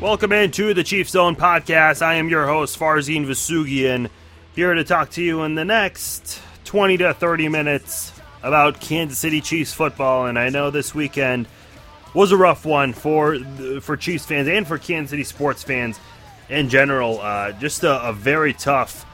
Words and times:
Welcome 0.00 0.32
into 0.32 0.72
the 0.72 0.82
Chief 0.82 1.10
Zone 1.10 1.36
podcast. 1.36 2.00
I 2.00 2.14
am 2.14 2.30
your 2.30 2.46
host, 2.46 2.78
Farzin 2.78 3.26
Vousoughian, 3.26 4.08
here 4.54 4.72
to 4.72 4.82
talk 4.82 5.10
to 5.10 5.22
you 5.22 5.42
in 5.42 5.56
the 5.56 5.64
next 5.66 6.40
20 6.64 6.96
to 6.96 7.12
30 7.12 7.50
minutes 7.50 8.10
about 8.42 8.80
Kansas 8.80 9.18
City 9.18 9.42
Chiefs 9.42 9.74
football. 9.74 10.24
And 10.24 10.38
I 10.38 10.48
know 10.48 10.70
this 10.70 10.94
weekend 10.94 11.48
was 12.14 12.32
a 12.32 12.38
rough 12.38 12.64
one 12.64 12.94
for 12.94 13.40
for 13.82 13.98
Chiefs 13.98 14.24
fans 14.24 14.48
and 14.48 14.66
for 14.66 14.78
Kansas 14.78 15.10
City 15.10 15.22
sports 15.22 15.62
fans 15.62 16.00
in 16.48 16.70
general. 16.70 17.20
Uh, 17.20 17.52
just 17.52 17.84
a, 17.84 18.08
a, 18.08 18.14
very 18.14 18.54
tough 18.54 19.04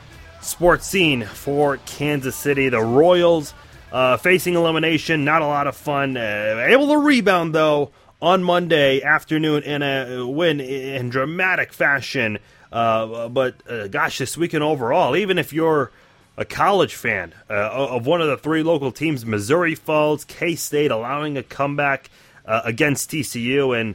sports 0.41 0.87
scene 0.87 1.25
for 1.25 1.79
Kansas 1.79 2.37
City. 2.37 2.69
The 2.69 2.81
Royals 2.81 3.55
uh, 3.91 4.19
facing 4.19 4.55
elimination, 4.55 5.25
not 5.25 5.43
a 5.43 5.47
lot 5.47 5.67
of 5.67 5.77
fun. 5.77 6.17
Uh, 6.17 6.65
able 6.69 6.87
to 6.91 6.99
rebound 6.99 7.57
though 7.57 7.91
on 8.21 8.43
Monday 8.43 9.03
afternoon 9.03 9.63
in 9.63 9.83
a 9.83 10.27
win 10.27 10.61
in 10.61 11.11
dramatic 11.11 11.73
fashion. 11.73 12.39
Uh, 12.73 13.29
but 13.29 13.55
uh, 13.69 13.89
gosh, 13.89 14.19
this 14.19 14.37
weekend 14.37 14.63
overall, 14.63 15.17
even 15.17 15.39
if 15.39 15.53
you're 15.53 15.91
a 16.37 16.45
college 16.45 16.95
fan 16.95 17.35
uh, 17.49 17.55
of 17.71 18.07
one 18.07 18.21
of 18.21 18.29
the 18.29 18.37
three 18.37 18.63
local 18.63 18.93
teams, 18.93 19.25
Missouri 19.25 19.75
Falls, 19.75 20.25
K 20.25 20.55
State, 20.55 20.91
allowing 20.91 21.37
a 21.37 21.43
comeback 21.43 22.11
uh, 22.45 22.63
against 22.65 23.11
TCU. 23.11 23.79
And 23.79 23.95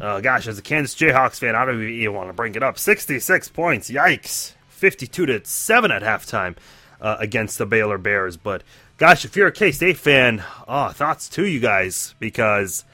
uh, 0.00 0.20
gosh, 0.20 0.46
as 0.46 0.58
a 0.58 0.62
Kansas 0.62 0.94
Jayhawks 0.94 1.38
fan, 1.38 1.54
I 1.54 1.64
don't 1.64 1.82
even 1.82 2.14
want 2.14 2.28
to 2.28 2.32
bring 2.32 2.54
it 2.54 2.62
up. 2.62 2.78
66 2.78 3.48
points, 3.48 3.90
yikes. 3.90 4.54
52 4.68 5.26
to 5.26 5.44
7 5.44 5.90
at 5.90 6.02
halftime 6.02 6.56
uh, 7.00 7.16
against 7.18 7.58
the 7.58 7.66
Baylor 7.66 7.96
Bears. 7.96 8.36
But 8.36 8.62
gosh, 8.98 9.24
if 9.24 9.34
you're 9.34 9.48
a 9.48 9.52
K 9.52 9.72
State 9.72 9.96
fan, 9.96 10.44
oh, 10.68 10.90
thoughts 10.90 11.28
to 11.30 11.46
you 11.46 11.58
guys 11.58 12.14
because 12.18 12.84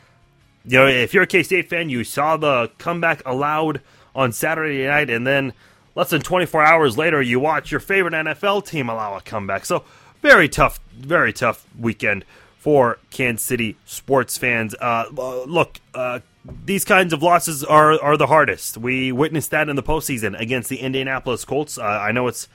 you 0.64 0.78
know, 0.78 0.86
if 0.86 1.14
you're 1.14 1.22
a 1.22 1.26
K 1.26 1.42
State 1.42 1.68
fan, 1.68 1.88
you 1.88 2.04
saw 2.04 2.36
the 2.36 2.70
comeback 2.78 3.22
allowed 3.26 3.80
on 4.14 4.32
Saturday 4.32 4.86
night, 4.86 5.10
and 5.10 5.26
then 5.26 5.52
less 5.94 6.10
than 6.10 6.20
24 6.20 6.62
hours 6.62 6.98
later, 6.98 7.22
you 7.22 7.40
watch 7.40 7.70
your 7.70 7.80
favorite 7.80 8.14
NFL 8.14 8.66
team 8.66 8.88
allow 8.88 9.16
a 9.16 9.20
comeback. 9.20 9.64
So, 9.64 9.84
very 10.20 10.48
tough, 10.48 10.80
very 10.92 11.32
tough 11.32 11.66
weekend 11.78 12.24
for 12.58 12.98
Kansas 13.10 13.44
City 13.44 13.76
sports 13.86 14.36
fans. 14.36 14.74
Uh, 14.80 15.06
look, 15.46 15.80
uh, 15.94 16.20
these 16.64 16.84
kinds 16.84 17.12
of 17.12 17.22
losses 17.22 17.64
are, 17.64 18.00
are 18.02 18.16
the 18.16 18.26
hardest. 18.26 18.76
We 18.76 19.12
witnessed 19.12 19.50
that 19.50 19.68
in 19.68 19.76
the 19.76 19.82
postseason 19.82 20.38
against 20.38 20.68
the 20.68 20.76
Indianapolis 20.76 21.44
Colts. 21.44 21.78
Uh, 21.78 21.82
I 21.82 22.12
know 22.12 22.28
it's 22.28 22.48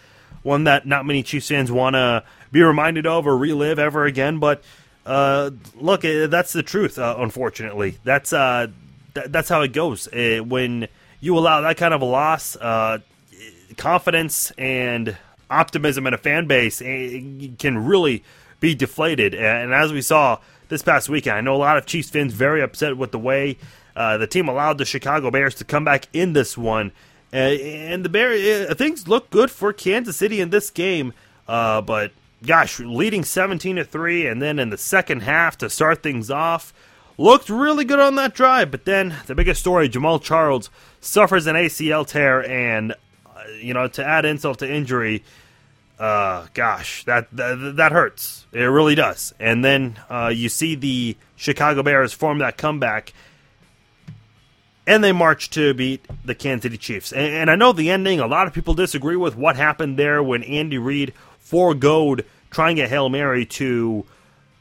one 0.44 0.66
that 0.66 0.86
not 0.86 1.06
many 1.06 1.24
Chiefs 1.24 1.48
fans 1.48 1.72
want 1.72 1.96
to 1.96 2.24
be 2.52 2.62
reminded 2.62 3.08
of 3.08 3.26
or 3.26 3.36
relive 3.36 3.80
ever 3.80 4.06
again, 4.06 4.38
but 4.38 4.64
uh, 5.06 5.52
look, 5.76 6.04
uh, 6.04 6.28
that's 6.28 6.54
the 6.54 6.64
truth. 6.64 6.98
Uh, 6.98 7.16
unfortunately, 7.20 7.98
that's 8.04 8.34
uh, 8.34 8.68
th- 9.14 9.28
that's 9.30 9.50
how 9.50 9.62
it 9.62 9.72
goes. 9.72 10.08
Uh, 10.08 10.40
when 10.40 10.88
you 11.20 11.38
allow 11.38 11.62
that 11.62 11.78
kind 11.78 11.94
of 11.94 12.02
a 12.02 12.06
loss, 12.06 12.56
uh, 12.56 13.00
confidence 13.78 14.52
and 14.58 15.16
optimism 15.50 16.08
in 16.08 16.14
a 16.14 16.18
fan 16.18 16.48
base 16.48 16.80
can 16.80 17.86
really 17.86 18.24
be 18.60 18.74
deflated. 18.74 19.36
And 19.36 19.74
as 19.74 19.94
we 19.94 20.02
saw 20.02 20.40
this 20.70 20.82
past 20.82 21.08
weekend, 21.08 21.38
I 21.38 21.42
know 21.42 21.56
a 21.56 21.58
lot 21.58 21.78
of 21.78 21.86
Chiefs 21.86 22.10
fans 22.10 22.34
very 22.34 22.62
upset 22.62 22.98
with 22.98 23.12
the 23.12 23.20
way 23.20 23.58
the 23.96 24.28
team 24.28 24.48
allowed 24.48 24.80
the 24.80 24.86
Chicago 24.86 25.30
Bears 25.30 25.54
to 25.56 25.64
come 25.64 25.86
back 25.86 26.08
in 26.14 26.34
this 26.34 26.58
one. 26.58 26.92
and 27.32 28.04
the 28.04 28.10
Bears, 28.10 28.76
things 28.76 29.08
look 29.08 29.30
good 29.30 29.52
for 29.52 29.72
Kansas 29.72 30.18
City 30.18 30.42
in 30.42 30.50
this 30.50 30.72
game, 30.72 31.14
but 31.46 32.12
gosh, 32.46 32.80
leading 32.80 33.24
17 33.24 33.78
to 33.78 33.84
3, 33.84 34.28
and 34.28 34.42
then 34.42 34.60
in 34.60 34.70
the 34.70 34.78
second 34.78 35.22
half 35.22 35.58
to 35.58 35.70
start 35.70 36.04
things 36.04 36.32
off, 36.32 36.74
looked 37.18 37.50
really 37.50 37.86
good 37.86 38.00
on 38.00 38.16
that 38.16 38.34
drive. 38.34 38.72
But 38.72 38.86
then 38.86 39.16
the 39.26 39.36
biggest 39.36 39.62
story 39.62 39.90
Jamaal 39.90 40.22
Charles 40.22 40.70
suffers 41.00 41.48
an 41.48 41.56
ACL 41.56 42.06
tear, 42.08 42.48
and, 42.48 42.94
uh, 43.26 43.44
you 43.60 43.74
know, 43.74 43.88
to 43.90 44.06
add 44.06 44.26
insult 44.26 44.60
to 44.60 44.72
injury, 44.72 45.24
uh, 46.00 46.48
gosh, 46.54 47.04
that, 47.06 47.28
that, 47.32 47.74
that 47.78 47.92
hurts. 47.92 48.46
It 48.52 48.64
really 48.64 48.96
does. 48.96 49.34
And 49.40 49.64
then 49.64 50.00
uh, 50.10 50.32
you 50.34 50.50
see 50.50 50.76
the 50.76 51.16
Chicago 51.36 51.84
Bears 51.84 52.14
form 52.14 52.40
that 52.40 52.58
comeback, 52.58 53.14
and 54.88 55.04
they 55.04 55.12
march 55.12 55.50
to 55.52 55.74
beat 55.74 56.06
the 56.24 56.36
Kansas 56.36 56.64
City 56.64 56.78
Chiefs. 56.78 57.12
And, 57.12 57.34
and 57.34 57.52
I 57.52 57.56
know 57.56 57.72
the 57.72 57.90
ending. 57.90 58.20
A 58.20 58.28
lot 58.28 58.48
of 58.48 58.54
people 58.54 58.74
disagree 58.74 59.16
with 59.16 59.36
what 59.36 59.56
happened 59.56 59.98
there 59.98 60.22
when 60.22 60.44
Andy 60.44 60.78
Reid 60.78 61.14
foregoed 61.40 62.26
trying 62.56 62.80
a 62.80 62.88
Hail 62.88 63.10
Mary 63.10 63.46
to 63.46 64.06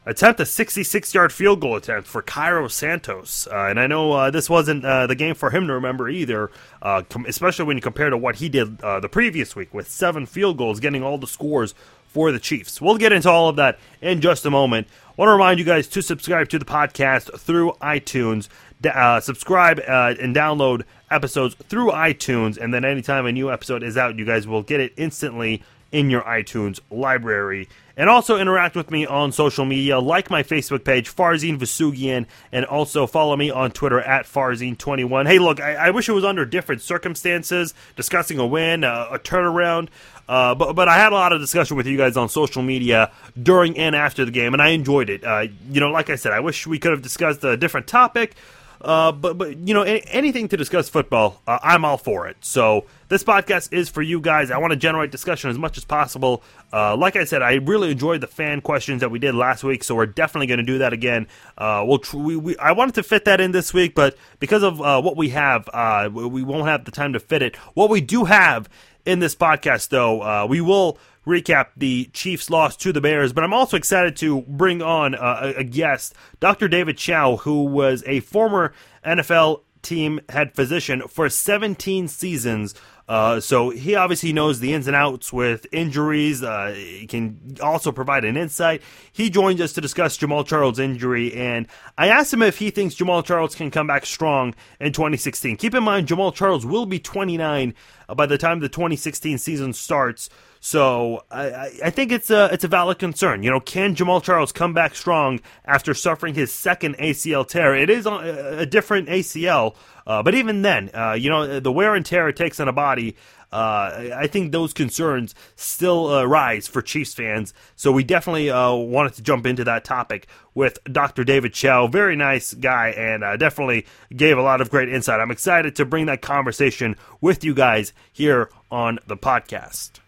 attempt 0.05 0.37
a 0.41 0.45
66 0.45 1.13
yard 1.13 1.31
field 1.31 1.61
goal 1.61 1.77
attempt 1.77 2.09
for 2.09 2.21
Cairo 2.21 2.67
Santos. 2.67 3.47
Uh, 3.49 3.67
and 3.69 3.79
I 3.79 3.87
know 3.87 4.11
uh, 4.11 4.31
this 4.31 4.49
wasn't 4.49 4.83
uh, 4.83 5.07
the 5.07 5.15
game 5.15 5.33
for 5.33 5.49
him 5.49 5.65
to 5.67 5.73
remember 5.73 6.09
either, 6.09 6.51
uh, 6.81 7.03
com- 7.09 7.25
especially 7.25 7.63
when 7.63 7.77
you 7.77 7.81
compare 7.81 8.09
to 8.09 8.17
what 8.17 8.35
he 8.35 8.49
did 8.49 8.81
uh, 8.83 8.99
the 8.99 9.07
previous 9.07 9.55
week 9.55 9.73
with 9.73 9.89
seven 9.89 10.25
field 10.25 10.57
goals, 10.57 10.81
getting 10.81 11.03
all 11.03 11.17
the 11.17 11.25
scores 11.25 11.73
for 12.05 12.33
the 12.33 12.39
Chiefs. 12.39 12.81
We'll 12.81 12.97
get 12.97 13.13
into 13.13 13.29
all 13.29 13.47
of 13.47 13.55
that 13.55 13.79
in 14.01 14.19
just 14.19 14.45
a 14.45 14.51
moment. 14.51 14.87
Want 15.15 15.29
to 15.29 15.31
remind 15.31 15.59
you 15.59 15.65
guys 15.65 15.87
to 15.87 16.01
subscribe 16.01 16.49
to 16.49 16.59
the 16.59 16.65
podcast 16.65 17.39
through 17.39 17.71
iTunes. 17.81 18.49
Uh, 18.83 19.21
subscribe 19.21 19.79
and 19.79 20.35
download 20.35 20.83
episodes 21.09 21.55
through 21.69 21.91
iTunes, 21.91 22.57
and 22.57 22.73
then 22.73 22.83
anytime 22.83 23.25
a 23.25 23.31
new 23.31 23.49
episode 23.49 23.83
is 23.83 23.95
out, 23.95 24.19
you 24.19 24.25
guys 24.25 24.45
will 24.45 24.63
get 24.63 24.81
it 24.81 24.91
instantly 24.97 25.63
in 25.95 26.09
your 26.09 26.21
iTunes 26.23 26.81
library. 26.91 27.69
And 27.97 28.09
also 28.09 28.37
interact 28.37 28.75
with 28.75 28.91
me 28.91 29.05
on 29.05 29.31
social 29.31 29.63
media, 29.63 29.99
like 29.99 30.29
my 30.29 30.43
Facebook 30.43 30.83
page, 30.83 31.13
Farzin 31.13 31.57
Vousoughian, 31.57 32.25
and 32.51 32.65
also 32.65 33.07
follow 33.07 33.37
me 33.37 33.49
on 33.49 33.71
Twitter 33.71 34.01
at 34.01 34.25
Farzine21. 34.25 35.27
Hey, 35.27 35.39
look, 35.39 35.61
I, 35.61 35.75
I 35.75 35.89
wish 35.91 36.09
it 36.09 36.11
was 36.11 36.25
under 36.25 36.45
different 36.45 36.81
circumstances, 36.81 37.73
discussing 37.95 38.37
a 38.37 38.45
win, 38.45 38.83
uh, 38.83 39.07
a 39.11 39.19
turnaround. 39.19 39.87
Uh, 40.27 40.55
but 40.55 40.73
but 40.73 40.87
I 40.89 40.97
had 40.97 41.11
a 41.11 41.15
lot 41.15 41.33
of 41.33 41.39
discussion 41.39 41.77
with 41.77 41.85
you 41.85 41.97
guys 41.97 42.17
on 42.17 42.29
social 42.29 42.63
media 42.63 43.11
during 43.41 43.77
and 43.77 43.95
after 43.95 44.25
the 44.25 44.31
game, 44.31 44.53
and 44.53 44.61
I 44.61 44.69
enjoyed 44.69 45.09
it. 45.09 45.23
Uh, 45.23 45.45
you 45.69 45.79
know, 45.79 45.91
like 45.91 46.09
I 46.09 46.15
said, 46.15 46.33
I 46.33 46.39
wish 46.39 46.65
we 46.65 46.79
could 46.79 46.91
have 46.91 47.01
discussed 47.01 47.43
a 47.43 47.55
different 47.55 47.87
topic. 47.87 48.35
Uh, 48.81 49.11
but 49.11 49.37
but 49.37 49.57
you 49.57 49.73
know 49.73 49.83
any, 49.83 50.03
anything 50.07 50.47
to 50.49 50.57
discuss 50.57 50.89
football, 50.89 51.41
uh, 51.47 51.59
I'm 51.63 51.85
all 51.85 51.97
for 51.97 52.27
it. 52.27 52.37
So 52.41 52.85
this 53.07 53.23
podcast 53.23 53.71
is 53.71 53.89
for 53.89 54.01
you 54.01 54.19
guys. 54.19 54.51
I 54.51 54.57
want 54.57 54.71
to 54.71 54.77
generate 54.77 55.11
discussion 55.11 55.49
as 55.49 55.57
much 55.57 55.77
as 55.77 55.85
possible. 55.85 56.43
Uh, 56.73 56.95
like 56.97 57.15
I 57.15 57.23
said, 57.23 57.41
I 57.41 57.55
really 57.55 57.91
enjoyed 57.91 58.21
the 58.21 58.27
fan 58.27 58.61
questions 58.61 59.01
that 59.01 59.09
we 59.09 59.19
did 59.19 59.35
last 59.35 59.63
week, 59.63 59.83
so 59.83 59.95
we're 59.95 60.07
definitely 60.07 60.47
going 60.47 60.59
to 60.59 60.65
do 60.65 60.79
that 60.79 60.93
again. 60.93 61.27
Uh, 61.57 61.83
we'll 61.87 61.99
tr- 61.99 62.17
we, 62.17 62.35
we, 62.35 62.57
I 62.57 62.71
wanted 62.71 62.95
to 62.95 63.03
fit 63.03 63.25
that 63.25 63.39
in 63.39 63.51
this 63.51 63.73
week, 63.73 63.95
but 63.95 64.17
because 64.39 64.63
of 64.63 64.81
uh, 64.81 65.01
what 65.01 65.15
we 65.15 65.29
have, 65.29 65.69
uh, 65.73 66.09
we 66.11 66.43
won't 66.43 66.67
have 66.67 66.85
the 66.85 66.91
time 66.91 67.13
to 67.13 67.19
fit 67.19 67.41
it. 67.41 67.55
What 67.75 67.89
we 67.89 68.01
do 68.01 68.25
have 68.25 68.67
in 69.05 69.19
this 69.19 69.35
podcast, 69.35 69.89
though, 69.89 70.45
we 70.47 70.61
will 70.61 70.97
recap 71.25 71.67
the 71.75 72.05
Chiefs' 72.13 72.49
loss 72.49 72.75
to 72.77 72.93
the 72.93 73.01
Bears, 73.01 73.33
but 73.33 73.43
I'm 73.43 73.53
also 73.53 73.77
excited 73.77 74.15
to 74.17 74.41
bring 74.41 74.81
on 74.81 75.15
uh, 75.15 75.53
a 75.55 75.63
guest, 75.63 76.13
Dr. 76.39 76.67
David 76.67 76.97
Chao, 76.97 77.37
who 77.37 77.63
was 77.63 78.03
a 78.05 78.19
former 78.21 78.73
NFL 79.05 79.61
team 79.81 80.19
head 80.29 80.53
physician 80.53 81.03
for 81.07 81.29
17 81.29 82.07
seasons. 82.07 82.73
Uh, 83.07 83.39
so 83.39 83.69
he 83.69 83.95
obviously 83.95 84.33
knows 84.33 84.59
the 84.59 84.73
ins 84.73 84.87
and 84.87 84.95
outs 84.95 85.31
with 85.31 85.67
injuries. 85.71 86.41
Uh, 86.41 86.73
he 86.75 87.05
can 87.05 87.57
also 87.61 87.91
provide 87.91 88.25
an 88.25 88.35
insight. 88.35 88.81
He 89.11 89.29
joins 89.29 89.61
us 89.61 89.73
to 89.73 89.81
discuss 89.81 90.17
Jamaal 90.17 90.45
Charles' 90.45 90.79
injury, 90.79 91.33
and 91.33 91.67
I 91.97 92.07
asked 92.07 92.33
him 92.33 92.41
if 92.41 92.57
he 92.57 92.71
thinks 92.71 92.95
Jamaal 92.95 93.23
Charles 93.23 93.53
can 93.53 93.69
come 93.69 93.87
back 93.87 94.05
strong 94.05 94.55
in 94.79 94.91
2016. 94.91 95.57
Keep 95.57 95.75
in 95.75 95.83
mind, 95.83 96.07
Jamaal 96.07 96.33
Charles 96.33 96.65
will 96.65 96.85
be 96.85 96.99
29 96.99 97.73
uh, 98.09 98.15
by 98.15 98.25
the 98.25 98.37
time 98.37 98.59
the 98.59 98.69
2016 98.69 99.37
season 99.37 99.73
starts. 99.73 100.29
So 100.65 101.23
I, 101.29 101.69
I 101.83 101.89
think 101.91 102.11
it's 102.11 102.31
a 102.31 102.51
it's 102.51 102.63
a 102.63 102.67
valid 102.67 102.97
concern. 102.97 103.43
You 103.43 103.51
know, 103.51 103.59
can 103.59 103.95
Jamaal 103.95 104.23
Charles 104.23 104.51
come 104.51 104.73
back 104.73 104.95
strong 104.95 105.39
after 105.63 105.93
suffering 105.93 106.33
his 106.33 106.51
second 106.51 106.97
ACL 106.97 107.47
tear? 107.47 107.75
It 107.75 107.91
is 107.91 108.07
a, 108.07 108.65
different 108.65 109.07
ACL, 109.07 109.75
uh, 110.07 110.23
but 110.23 110.33
even 110.33 110.63
then, 110.63 110.89
uh, 110.91 111.13
you 111.13 111.29
know, 111.29 111.59
the 111.59 111.71
wear 111.71 111.93
and 111.93 112.03
tear 112.03 112.29
it 112.29 112.35
takes 112.35 112.59
on 112.59 112.67
a 112.67 112.73
body. 112.73 113.15
Uh, 113.51 114.09
I 114.15 114.25
think 114.25 114.51
those 114.51 114.73
concerns 114.73 115.35
still 115.55 116.07
uh, 116.07 116.25
rise 116.25 116.67
for 116.67 116.81
Chiefs 116.81 117.13
fans. 117.13 117.53
So 117.75 117.91
we 117.91 118.03
definitely 118.03 118.49
uh, 118.49 118.73
wanted 118.73 119.13
to 119.13 119.21
jump 119.21 119.45
into 119.45 119.65
that 119.65 119.83
topic 119.83 120.25
with 120.55 120.79
Dr. 120.91 121.23
David 121.23 121.53
Chao. 121.53 121.85
Very 121.85 122.15
nice 122.15 122.55
guy 122.55 122.87
and 122.87 123.23
uh, 123.23 123.37
definitely 123.37 123.85
gave 124.15 124.39
a 124.39 124.41
lot 124.41 124.61
of 124.61 124.71
great 124.71 124.89
insight. 124.89 125.19
I'm 125.19 125.29
excited 125.29 125.75
to 125.75 125.85
bring 125.85 126.07
that 126.07 126.23
conversation 126.23 126.95
with 127.21 127.43
you 127.43 127.53
guys 127.53 127.93
here 128.11 128.49
on 128.71 128.97
the 129.05 129.15
podcast. 129.15 129.99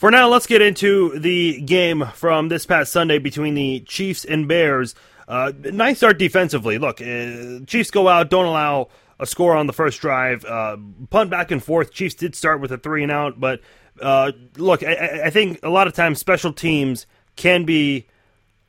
For 0.00 0.10
now, 0.10 0.30
let's 0.30 0.46
get 0.46 0.62
into 0.62 1.18
the 1.18 1.60
game 1.60 2.06
from 2.14 2.48
this 2.48 2.64
past 2.64 2.90
Sunday 2.90 3.18
between 3.18 3.52
the 3.52 3.80
Chiefs 3.80 4.24
and 4.24 4.48
Bears. 4.48 4.94
Uh, 5.28 5.52
nice 5.58 5.98
start 5.98 6.18
defensively. 6.18 6.78
Look, 6.78 7.02
uh, 7.02 7.60
Chiefs 7.66 7.90
go 7.90 8.08
out, 8.08 8.30
don't 8.30 8.46
allow 8.46 8.88
a 9.18 9.26
score 9.26 9.54
on 9.54 9.66
the 9.66 9.74
first 9.74 10.00
drive. 10.00 10.42
Uh, 10.46 10.78
punt 11.10 11.28
back 11.28 11.50
and 11.50 11.62
forth. 11.62 11.92
Chiefs 11.92 12.14
did 12.14 12.34
start 12.34 12.62
with 12.62 12.72
a 12.72 12.78
three 12.78 13.02
and 13.02 13.12
out, 13.12 13.38
but 13.38 13.60
uh, 14.00 14.32
look, 14.56 14.82
I, 14.82 15.24
I, 15.26 15.30
think 15.30 15.60
a 15.62 15.68
lot 15.68 15.86
of 15.86 15.92
times 15.92 16.18
special 16.18 16.54
teams 16.54 17.04
can 17.36 17.66
be 17.66 18.06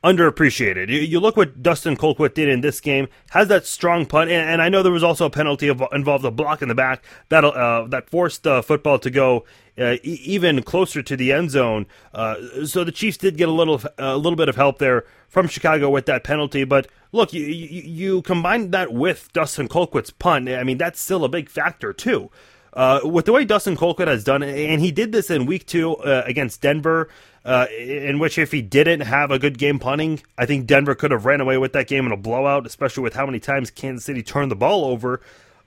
underappreciated. 0.04 0.90
You, 0.90 1.00
you, 1.00 1.18
look 1.18 1.38
what 1.38 1.62
Dustin 1.62 1.96
Colquitt 1.96 2.34
did 2.34 2.50
in 2.50 2.60
this 2.60 2.78
game. 2.78 3.08
Has 3.30 3.48
that 3.48 3.64
strong 3.64 4.04
punt, 4.04 4.30
and, 4.30 4.50
and 4.50 4.60
I 4.60 4.68
know 4.68 4.82
there 4.82 4.92
was 4.92 5.02
also 5.02 5.24
a 5.24 5.30
penalty 5.30 5.68
of, 5.68 5.82
involved 5.92 6.26
a 6.26 6.30
block 6.30 6.60
in 6.60 6.68
the 6.68 6.74
back 6.74 7.02
that 7.30 7.42
uh, 7.42 7.86
that 7.88 8.10
forced 8.10 8.42
the 8.42 8.62
football 8.62 8.98
to 8.98 9.10
go 9.10 9.46
uh, 9.78 9.96
e- 10.02 10.20
even 10.24 10.62
closer 10.62 11.02
to 11.02 11.16
the 11.16 11.32
end 11.32 11.50
zone. 11.50 11.86
Uh, 12.12 12.64
so 12.64 12.84
the 12.84 12.92
Chiefs 12.92 13.16
did 13.16 13.36
get 13.36 13.48
a 13.48 13.52
little 13.52 13.80
a 13.98 14.16
little 14.16 14.36
bit 14.36 14.48
of 14.48 14.56
help 14.56 14.78
there 14.78 15.04
from 15.28 15.48
Chicago 15.48 15.90
with 15.90 16.06
that 16.06 16.24
penalty. 16.24 16.64
But 16.64 16.88
look, 17.12 17.32
you 17.32 17.44
you, 17.44 17.82
you 17.82 18.22
combine 18.22 18.70
that 18.70 18.92
with 18.92 19.32
Dustin 19.32 19.68
Colquitt's 19.68 20.10
punt. 20.10 20.48
I 20.48 20.62
mean, 20.64 20.78
that's 20.78 21.00
still 21.00 21.24
a 21.24 21.28
big 21.28 21.48
factor 21.48 21.92
too. 21.92 22.30
Uh, 22.74 23.00
with 23.04 23.26
the 23.26 23.32
way 23.32 23.44
Dustin 23.44 23.76
Colquitt 23.76 24.08
has 24.08 24.24
done 24.24 24.42
and 24.42 24.80
he 24.80 24.90
did 24.90 25.12
this 25.12 25.30
in 25.30 25.44
week 25.44 25.66
two 25.66 25.94
uh, 25.96 26.22
against 26.24 26.62
Denver, 26.62 27.10
uh, 27.44 27.66
in 27.78 28.18
which 28.18 28.38
if 28.38 28.50
he 28.50 28.62
didn't 28.62 29.00
have 29.00 29.30
a 29.30 29.38
good 29.38 29.58
game 29.58 29.78
punting, 29.78 30.22
I 30.38 30.46
think 30.46 30.66
Denver 30.66 30.94
could 30.94 31.10
have 31.10 31.26
ran 31.26 31.40
away 31.40 31.58
with 31.58 31.74
that 31.74 31.86
game 31.86 32.06
in 32.06 32.12
a 32.12 32.16
blowout, 32.16 32.66
especially 32.66 33.02
with 33.02 33.14
how 33.14 33.26
many 33.26 33.40
times 33.40 33.70
Kansas 33.70 34.04
City 34.06 34.22
turned 34.22 34.50
the 34.50 34.56
ball 34.56 34.86
over. 34.86 35.20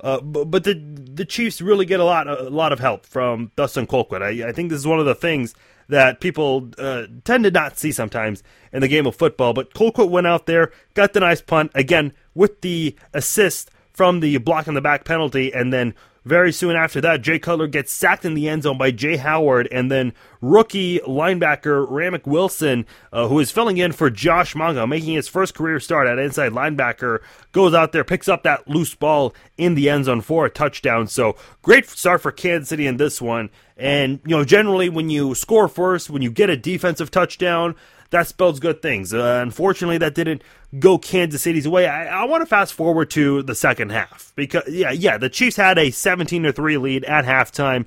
Uh, 0.06 0.22
but, 0.22 0.52
but, 0.52 0.64
the 0.64 0.76
the 0.76 1.26
Chiefs 1.26 1.62
really 1.62 1.84
get 1.84 2.00
a 2.00 2.04
lot 2.04 2.28
a 2.28 2.48
lot 2.48 2.72
of 2.72 2.80
help 2.80 3.08
from 3.08 3.52
Dustin 3.56 3.88
Colquitt. 3.88 4.22
I, 4.22 4.50
I 4.50 4.52
think 4.52 4.70
this 4.70 4.78
is 4.78 4.86
one 4.86 5.00
of 5.00 5.08
the 5.08 5.16
things 5.16 5.56
that 5.88 6.20
people 6.20 6.70
uh, 6.78 7.08
tend 7.24 7.44
to 7.44 7.50
not 7.50 7.80
see 7.80 7.92
sometimes 7.92 8.44
in 8.72 8.82
the 8.82 8.88
game 8.88 9.08
of 9.08 9.16
football. 9.16 9.54
But 9.54 9.74
Colquitt 9.74 10.12
went 10.12 10.28
out 10.28 10.46
there, 10.46 10.72
got 10.94 11.14
the 11.14 11.22
nice 11.22 11.42
punt 11.42 11.72
again 11.74 12.14
with 12.36 12.62
the 12.62 12.96
assist 13.16 13.72
from 13.94 14.20
the 14.20 14.38
block 14.38 14.68
in 14.68 14.76
the 14.76 14.82
back 14.82 15.06
penalty, 15.06 15.52
and 15.52 15.74
then 15.74 15.96
very 16.26 16.52
soon 16.52 16.76
after 16.76 17.00
that, 17.02 17.22
Jay 17.22 17.38
Cutler 17.38 17.68
gets 17.68 17.94
sacked 17.94 18.26
in 18.26 18.34
the 18.34 18.50
end 18.50 18.64
zone 18.64 18.80
by 18.80 18.92
Jaye 18.92 19.20
Howard, 19.20 19.68
and 19.72 19.92
then 19.92 20.12
rookie 20.42 21.00
linebacker 21.00 21.88
Ramik 21.88 22.26
Wilson, 22.26 22.88
uh, 23.14 23.28
who 23.28 23.40
is 23.40 23.52
filling 23.52 23.78
in 23.78 23.92
for 23.92 24.10
Josh 24.10 24.56
Mauga, 24.56 24.88
making 24.88 25.14
his 25.14 25.28
first 25.28 25.54
career 25.54 25.80
start 25.80 26.08
at 26.08 26.18
inside 26.18 26.52
linebacker, 26.52 27.20
goes 27.52 27.76
out 27.76 27.92
there, 27.92 28.04
picks 28.04 28.28
up 28.28 28.42
that 28.42 28.68
loose 28.68 28.96
ball 28.96 29.36
in 29.56 29.76
the 29.76 29.88
end 29.88 30.06
zone 30.06 30.22
for 30.22 30.48
a 30.48 30.50
touchdown. 30.50 31.06
So 31.08 31.36
great 31.62 31.88
start 31.88 32.22
for 32.22 32.32
Kansas 32.32 32.70
City 32.70 32.88
in 32.88 32.98
this 32.98 33.22
one. 33.22 33.52
And, 33.78 34.20
you 34.26 34.36
know, 34.36 34.44
generally 34.44 34.90
when 34.90 35.12
you 35.12 35.36
score 35.36 35.68
first, 35.68 36.10
when 36.10 36.24
you 36.24 36.32
get 36.32 36.50
a 36.50 36.58
defensive 36.58 37.12
touchdown, 37.12 37.76
that 38.10 38.28
spells 38.28 38.60
good 38.60 38.82
things. 38.82 39.14
Uh, 39.14 39.40
unfortunately, 39.42 39.98
that 40.00 40.16
didn't 40.16 40.42
go 40.80 40.98
Kansas 40.98 41.42
City's 41.42 41.68
way. 41.68 41.88
I, 41.88 42.22
I 42.22 42.26
want 42.26 42.42
to 42.42 42.46
fast 42.46 42.74
forward 42.74 43.10
to 43.12 43.44
the 43.44 43.56
second 43.56 43.92
half 43.92 44.32
because 44.36 44.64
yeah, 44.68 44.92
yeah, 44.92 45.18
the 45.18 45.30
Chiefs 45.30 45.56
had 45.58 45.78
a 45.78 45.92
17 45.92 46.44
to 46.44 46.54
three 46.54 46.78
lead 46.78 47.04
at 47.06 47.26
halftime, 47.26 47.86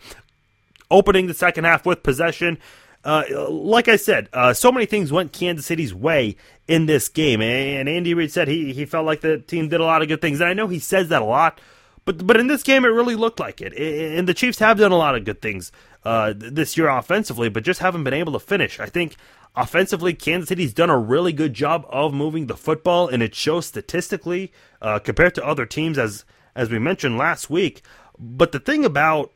opening 0.91 1.27
the 1.27 1.35
second 1.35 1.65
half 1.65 1.87
with 1.87 2.03
possession. 2.03 2.59
Uh, 3.05 3.25
like 3.49 3.89
I 3.89 3.97
said, 3.97 4.29
uh, 4.33 4.53
so 4.53 4.73
many 4.73 4.85
things 4.85 5.13
went 5.13 5.33
Kansas 5.33 5.67
City's 5.67 5.95
way 5.95 6.37
in 6.67 6.87
this 6.87 7.09
game, 7.09 7.41
and 7.41 7.89
Andy 7.89 8.13
Reid 8.13 8.33
said 8.33 8.49
he 8.49 8.73
he 8.73 8.85
felt 8.85 9.07
like 9.07 9.21
the 9.21 9.39
team 9.39 9.69
did 9.69 9.81
a 9.81 9.85
lot 9.85 10.03
of 10.03 10.09
good 10.09 10.21
things, 10.21 10.41
and 10.41 10.51
I 10.51 10.55
know 10.55 10.67
he 10.67 10.79
says 10.79 11.09
that 11.09 11.23
a 11.23 11.25
lot. 11.25 11.61
But, 12.09 12.27
but 12.27 12.41
in 12.41 12.47
this 12.47 12.63
game, 12.63 12.87
it 12.87 12.89
really 12.89 13.17
looked 13.17 13.39
like 13.39 13.61
it. 13.61 13.75
And 13.75 14.27
the 14.27 14.33
Chiefs 14.33 14.61
have 14.61 14.79
done 14.79 14.93
a 14.93 14.97
lot 14.97 15.15
of 15.15 15.27
good 15.27 15.43
things 15.43 15.71
uh, 16.05 16.33
this 16.35 16.77
year 16.77 16.89
offensively, 16.89 17.51
but 17.51 17.65
just 17.65 17.81
haven't 17.81 18.05
been 18.05 18.15
able 18.15 18.33
to 18.33 18.39
finish. 18.39 18.81
I 18.81 18.87
think 18.87 19.17
Offensively, 19.59 20.15
Kansas 20.15 20.49
City's 20.49 20.73
done 20.73 20.89
a 20.89 20.97
really 20.97 21.33
good 21.33 21.53
job 21.53 21.85
of 21.89 22.15
moving 22.15 22.47
the 22.47 22.57
football, 22.57 23.09
and 23.09 23.25
it 23.25 23.35
shows 23.35 23.67
statistically 23.67 24.53
uh, 24.81 25.01
compared 25.01 25.35
to 25.35 25.45
other 25.45 25.67
teams, 25.67 25.99
as 25.99 26.25
as 26.55 26.71
we 26.71 26.79
mentioned 26.79 27.19
last 27.19 27.51
week. 27.51 27.83
But 28.21 28.53
the 28.53 28.61
thing 28.61 28.85
about 28.85 29.33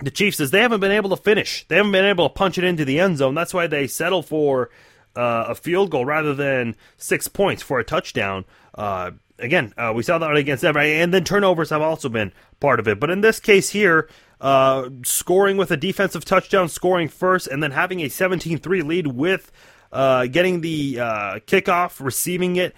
the 0.00 0.12
Chiefs 0.12 0.38
is 0.38 0.52
they 0.52 0.60
haven't 0.60 0.78
been 0.78 0.92
able 0.92 1.10
to 1.10 1.16
finish. 1.16 1.66
They 1.66 1.76
haven't 1.76 1.90
been 1.90 2.04
able 2.04 2.28
to 2.28 2.32
punch 2.32 2.58
it 2.58 2.64
into 2.64 2.84
the 2.84 3.00
end 3.00 3.18
zone. 3.18 3.34
That's 3.34 3.52
why 3.52 3.66
they 3.66 3.88
settle 3.88 4.22
for 4.22 4.70
uh, 5.16 5.46
a 5.48 5.54
field 5.56 5.90
goal 5.90 6.04
rather 6.04 6.34
than 6.34 6.76
six 6.96 7.26
points 7.26 7.64
for 7.64 7.80
a 7.80 7.84
touchdown. 7.84 8.44
Uh, 8.72 9.12
again, 9.38 9.74
uh, 9.76 9.92
we 9.94 10.02
saw 10.02 10.18
that 10.18 10.36
against 10.36 10.62
Denver, 10.62 10.80
and 10.80 11.12
then 11.12 11.24
turnovers 11.24 11.70
have 11.70 11.82
also 11.82 12.08
been 12.08 12.32
part 12.60 12.80
of 12.80 12.88
it. 12.88 13.00
But 13.00 13.10
in 13.10 13.20
this 13.20 13.40
case 13.40 13.70
here, 13.70 14.08
uh, 14.40 14.90
scoring 15.04 15.56
with 15.56 15.70
a 15.70 15.76
defensive 15.76 16.24
touchdown, 16.24 16.68
scoring 16.68 17.08
first, 17.08 17.46
and 17.46 17.62
then 17.62 17.70
having 17.70 18.00
a 18.00 18.08
17 18.08 18.58
3 18.58 18.82
lead 18.82 19.06
with 19.08 19.52
uh, 19.92 20.26
getting 20.26 20.60
the 20.60 21.00
uh, 21.00 21.38
kickoff, 21.46 22.04
receiving 22.04 22.56
it 22.56 22.74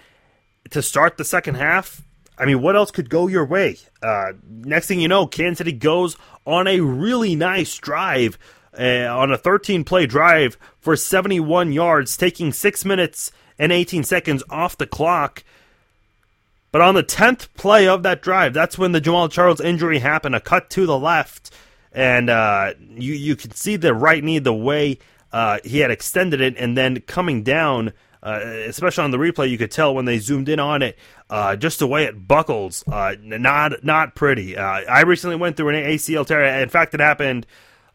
to 0.69 0.81
start 0.81 1.17
the 1.17 1.25
second 1.25 1.55
half. 1.55 2.01
I 2.37 2.45
mean, 2.45 2.61
what 2.61 2.75
else 2.75 2.91
could 2.91 3.09
go 3.09 3.27
your 3.27 3.45
way? 3.45 3.77
Uh, 4.01 4.33
next 4.47 4.87
thing 4.87 5.01
you 5.01 5.09
know, 5.09 5.27
Kansas 5.27 5.57
City 5.57 5.73
goes 5.73 6.15
on 6.45 6.67
a 6.67 6.79
really 6.79 7.35
nice 7.35 7.77
drive, 7.77 8.39
uh, 8.77 9.07
on 9.09 9.31
a 9.31 9.37
13 9.37 9.83
play 9.83 10.05
drive 10.05 10.57
for 10.79 10.95
71 10.95 11.73
yards, 11.73 12.15
taking 12.15 12.53
6 12.53 12.85
minutes 12.85 13.31
and 13.57 13.73
18 13.73 14.05
seconds 14.05 14.41
off 14.49 14.77
the 14.77 14.87
clock. 14.87 15.43
But 16.71 16.81
on 16.81 16.95
the 16.95 17.03
10th 17.03 17.53
play 17.55 17.87
of 17.87 18.03
that 18.03 18.21
drive, 18.21 18.53
that's 18.53 18.77
when 18.77 18.91
the 18.91 19.01
Jamaal 19.01 19.31
Charles 19.31 19.59
injury 19.59 19.99
happened, 19.99 20.35
a 20.35 20.39
cut 20.39 20.69
to 20.71 20.85
the 20.85 20.97
left. 20.97 21.51
And 21.91 22.29
uh, 22.29 22.73
you, 22.79 23.13
you 23.13 23.35
could 23.35 23.55
see 23.55 23.75
the 23.75 23.93
right 23.93 24.23
knee, 24.23 24.39
the 24.39 24.53
way 24.53 24.99
uh, 25.31 25.59
he 25.63 25.79
had 25.79 25.91
extended 25.91 26.41
it, 26.41 26.55
and 26.57 26.77
then 26.77 27.01
coming 27.01 27.43
down, 27.43 27.93
uh, 28.21 28.39
especially 28.67 29.03
on 29.03 29.11
the 29.11 29.17
replay, 29.17 29.49
you 29.49 29.57
could 29.57 29.71
tell 29.71 29.95
when 29.95 30.05
they 30.05 30.19
zoomed 30.19 30.49
in 30.49 30.59
on 30.59 30.81
it, 30.81 30.97
uh, 31.29 31.55
just 31.55 31.79
the 31.79 31.87
way 31.87 32.03
it 32.05 32.27
buckles. 32.27 32.83
Uh, 32.87 33.15
not 33.21 33.83
not 33.83 34.15
pretty. 34.15 34.57
Uh, 34.57 34.63
I 34.63 35.01
recently 35.01 35.35
went 35.35 35.57
through 35.57 35.69
an 35.69 35.75
ACL 35.75 36.25
tear. 36.25 36.61
In 36.61 36.69
fact, 36.69 36.93
it 36.93 36.99
happened 36.99 37.47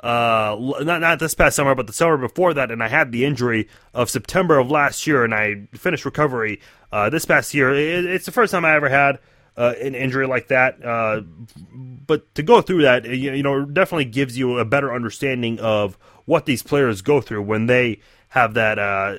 uh, 0.04 0.54
not 0.82 1.00
not 1.00 1.18
this 1.18 1.32
past 1.32 1.56
summer, 1.56 1.74
but 1.74 1.86
the 1.86 1.92
summer 1.94 2.18
before 2.18 2.52
that, 2.52 2.70
and 2.70 2.82
I 2.82 2.88
had 2.88 3.10
the 3.10 3.24
injury 3.24 3.68
of 3.94 4.10
September 4.10 4.58
of 4.58 4.70
last 4.70 5.06
year, 5.06 5.24
and 5.24 5.34
I 5.34 5.66
finished 5.72 6.04
recovery 6.04 6.60
uh, 6.92 7.08
this 7.08 7.24
past 7.24 7.54
year. 7.54 7.72
It, 7.72 8.04
it's 8.04 8.26
the 8.26 8.32
first 8.32 8.50
time 8.50 8.66
I 8.66 8.74
ever 8.74 8.90
had 8.90 9.18
uh, 9.56 9.72
an 9.80 9.94
injury 9.94 10.26
like 10.26 10.48
that, 10.48 10.84
uh, 10.84 11.22
but 11.72 12.34
to 12.34 12.42
go 12.42 12.60
through 12.60 12.82
that, 12.82 13.06
you, 13.06 13.32
you 13.32 13.42
know, 13.42 13.64
definitely 13.64 14.04
gives 14.04 14.36
you 14.36 14.58
a 14.58 14.64
better 14.66 14.92
understanding 14.92 15.58
of 15.58 15.96
what 16.26 16.44
these 16.44 16.62
players 16.62 17.00
go 17.00 17.22
through 17.22 17.40
when 17.40 17.64
they 17.64 18.00
have 18.28 18.52
that 18.52 18.78
uh, 18.78 19.16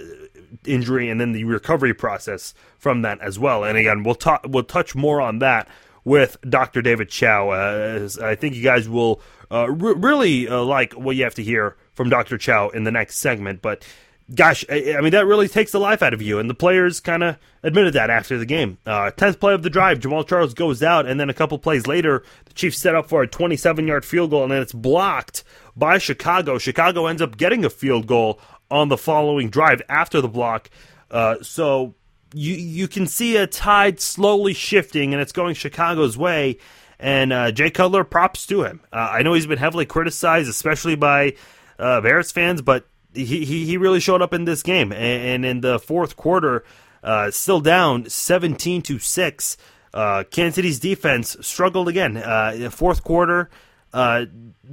injury, 0.68 1.10
and 1.10 1.20
then 1.20 1.32
the 1.32 1.46
recovery 1.46 1.96
process 1.96 2.54
from 2.78 3.02
that 3.02 3.20
as 3.22 3.40
well. 3.40 3.64
And 3.64 3.76
again, 3.76 4.04
we'll 4.04 4.14
talk, 4.14 4.46
we'll 4.48 4.64
touch 4.64 4.94
more 4.94 5.20
on 5.20 5.40
that 5.40 5.68
with 6.04 6.38
Dr. 6.48 6.84
David 6.84 7.10
Chao. 7.10 7.50
Uh, 7.50 8.08
I 8.22 8.36
think 8.36 8.54
you 8.54 8.62
guys 8.62 8.88
will 8.88 9.20
uh, 9.52 9.70
really 9.70 10.48
uh, 10.48 10.62
like 10.62 10.94
what 10.94 11.16
you 11.16 11.24
have 11.24 11.36
to 11.36 11.44
hear 11.44 11.76
from 11.94 12.10
Dr. 12.10 12.38
Chao 12.38 12.70
in 12.70 12.84
the 12.84 12.92
next 12.92 13.18
segment. 13.18 13.62
But 13.62 13.86
gosh, 14.34 14.66
I, 14.70 14.96
I 14.98 15.02
mean, 15.02 15.12
that 15.12 15.26
really 15.26 15.48
takes 15.48 15.72
the 15.72 15.80
life 15.80 16.02
out 16.02 16.14
of 16.14 16.22
you. 16.22 16.40
And 16.40 16.50
the 16.50 16.56
players 16.56 17.00
kind 17.00 17.24
of 17.24 17.38
admitted 17.64 17.94
that 17.94 18.10
after 18.10 18.38
the 18.38 18.46
game. 18.46 18.78
Uh, 18.86 19.12
10th 19.12 19.40
play 19.40 19.54
of 19.54 19.64
the 19.64 19.70
drive, 19.70 20.00
Jamaal 20.00 20.28
Charles 20.28 20.54
goes 20.54 20.82
out, 20.82 21.06
and 21.06 21.20
then 21.20 21.30
a 21.30 21.34
couple 21.34 21.58
plays 21.60 21.88
later, 21.88 22.24
the 22.46 22.54
Chiefs 22.54 22.78
set 22.78 22.96
up 22.96 23.08
for 23.08 23.22
a 23.22 23.28
27 23.28 23.88
yard 23.88 24.06
field 24.06 24.32
goal, 24.32 24.44
and 24.44 24.52
then 24.52 24.62
it's 24.62 24.74
blocked 24.74 25.44
by 25.76 25.98
Chicago. 25.98 26.58
Chicago 26.58 27.08
ends 27.08 27.22
up 27.22 27.38
getting 27.38 27.66
a 27.66 27.70
field 27.70 28.08
goal 28.08 28.40
on 28.72 28.90
the 28.90 28.98
following 28.98 29.50
drive 29.50 29.82
after 29.90 30.22
the 30.22 30.28
block. 30.28 30.70
Uh, 31.12 31.36
so 31.42 31.94
you 32.34 32.54
you 32.56 32.88
can 32.88 33.08
see 33.08 33.38
a 33.38 33.48
tide 33.48 34.00
slowly 34.00 34.54
shifting, 34.54 35.14
and 35.14 35.22
it's 35.22 35.32
going 35.32 35.56
Chicago's 35.56 36.18
way. 36.18 36.58
And 37.00 37.34
uh, 37.34 37.52
Jay 37.52 37.70
Cutler, 37.70 38.04
props 38.04 38.46
to 38.48 38.64
him. 38.64 38.82
Uh, 38.92 39.10
I 39.12 39.22
know 39.22 39.34
he's 39.34 39.48
been 39.48 39.58
heavily 39.58 39.86
criticized, 39.86 40.50
especially 40.50 40.96
by 40.96 41.36
uh, 41.78 42.02
Bears 42.02 42.32
fans, 42.32 42.62
but 42.62 42.88
he, 43.14 43.46
he, 43.46 43.66
he 43.66 43.78
really 43.78 44.00
showed 44.00 44.22
up 44.22 44.34
in 44.34 44.46
this 44.46 44.64
game. 44.64 44.92
And, 44.92 45.44
and 45.44 45.46
in 45.46 45.62
the 45.62 45.80
fourth 45.80 46.16
quarter, 46.16 46.64
uh, 47.04 47.32
still 47.32 47.60
down 47.60 48.10
17 48.10 48.82
to 48.84 49.00
6. 49.00 49.58
Uh, 49.94 50.24
Kansas 50.30 50.56
City's 50.56 50.80
defense 50.80 51.38
struggled 51.42 51.88
again. 51.88 52.18
Uh, 52.18 52.70
fourth 52.72 53.04
quarter, 53.04 53.50
uh, 53.96 54.26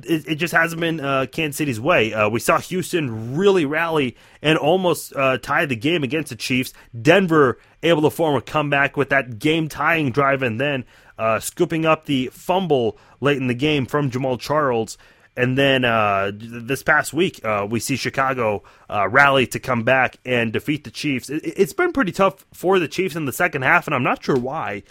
it, 0.02 0.26
it, 0.26 0.34
just 0.34 0.52
hasn't 0.52 0.80
been 0.80 0.98
uh, 0.98 1.26
Kansas 1.30 1.56
City's 1.56 1.80
way. 1.80 2.12
Uh, 2.12 2.28
we 2.28 2.40
saw 2.40 2.58
Houston 2.58 3.36
really 3.36 3.64
rally 3.64 4.16
and 4.42 4.58
almost 4.58 5.14
uh, 5.14 5.38
tie 5.38 5.64
the 5.64 5.76
game 5.76 6.02
against 6.02 6.30
the 6.30 6.36
Chiefs. 6.36 6.72
Denver 7.00 7.56
able 7.84 8.02
to 8.02 8.10
form 8.10 8.34
a 8.34 8.40
comeback 8.40 8.96
with 8.96 9.10
that 9.10 9.38
game 9.38 9.68
tying 9.68 10.10
drive 10.10 10.42
and 10.42 10.60
then 10.60 10.84
uh, 11.18 11.38
scooping 11.38 11.86
up 11.86 12.06
the 12.06 12.30
fumble 12.32 12.98
late 13.20 13.36
in 13.36 13.46
the 13.46 13.54
game 13.54 13.86
from 13.86 14.10
Jamaal 14.10 14.40
Charles. 14.40 14.98
And 15.36 15.56
then 15.56 15.82
this 16.36 16.82
past 16.82 17.12
week, 17.12 17.40
we 17.68 17.78
see 17.78 17.94
Chicago 17.94 18.64
rally 18.90 19.46
to 19.46 19.60
come 19.60 19.84
back 19.84 20.16
and 20.26 20.52
defeat 20.52 20.82
the 20.82 20.90
Chiefs. 20.90 21.30
It, 21.30 21.56
has 21.56 21.72
been 21.72 21.92
pretty 21.92 22.12
tough 22.12 22.44
for 22.52 22.80
the 22.80 22.88
Chiefs 22.88 23.14
in 23.14 23.26
the 23.26 23.32
second 23.32 23.62
half, 23.62 23.86
and 23.86 23.94
I'm 23.94 24.02
not 24.02 24.24
sure 24.24 24.36
why. 24.36 24.82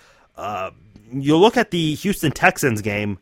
You 1.12 1.36
look 1.36 1.58
at 1.58 1.72
the 1.72 1.96
Houston 1.96 2.32
Texans 2.32 2.82
game, 2.82 3.20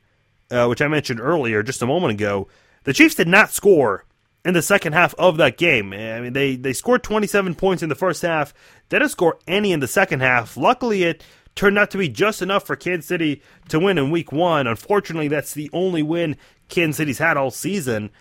uh, 0.52 0.68
which 0.68 0.82
I 0.82 0.88
mentioned 0.88 1.20
earlier 1.20 1.64
just 1.64 1.82
a 1.82 1.88
moment 1.88 2.14
ago. 2.14 2.48
The 2.84 2.94
Chiefs 2.94 3.16
did 3.16 3.28
not 3.28 3.52
score 3.52 4.06
in 4.46 4.54
the 4.54 4.62
second 4.62 4.94
half 4.94 5.14
of 5.16 5.38
that 5.38 5.58
game. 5.58 5.94
I 5.94 6.22
mean, 6.22 6.34
they, 6.34 6.56
they 6.56 6.74
scored 6.74 7.04
27 7.04 7.56
points 7.56 7.84
in 7.84 7.90
the 7.90 7.96
first 7.96 8.22
half, 8.22 8.54
didn't 8.90 9.10
score 9.10 9.38
any 9.48 9.72
in 9.72 9.80
the 9.80 9.88
second 9.88 10.22
half. 10.22 10.56
Luckily, 10.56 11.04
it 11.04 11.24
turned 11.56 11.78
out 11.78 11.92
to 11.92 11.98
be 11.98 12.10
just 12.10 12.42
enough 12.42 12.66
for 12.66 12.76
Kansas 12.76 13.08
City 13.08 13.42
to 13.68 13.80
win 13.80 13.98
in 13.98 14.12
week 14.12 14.32
one. 14.32 14.66
Unfortunately, 14.66 15.28
that's 15.28 15.54
the 15.54 15.70
only 15.74 16.02
win 16.02 16.38
Kansas 16.70 16.98
City's 16.98 17.18
had 17.18 17.38
all 17.38 17.52
season. 17.52 18.12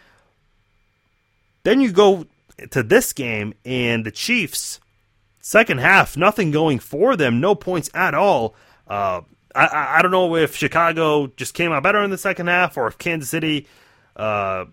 Then 1.63 1.81
you 1.81 1.93
go 1.93 2.27
to 2.71 2.83
this 2.83 3.13
game, 3.13 3.55
and 3.65 4.05
the 4.05 4.11
Chiefs, 4.11 4.81
second 5.41 5.79
half, 5.79 6.17
nothing 6.17 6.51
going 6.51 6.79
for 6.79 7.15
them, 7.15 7.41
no 7.41 7.55
points 7.55 7.91
at 7.95 8.15
all. 8.15 8.55
Uh, 8.87 9.21
I, 9.55 9.97
I 9.99 10.03
don't 10.03 10.11
know 10.11 10.37
if 10.37 10.57
Chicago 10.57 11.29
just 11.37 11.55
came 11.55 11.73
out 11.73 11.83
better 11.83 12.03
in 12.03 12.11
the 12.11 12.19
second 12.19 12.49
half, 12.49 12.77
or 12.77 12.87
if 12.87 12.99
Kansas 12.99 13.31
City 13.31 13.67
uh, 14.17 14.67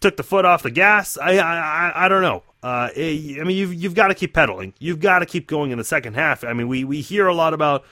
took 0.00 0.16
the 0.16 0.22
foot 0.22 0.44
off 0.44 0.62
the 0.62 0.70
gas. 0.70 1.16
I 1.18 1.38
I, 1.38 2.06
I 2.06 2.08
don't 2.08 2.22
know. 2.22 2.42
Uh, 2.62 2.88
I 2.96 3.42
mean, 3.44 3.56
you've 3.56 3.74
you've 3.74 3.94
got 3.94 4.08
to 4.08 4.14
keep 4.14 4.32
pedaling. 4.32 4.72
You've 4.78 5.00
got 5.00 5.18
to 5.18 5.26
keep 5.26 5.46
going 5.46 5.70
in 5.70 5.78
the 5.78 5.84
second 5.84 6.14
half. 6.14 6.44
I 6.44 6.52
mean, 6.52 6.68
we 6.68 6.84
we 6.84 7.00
hear 7.00 7.26
a 7.26 7.34
lot 7.34 7.52
about 7.54 7.84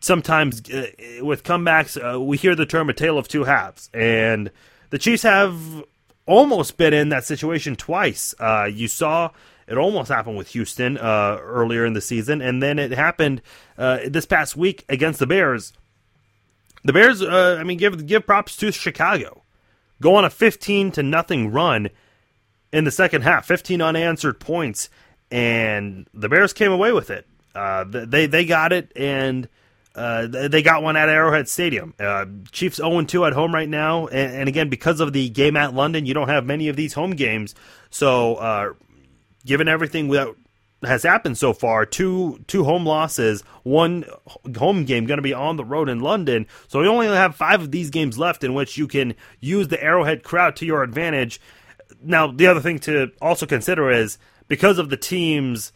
sometimes 0.00 0.62
uh, 0.70 0.86
with 1.20 1.44
comebacks. 1.44 1.98
Uh, 1.98 2.20
we 2.20 2.36
hear 2.36 2.54
the 2.54 2.66
term 2.66 2.88
"a 2.88 2.94
tale 2.94 3.18
of 3.18 3.28
two 3.28 3.44
halves," 3.44 3.90
and 3.92 4.50
the 4.90 4.98
Chiefs 4.98 5.22
have 5.24 5.84
almost 6.26 6.76
been 6.76 6.94
in 6.94 7.10
that 7.10 7.24
situation 7.24 7.76
twice. 7.76 8.34
Uh, 8.38 8.68
you 8.72 8.88
saw 8.88 9.30
it 9.66 9.76
almost 9.76 10.10
happened 10.10 10.36
with 10.36 10.48
Houston 10.48 10.98
uh, 10.98 11.38
earlier 11.40 11.84
in 11.84 11.92
the 11.92 12.00
season, 12.00 12.40
and 12.40 12.62
then 12.62 12.78
it 12.78 12.90
happened 12.92 13.42
uh, 13.78 14.00
this 14.06 14.26
past 14.26 14.56
week 14.56 14.84
against 14.88 15.18
the 15.18 15.26
Bears. 15.26 15.72
The 16.84 16.92
Bears, 16.92 17.22
uh, 17.22 17.56
I 17.58 17.64
mean, 17.64 17.78
give 17.78 18.06
give 18.06 18.26
props 18.26 18.56
to 18.56 18.70
Chicago 18.72 19.44
go 20.00 20.16
on 20.16 20.24
a 20.24 20.30
15 20.30 20.92
to 20.92 21.02
nothing 21.02 21.50
run 21.50 21.88
in 22.72 22.84
the 22.84 22.90
second 22.90 23.22
half, 23.22 23.46
15 23.46 23.80
unanswered 23.80 24.40
points, 24.40 24.90
and 25.30 26.06
the 26.12 26.28
Bears 26.28 26.52
came 26.52 26.72
away 26.72 26.92
with 26.92 27.10
it. 27.10 27.26
Uh, 27.54 27.84
they 27.84 28.26
they 28.26 28.44
got 28.44 28.72
it, 28.72 28.92
and 28.96 29.48
uh, 29.94 30.26
they 30.26 30.60
got 30.60 30.82
one 30.82 30.96
at 30.96 31.08
Arrowhead 31.08 31.48
Stadium. 31.48 31.94
Uh, 32.00 32.26
Chiefs 32.50 32.76
0 32.76 33.02
2 33.04 33.24
at 33.24 33.32
home 33.32 33.54
right 33.54 33.68
now, 33.68 34.08
and, 34.08 34.36
and, 34.36 34.48
again 34.48 34.68
because 34.68 35.00
of 35.00 35.12
the 35.12 35.28
game 35.28 35.56
at 35.56 35.72
London, 35.72 36.04
you 36.04 36.14
don't 36.14 36.28
have 36.28 36.44
many 36.44 36.68
of 36.68 36.74
these 36.74 36.94
home 36.94 37.12
games. 37.12 37.54
So, 37.90 38.74
given 39.44 39.68
everything 39.68 40.08
that 40.08 40.34
has 40.84 41.02
happened 41.02 41.38
so 41.38 41.52
far. 41.52 41.86
Two 41.86 42.44
two 42.46 42.64
home 42.64 42.86
losses, 42.86 43.42
one 43.62 44.04
home 44.56 44.84
game 44.84 45.06
going 45.06 45.18
to 45.18 45.22
be 45.22 45.34
on 45.34 45.56
the 45.56 45.64
road 45.64 45.88
in 45.88 46.00
London. 46.00 46.46
So 46.68 46.82
you 46.82 46.88
only 46.88 47.06
have 47.06 47.36
five 47.36 47.62
of 47.62 47.70
these 47.70 47.90
games 47.90 48.18
left 48.18 48.44
in 48.44 48.54
which 48.54 48.76
you 48.76 48.86
can 48.86 49.14
use 49.40 49.68
the 49.68 49.82
Arrowhead 49.82 50.22
crowd 50.22 50.56
to 50.56 50.66
your 50.66 50.82
advantage. 50.82 51.40
Now, 52.02 52.30
the 52.30 52.46
other 52.46 52.60
thing 52.60 52.78
to 52.80 53.12
also 53.22 53.46
consider 53.46 53.90
is 53.90 54.18
because 54.48 54.78
of 54.78 54.90
the 54.90 54.96
team's 54.96 55.72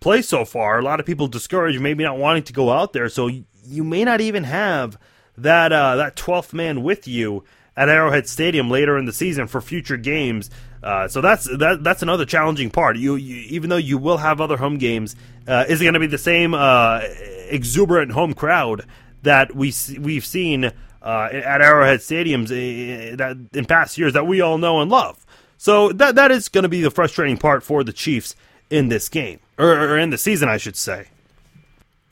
play 0.00 0.22
so 0.22 0.44
far, 0.44 0.78
a 0.78 0.82
lot 0.82 1.00
of 1.00 1.06
people 1.06 1.26
discouraged, 1.26 1.80
maybe 1.80 2.04
not 2.04 2.18
wanting 2.18 2.42
to 2.44 2.52
go 2.52 2.70
out 2.70 2.92
there. 2.92 3.08
So 3.08 3.28
you 3.64 3.84
may 3.84 4.04
not 4.04 4.20
even 4.20 4.44
have 4.44 4.98
that 5.36 5.72
uh, 5.72 5.96
that 5.96 6.14
twelfth 6.14 6.52
man 6.52 6.82
with 6.82 7.08
you 7.08 7.42
at 7.76 7.88
Arrowhead 7.88 8.28
Stadium 8.28 8.70
later 8.70 8.96
in 8.96 9.06
the 9.06 9.12
season 9.12 9.48
for 9.48 9.60
future 9.60 9.96
games. 9.96 10.50
Uh, 10.84 11.08
so 11.08 11.22
that's 11.22 11.44
that, 11.56 11.82
that's 11.82 12.02
another 12.02 12.26
challenging 12.26 12.68
part. 12.70 12.98
You, 12.98 13.16
you, 13.16 13.36
even 13.48 13.70
though 13.70 13.78
you 13.78 13.96
will 13.96 14.18
have 14.18 14.38
other 14.38 14.58
home 14.58 14.76
games, 14.76 15.16
uh, 15.48 15.64
is 15.66 15.80
it 15.80 15.84
going 15.84 15.94
to 15.94 16.00
be 16.00 16.06
the 16.06 16.18
same 16.18 16.52
uh, 16.52 17.00
exuberant 17.48 18.12
home 18.12 18.34
crowd 18.34 18.84
that 19.22 19.56
we 19.56 19.72
we've 19.98 20.26
seen 20.26 20.66
uh, 20.66 21.28
at 21.32 21.62
Arrowhead 21.62 22.00
stadiums 22.00 22.50
uh, 22.50 23.16
that 23.16 23.56
in 23.56 23.64
past 23.64 23.96
years 23.96 24.12
that 24.12 24.26
we 24.26 24.42
all 24.42 24.58
know 24.58 24.82
and 24.82 24.90
love? 24.90 25.24
So 25.56 25.90
that 25.92 26.16
that 26.16 26.30
is 26.30 26.50
going 26.50 26.64
to 26.64 26.68
be 26.68 26.82
the 26.82 26.90
frustrating 26.90 27.38
part 27.38 27.62
for 27.62 27.82
the 27.82 27.92
Chiefs 27.92 28.36
in 28.68 28.88
this 28.90 29.08
game 29.08 29.40
or, 29.56 29.70
or 29.72 29.98
in 29.98 30.10
the 30.10 30.18
season, 30.18 30.50
I 30.50 30.58
should 30.58 30.76
say 30.76 31.06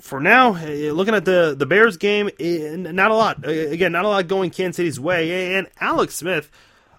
for 0.00 0.18
now, 0.18 0.52
looking 0.64 1.14
at 1.14 1.24
the 1.26 1.54
the 1.56 1.66
Bears 1.66 1.96
game, 1.98 2.30
not 2.40 3.10
a 3.10 3.14
lot. 3.14 3.46
Again, 3.46 3.92
not 3.92 4.04
a 4.04 4.08
lot 4.08 4.26
going 4.26 4.50
Kansas 4.50 4.76
City's 4.76 4.98
way. 4.98 5.54
And 5.54 5.68
Alex 5.80 6.16
Smith, 6.16 6.50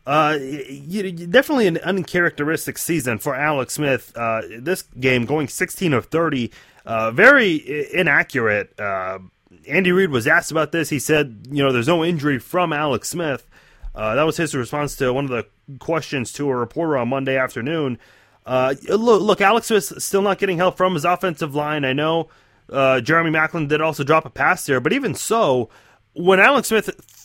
uh, 0.05 0.37
definitely 0.37 1.67
an 1.67 1.77
uncharacteristic 1.77 2.77
season 2.77 3.19
for 3.19 3.35
Alex 3.35 3.75
Smith. 3.75 4.11
Uh, 4.15 4.41
this 4.59 4.83
game 4.99 5.25
going 5.25 5.47
16 5.47 5.93
of 5.93 6.07
30, 6.07 6.51
uh, 6.85 7.11
very 7.11 7.93
inaccurate. 7.93 8.77
Uh, 8.77 9.19
Andy 9.67 9.91
Reid 9.93 10.09
was 10.09 10.27
asked 10.27 10.51
about 10.51 10.73
this. 10.73 10.89
He 10.89 10.99
said, 10.99 11.47
you 11.49 11.63
know, 11.63 11.71
there's 11.71 11.87
no 11.87 12.03
injury 12.03 12.37
from 12.37 12.73
Alex 12.73 13.09
Smith. 13.09 13.47
Uh, 13.95 14.15
that 14.15 14.23
was 14.23 14.37
his 14.37 14.53
response 14.53 14.95
to 14.97 15.13
one 15.13 15.25
of 15.25 15.31
the 15.31 15.45
questions 15.79 16.33
to 16.33 16.49
a 16.49 16.55
reporter 16.55 16.97
on 16.97 17.07
Monday 17.07 17.37
afternoon. 17.37 17.97
Uh, 18.45 18.75
look, 18.89 19.21
look, 19.21 19.39
Alex 19.39 19.67
Smith 19.67 20.01
still 20.03 20.21
not 20.21 20.37
getting 20.37 20.57
help 20.57 20.75
from 20.75 20.95
his 20.95 21.05
offensive 21.05 21.55
line. 21.55 21.85
I 21.85 21.93
know 21.93 22.27
Jeremy 22.69 23.29
Maclin 23.29 23.69
did 23.69 23.79
also 23.79 24.03
drop 24.03 24.25
a 24.25 24.29
pass 24.29 24.65
there, 24.65 24.81
but 24.81 24.91
even 24.91 25.15
so, 25.15 25.69
when 26.13 26.41
Alex 26.41 26.67
Smith 26.67 27.22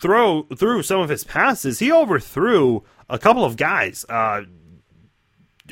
throw 0.00 0.44
through 0.44 0.82
some 0.82 1.00
of 1.00 1.08
his 1.08 1.24
passes, 1.24 1.78
he 1.78 1.92
overthrew 1.92 2.84
a 3.08 3.18
couple 3.18 3.44
of 3.44 3.56
guys. 3.56 4.04
Uh, 4.08 4.42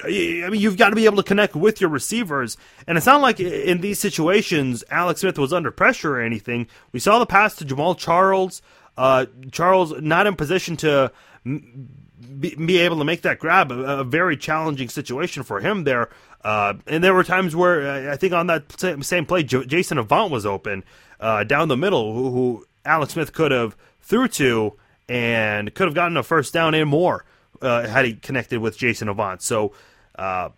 I 0.02 0.08
mean, 0.50 0.60
you've 0.60 0.76
got 0.76 0.90
to 0.90 0.96
be 0.96 1.04
able 1.04 1.18
to 1.18 1.22
connect 1.22 1.54
with 1.54 1.80
your 1.80 1.90
receivers, 1.90 2.56
and 2.86 2.98
it's 2.98 3.06
not 3.06 3.20
like 3.20 3.38
in 3.38 3.80
these 3.80 4.00
situations 4.00 4.82
Alex 4.90 5.20
Smith 5.20 5.38
was 5.38 5.52
under 5.52 5.70
pressure 5.70 6.16
or 6.16 6.20
anything. 6.20 6.66
We 6.92 7.00
saw 7.00 7.18
the 7.18 7.26
pass 7.26 7.54
to 7.56 7.64
Jamaal 7.64 7.96
Charles. 7.96 8.60
Uh, 8.96 9.26
Charles 9.50 10.00
not 10.00 10.26
in 10.26 10.36
position 10.36 10.76
to 10.78 11.12
be, 11.44 12.54
be, 12.54 12.78
able 12.78 12.98
to 12.98 13.04
make 13.04 13.22
that 13.22 13.38
grab. 13.38 13.70
A, 13.70 14.00
a, 14.00 14.04
very 14.04 14.36
challenging 14.36 14.88
situation 14.88 15.42
for 15.42 15.60
him 15.60 15.84
there. 15.84 16.10
Uh, 16.42 16.74
and 16.86 17.02
there 17.02 17.14
were 17.14 17.24
times 17.24 17.56
where 17.56 18.08
uh, 18.08 18.12
I 18.12 18.16
think 18.16 18.32
on 18.32 18.46
that 18.48 18.72
same, 19.02 19.26
play, 19.26 19.42
J- 19.42 19.66
Jason 19.66 19.98
Avant 19.98 20.30
was 20.30 20.46
open 20.46 20.84
uh, 21.18 21.44
down 21.44 21.68
the 21.68 21.76
middle, 21.76 22.14
who, 22.14 22.30
who 22.30 22.66
Alex 22.84 23.14
Smith 23.14 23.32
could 23.32 23.50
have 23.50 23.76
threw 24.00 24.28
to 24.28 24.74
and 25.08 25.74
could 25.74 25.86
have 25.86 25.94
gotten 25.94 26.16
a 26.16 26.22
first 26.22 26.52
down 26.52 26.74
and 26.74 26.88
more 26.88 27.24
uh, 27.60 27.86
had 27.86 28.04
he 28.04 28.14
connected 28.14 28.60
with 28.60 28.76
Jason 28.76 29.08
Avant. 29.08 29.42
So 29.42 29.72
uh, 30.18 30.50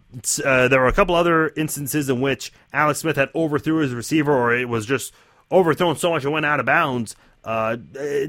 uh, 0.44 0.68
there 0.68 0.80
were 0.80 0.88
a 0.88 0.92
couple 0.92 1.14
other 1.14 1.48
instances 1.56 2.08
in 2.08 2.20
which 2.20 2.52
Alex 2.72 3.00
Smith 3.00 3.16
had 3.16 3.30
overthrew 3.34 3.78
his 3.78 3.94
receiver 3.94 4.32
or 4.32 4.54
it 4.54 4.68
was 4.68 4.86
just 4.86 5.12
overthrown 5.50 5.96
so 5.96 6.10
much 6.10 6.24
it 6.24 6.30
went 6.30 6.46
out 6.46 6.60
of 6.60 6.66
bounds. 6.66 7.16
Uh, 7.44 7.76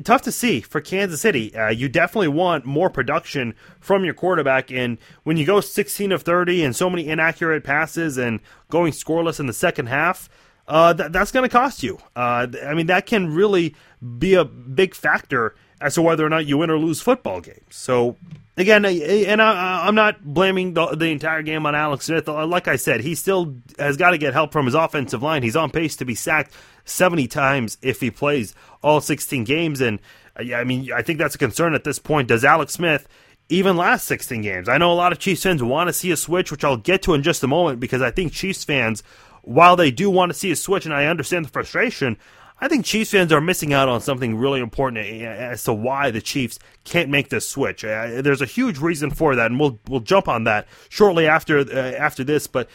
tough 0.04 0.22
to 0.22 0.32
see 0.32 0.62
for 0.62 0.80
Kansas 0.80 1.20
City. 1.20 1.56
Uh, 1.56 1.70
you 1.70 1.90
definitely 1.90 2.28
want 2.28 2.66
more 2.66 2.88
production 2.88 3.56
from 3.80 4.06
your 4.06 4.14
quarterback, 4.14 4.72
and 4.72 5.00
when 5.24 5.38
you 5.38 5.46
go 5.46 5.60
16 5.60 6.12
of 6.12 6.22
30 6.22 6.64
and 6.64 6.76
so 6.76 6.88
many 6.88 7.08
inaccurate 7.08 7.64
passes 7.64 8.20
and 8.20 8.40
going 8.70 8.94
scoreless 8.94 9.40
in 9.40 9.48
the 9.48 9.54
second 9.54 9.88
half, 9.88 10.30
uh, 10.68 10.94
th- 10.94 11.12
that's 11.12 11.32
going 11.32 11.44
to 11.44 11.50
cost 11.50 11.84
you. 11.84 11.98
Uh, 12.16 12.48
I 12.66 12.74
mean, 12.74 12.88
that 12.88 13.06
can 13.06 13.34
really 13.34 13.76
be 14.20 14.34
a 14.34 14.46
big 14.46 14.94
factor 14.94 15.56
as 15.80 15.96
to 15.96 16.02
whether 16.02 16.26
or 16.26 16.30
not 16.30 16.46
you 16.46 16.58
win 16.58 16.70
or 16.70 16.78
lose 16.78 17.02
football 17.02 17.40
games. 17.40 17.62
So, 17.70 18.18
again, 18.58 18.84
and 18.84 19.42
I, 19.42 19.88
am 19.88 19.96
not 19.96 20.24
blaming 20.24 20.74
the, 20.74 20.88
the, 20.88 21.06
entire 21.06 21.42
game 21.42 21.66
on 21.66 21.76
Alex 21.76 22.06
Smith. 22.06 22.28
Uh, 22.28 22.46
like 22.48 22.68
I 22.68 22.76
said, 22.76 23.02
he 23.02 23.16
still 23.16 23.56
has 23.78 23.96
got 23.96 24.12
to 24.12 24.18
get 24.18 24.34
help 24.34 24.52
from 24.52 24.66
his 24.66 24.76
offensive 24.76 25.22
line. 25.22 25.44
He's 25.44 25.56
on 25.56 25.70
pace 25.70 25.96
to 25.98 26.06
be 26.06 26.16
sacked 26.16 26.54
70 26.86 27.28
times 27.28 27.78
if 27.82 28.02
he 28.02 28.12
plays 28.12 28.56
all 28.82 29.02
16 29.02 29.44
games. 29.44 29.82
And, 29.82 30.00
uh, 30.38 30.56
I 30.56 30.64
mean, 30.64 30.92
I 30.92 31.02
think 31.02 31.20
that's 31.20 31.36
a 31.36 31.40
concern 31.40 31.76
at 31.76 31.84
this 31.84 32.00
point. 32.00 32.28
Does 32.28 32.44
Alex 32.44 32.74
Smith 32.74 33.08
even 33.50 33.78
last 33.78 34.08
16 34.08 34.42
games? 34.42 34.68
I 34.68 34.80
know 34.80 34.92
a 34.92 34.96
lot 34.96 35.12
of 35.12 35.20
Chiefs 35.20 35.44
fans 35.44 35.62
want 35.62 35.88
to 35.88 35.94
see 35.94 36.12
a 36.12 36.18
switch, 36.18 36.52
which 36.52 36.64
I'll 36.64 36.78
get 36.78 37.04
to 37.04 37.14
in 37.14 37.22
just 37.24 37.44
a 37.44 37.48
moment 37.48 37.80
because 37.80 38.02
I 38.02 38.10
think 38.10 38.34
Chiefs 38.34 38.64
fans 38.64 39.04
while 39.48 39.78
they 39.78 39.92
do 39.92 40.10
want 40.10 40.30
to 40.30 40.38
see 40.38 40.52
a 40.52 40.56
switch, 40.58 40.86
and 40.86 40.94
I 40.94 41.06
understand 41.06 41.46
the 41.46 41.50
frustration, 41.50 42.18
I 42.60 42.68
think 42.68 42.84
Chiefs 42.84 43.12
fans 43.12 43.32
are 43.32 43.40
missing 43.40 43.72
out 43.72 43.88
on 43.88 44.02
something 44.02 44.36
really 44.36 44.60
important 44.60 45.06
as 45.06 45.64
to 45.64 45.74
why 45.74 46.12
the 46.12 46.20
Chiefs 46.20 46.60
can't 46.84 47.10
make 47.10 47.30
this 47.30 47.48
switch. 47.48 47.86
Uh, 47.86 48.22
there's 48.22 48.42
a 48.42 48.46
huge 48.46 48.80
reason 48.80 49.10
for 49.10 49.36
that, 49.36 49.46
and 49.46 49.58
we'll 49.58 49.80
we'll 49.88 50.02
jump 50.02 50.28
on 50.28 50.44
that 50.44 50.68
shortly 50.90 51.28
after 51.28 51.60
uh, 51.60 51.96
after 51.98 52.26
this. 52.26 52.46
But 52.46 52.70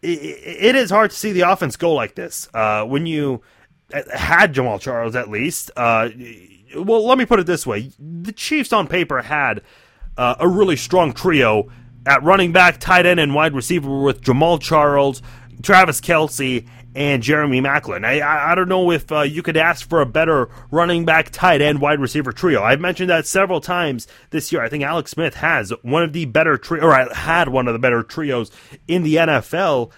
it, 0.00 0.06
it 0.08 0.74
is 0.74 0.88
hard 0.90 1.10
to 1.10 1.16
see 1.16 1.32
the 1.32 1.42
offense 1.42 1.76
go 1.76 1.92
like 1.92 2.14
this 2.14 2.48
uh, 2.54 2.84
when 2.84 3.04
you 3.04 3.42
had 3.92 4.54
Jamaal 4.54 4.80
Charles 4.80 5.14
at 5.14 5.28
least. 5.28 5.70
Uh, 5.76 6.08
well, 6.74 7.06
let 7.06 7.18
me 7.18 7.26
put 7.26 7.38
it 7.38 7.46
this 7.46 7.66
way: 7.66 7.90
the 7.98 8.32
Chiefs 8.32 8.72
on 8.72 8.86
paper 8.86 9.20
had 9.20 9.60
uh, 10.16 10.36
a 10.40 10.48
really 10.48 10.76
strong 10.76 11.12
trio 11.12 11.68
at 12.06 12.22
running 12.22 12.52
back, 12.52 12.80
tight 12.80 13.04
end, 13.04 13.20
and 13.20 13.34
wide 13.34 13.52
receiver 13.52 14.00
with 14.00 14.22
Jamaal 14.22 14.58
Charles. 14.58 15.20
Travis 15.62 16.00
Kelce 16.00 16.66
and 16.94 17.22
Jeremy 17.22 17.60
Maclin. 17.60 18.04
I, 18.04 18.52
I, 18.52 18.54
don't 18.54 18.68
know 18.68 18.90
if 18.90 19.12
uh, 19.12 19.20
you 19.20 19.42
could 19.42 19.56
ask 19.56 19.88
for 19.88 20.00
a 20.00 20.06
better 20.06 20.48
running 20.70 21.04
back, 21.04 21.30
tight 21.30 21.60
end, 21.60 21.80
wide 21.80 22.00
receiver 22.00 22.32
trio. 22.32 22.62
I've 22.62 22.80
mentioned 22.80 23.10
that 23.10 23.26
several 23.26 23.60
times 23.60 24.08
this 24.30 24.50
year. 24.50 24.62
I 24.62 24.68
think 24.68 24.82
Alex 24.82 25.12
Smith 25.12 25.34
has 25.34 25.72
one 25.82 26.02
of 26.02 26.12
the 26.12 26.24
better 26.24 26.56
trio, 26.56 26.84
or 26.84 27.14
had 27.14 27.50
one 27.50 27.68
of 27.68 27.72
the 27.72 27.78
better 27.78 28.02
trios 28.02 28.50
in 28.86 29.02
the 29.02 29.16
NFL. 29.16 29.92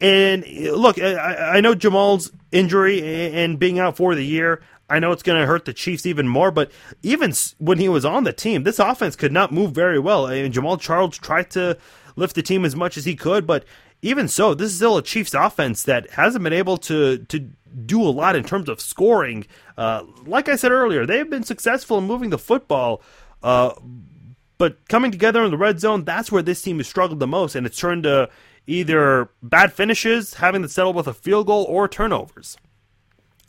And 0.00 0.46
look, 0.46 1.00
I, 1.00 1.56
I 1.56 1.60
know 1.60 1.74
Jamaal's 1.74 2.32
injury 2.52 3.00
and 3.34 3.58
being 3.58 3.78
out 3.78 3.96
for 3.96 4.14
the 4.14 4.24
year. 4.24 4.60
I 4.90 4.98
know 4.98 5.12
it's 5.12 5.22
going 5.22 5.40
to 5.40 5.46
hurt 5.46 5.64
the 5.64 5.72
Chiefs 5.72 6.04
even 6.04 6.28
more, 6.28 6.50
but 6.50 6.70
even 7.02 7.32
when 7.58 7.78
he 7.78 7.88
was 7.88 8.04
on 8.04 8.24
the 8.24 8.32
team, 8.34 8.64
this 8.64 8.78
offense 8.78 9.16
could 9.16 9.32
not 9.32 9.50
move 9.50 9.72
very 9.72 9.98
well. 9.98 10.26
I 10.26 10.42
mean, 10.42 10.52
Jamaal 10.52 10.78
Charles 10.78 11.16
tried 11.16 11.50
to 11.52 11.78
lift 12.16 12.34
the 12.34 12.42
team 12.42 12.64
as 12.64 12.76
much 12.76 12.98
as 12.98 13.06
he 13.06 13.16
could, 13.16 13.46
but 13.46 13.64
even 14.04 14.28
so, 14.28 14.52
this 14.52 14.70
is 14.70 14.76
still 14.76 14.98
a 14.98 15.02
Chiefs 15.02 15.32
offense 15.32 15.82
that 15.84 16.10
hasn't 16.10 16.44
been 16.44 16.52
able 16.52 16.76
to 16.78 17.18
to 17.18 17.48
do 17.86 18.02
a 18.02 18.10
lot 18.10 18.36
in 18.36 18.44
terms 18.44 18.68
of 18.68 18.80
scoring. 18.80 19.46
Uh, 19.78 20.04
like 20.26 20.48
I 20.48 20.56
said 20.56 20.72
earlier, 20.72 21.06
they've 21.06 21.28
been 21.28 21.42
successful 21.42 21.98
in 21.98 22.04
moving 22.04 22.30
the 22.30 22.38
football, 22.38 23.02
uh, 23.42 23.72
but 24.58 24.74
but 24.74 24.88
coming 24.88 25.10
together 25.10 25.42
in 25.42 25.50
the 25.50 25.56
red 25.56 25.80
zone, 25.80 26.04
that's 26.04 26.30
where 26.30 26.42
this 26.42 26.62
team 26.62 26.76
has 26.78 26.86
struggled 26.86 27.18
the 27.18 27.26
most, 27.26 27.54
and 27.54 27.66
it's 27.66 27.78
turned 27.78 28.04
to 28.04 28.28
either 28.66 29.30
bad 29.42 29.72
finishes, 29.72 30.34
having 30.34 30.62
to 30.62 30.68
settle 30.68 30.92
with 30.92 31.06
a 31.06 31.14
field 31.14 31.46
goal, 31.46 31.64
or 31.64 31.88
turnovers. 31.88 32.56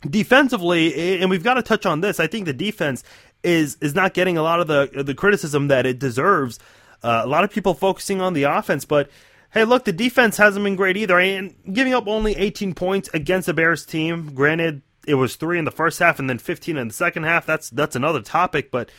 Defensively, 0.08 1.20
and 1.20 1.30
we've 1.30 1.44
got 1.44 1.54
to 1.54 1.62
touch 1.62 1.86
on 1.86 2.00
this, 2.00 2.18
I 2.18 2.26
think 2.26 2.46
the 2.46 2.52
defense 2.52 3.04
is 3.42 3.76
is 3.82 3.94
not 3.94 4.14
getting 4.14 4.38
a 4.38 4.42
lot 4.42 4.60
of 4.60 4.68
the 4.68 5.02
the 5.02 5.14
criticism 5.14 5.68
that 5.68 5.84
it 5.84 5.98
deserves. 5.98 6.58
Uh, 7.02 7.20
a 7.24 7.26
lot 7.26 7.44
of 7.44 7.50
people 7.50 7.74
focusing 7.74 8.20
on 8.22 8.32
the 8.32 8.44
offense, 8.44 8.84
but 8.86 9.10
hey, 9.52 9.64
look, 9.64 9.84
the 9.84 9.92
defense 9.92 10.36
hasn't 10.36 10.64
been 10.64 10.76
great 10.76 10.96
either. 10.96 11.18
And 11.18 11.54
giving 11.72 11.94
up 11.94 12.06
only 12.06 12.36
18 12.36 12.74
points 12.74 13.08
against 13.14 13.46
the 13.46 13.54
Bears 13.54 13.86
team, 13.86 14.34
granted, 14.34 14.82
it 15.06 15.14
was 15.14 15.36
three 15.36 15.58
in 15.58 15.64
the 15.64 15.70
first 15.70 15.98
half 15.98 16.18
and 16.18 16.28
then 16.28 16.38
15 16.38 16.76
in 16.76 16.88
the 16.88 16.94
second 16.94 17.22
half. 17.22 17.46
That's 17.46 17.70
that's 17.70 17.96
another 17.96 18.20
topic, 18.20 18.70
but 18.70 18.90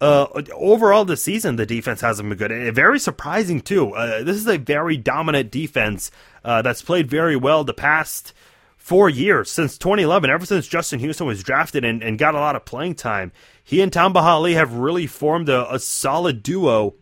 uh, 0.00 0.26
overall 0.54 1.04
this 1.04 1.22
season 1.22 1.56
the 1.56 1.66
defense 1.66 2.00
hasn't 2.00 2.28
been 2.28 2.38
good. 2.38 2.50
And 2.50 2.74
very 2.74 2.98
surprising 2.98 3.60
too. 3.60 3.94
Uh, 3.94 4.22
this 4.22 4.36
is 4.36 4.48
a 4.48 4.56
very 4.56 4.96
dominant 4.96 5.50
defense 5.50 6.10
uh, 6.44 6.62
that's 6.62 6.82
played 6.82 7.08
very 7.08 7.36
well 7.36 7.64
the 7.64 7.74
past 7.74 8.32
four 8.78 9.10
years 9.10 9.50
since 9.50 9.76
2011. 9.76 10.30
Ever 10.30 10.46
since 10.46 10.66
Justin 10.66 11.00
Houston 11.00 11.26
was 11.26 11.42
drafted 11.42 11.84
and, 11.84 12.02
and 12.02 12.18
got 12.18 12.34
a 12.34 12.40
lot 12.40 12.56
of 12.56 12.64
playing 12.64 12.94
time, 12.94 13.30
he 13.62 13.82
and 13.82 13.92
Tamba 13.92 14.22
Hali 14.22 14.54
have 14.54 14.72
really 14.72 15.06
formed 15.06 15.48
a, 15.48 15.72
a 15.72 15.78
solid 15.78 16.42
duo. 16.42 16.94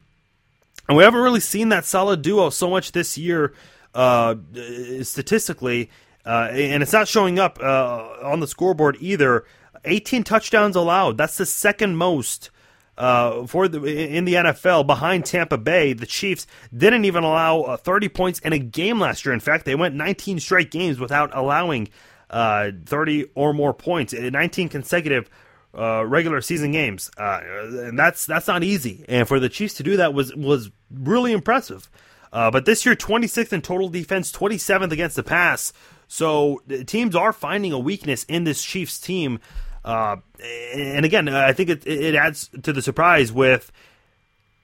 And 0.88 0.96
we 0.96 1.04
haven't 1.04 1.20
really 1.20 1.40
seen 1.40 1.68
that 1.68 1.84
solid 1.84 2.22
duo 2.22 2.50
so 2.50 2.70
much 2.70 2.92
this 2.92 3.18
year, 3.18 3.52
uh, 3.94 4.36
statistically 5.02 5.90
uh, 6.28 6.50
and 6.52 6.82
it's 6.82 6.92
not 6.92 7.08
showing 7.08 7.38
up 7.38 7.58
uh, 7.62 8.06
on 8.22 8.40
the 8.40 8.46
scoreboard 8.46 8.98
either. 9.00 9.46
18 9.86 10.24
touchdowns 10.24 10.76
allowed. 10.76 11.16
That's 11.16 11.38
the 11.38 11.46
second 11.46 11.96
most 11.96 12.50
uh, 12.98 13.46
for 13.46 13.66
the 13.66 13.82
in 13.82 14.26
the 14.26 14.34
NFL 14.34 14.86
behind 14.86 15.24
Tampa 15.24 15.56
Bay. 15.56 15.94
The 15.94 16.04
Chiefs 16.04 16.46
didn't 16.76 17.06
even 17.06 17.24
allow 17.24 17.62
uh, 17.62 17.76
30 17.78 18.10
points 18.10 18.40
in 18.40 18.52
a 18.52 18.58
game 18.58 19.00
last 19.00 19.24
year. 19.24 19.32
In 19.32 19.40
fact, 19.40 19.64
they 19.64 19.74
went 19.74 19.94
19 19.94 20.38
straight 20.38 20.70
games 20.70 21.00
without 21.00 21.30
allowing 21.32 21.88
uh, 22.28 22.72
30 22.84 23.30
or 23.34 23.54
more 23.54 23.72
points. 23.72 24.12
19 24.12 24.68
consecutive 24.68 25.30
uh, 25.76 26.04
regular 26.04 26.40
season 26.40 26.72
games, 26.72 27.10
uh, 27.18 27.40
and 27.42 27.98
that's 27.98 28.26
that's 28.26 28.46
not 28.46 28.64
easy. 28.64 29.04
And 29.08 29.28
for 29.28 29.38
the 29.38 29.48
Chiefs 29.48 29.74
to 29.74 29.82
do 29.82 29.96
that 29.98 30.14
was 30.14 30.34
was 30.34 30.70
really 30.90 31.32
impressive. 31.32 31.90
Uh, 32.32 32.50
but 32.50 32.64
this 32.66 32.84
year, 32.84 32.94
26th 32.94 33.52
in 33.52 33.62
total 33.62 33.88
defense, 33.88 34.30
27th 34.32 34.92
against 34.92 35.16
the 35.16 35.22
pass. 35.22 35.72
So 36.08 36.62
teams 36.86 37.14
are 37.14 37.32
finding 37.32 37.72
a 37.72 37.78
weakness 37.78 38.24
in 38.24 38.44
this 38.44 38.62
Chiefs 38.62 38.98
team. 38.98 39.40
Uh, 39.84 40.16
and 40.74 41.04
again, 41.04 41.28
I 41.28 41.52
think 41.52 41.70
it, 41.70 41.86
it 41.86 42.14
adds 42.14 42.50
to 42.62 42.72
the 42.72 42.82
surprise 42.82 43.32
with 43.32 43.72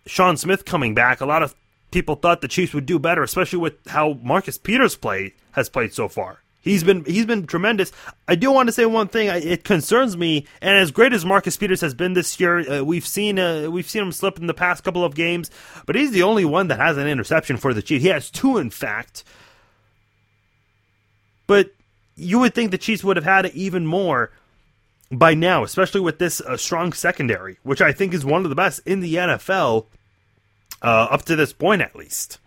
Sean 0.07 0.37
Smith 0.37 0.65
coming 0.65 0.95
back. 0.95 1.21
A 1.21 1.27
lot 1.27 1.43
of 1.43 1.55
people 1.91 2.17
thought 2.17 2.41
the 2.41 2.49
Chiefs 2.49 2.75
would 2.75 2.87
do 2.87 2.99
better, 2.99 3.23
especially 3.23 3.59
with 3.59 3.75
how 3.89 4.19
Marcus 4.23 4.59
Peters 4.59 4.97
play 4.97 5.35
has 5.53 5.69
played 5.69 5.95
so 5.95 6.09
far. 6.09 6.41
He's 6.65 6.83
been 6.83 7.05
he's 7.05 7.27
been 7.27 7.47
tremendous. 7.47 7.93
I 8.27 8.37
do 8.37 8.51
want 8.51 8.69
to 8.69 8.73
say 8.73 8.87
one 8.87 9.09
thing. 9.09 9.29
It 9.29 9.65
concerns 9.65 10.17
me, 10.17 10.47
and 10.63 10.79
as 10.79 10.91
great 10.91 11.13
as 11.13 11.23
Marcus 11.23 11.59
Peters 11.59 11.83
has 11.83 11.93
been 11.93 12.15
this 12.15 12.41
year, 12.41 12.59
uh, 12.59 12.83
we've 12.83 13.07
seen 13.07 13.39
uh, 13.39 13.71
we've 13.71 13.89
seen 13.89 14.03
him 14.03 14.13
slip 14.13 14.39
in 14.39 14.47
the 14.47 14.55
past 14.55 14.83
couple 14.83 15.05
of 15.05 15.15
games. 15.15 15.51
But 15.85 15.95
he's 15.95 16.13
the 16.13 16.23
only 16.23 16.47
one 16.47 16.69
that 16.69 16.81
has 16.81 16.97
an 16.97 17.07
interception 17.07 17.59
for 17.59 17.75
the 17.75 17.83
Chiefs. 17.83 18.03
He 18.03 18.09
has 18.09 18.31
two, 18.31 18.57
in 18.57 18.71
fact. 18.71 19.25
But 21.47 21.75
you 22.17 22.39
would 22.39 22.55
think 22.55 22.71
the 22.71 22.79
Chiefs 22.79 23.05
would 23.05 23.19
have 23.19 23.27
had 23.27 23.45
it 23.45 23.55
even 23.55 23.85
more 23.85 24.31
by 25.13 25.35
now, 25.35 25.65
especially 25.65 26.01
with 26.01 26.19
this 26.19 26.41
uh, 26.41 26.57
strong 26.57 26.95
secondary, 26.95 27.59
which 27.63 27.83
I 27.83 27.93
think 27.93 28.15
is 28.15 28.25
one 28.25 28.45
of 28.45 28.49
the 28.49 28.57
best 28.57 28.81
in 28.87 29.01
the 29.01 29.17
NFL 29.17 29.85
uh, 30.81 31.09
up 31.11 31.27
to 31.27 31.37
this 31.37 31.53
point, 31.53 31.83
at 31.83 31.95
least. 31.95 32.39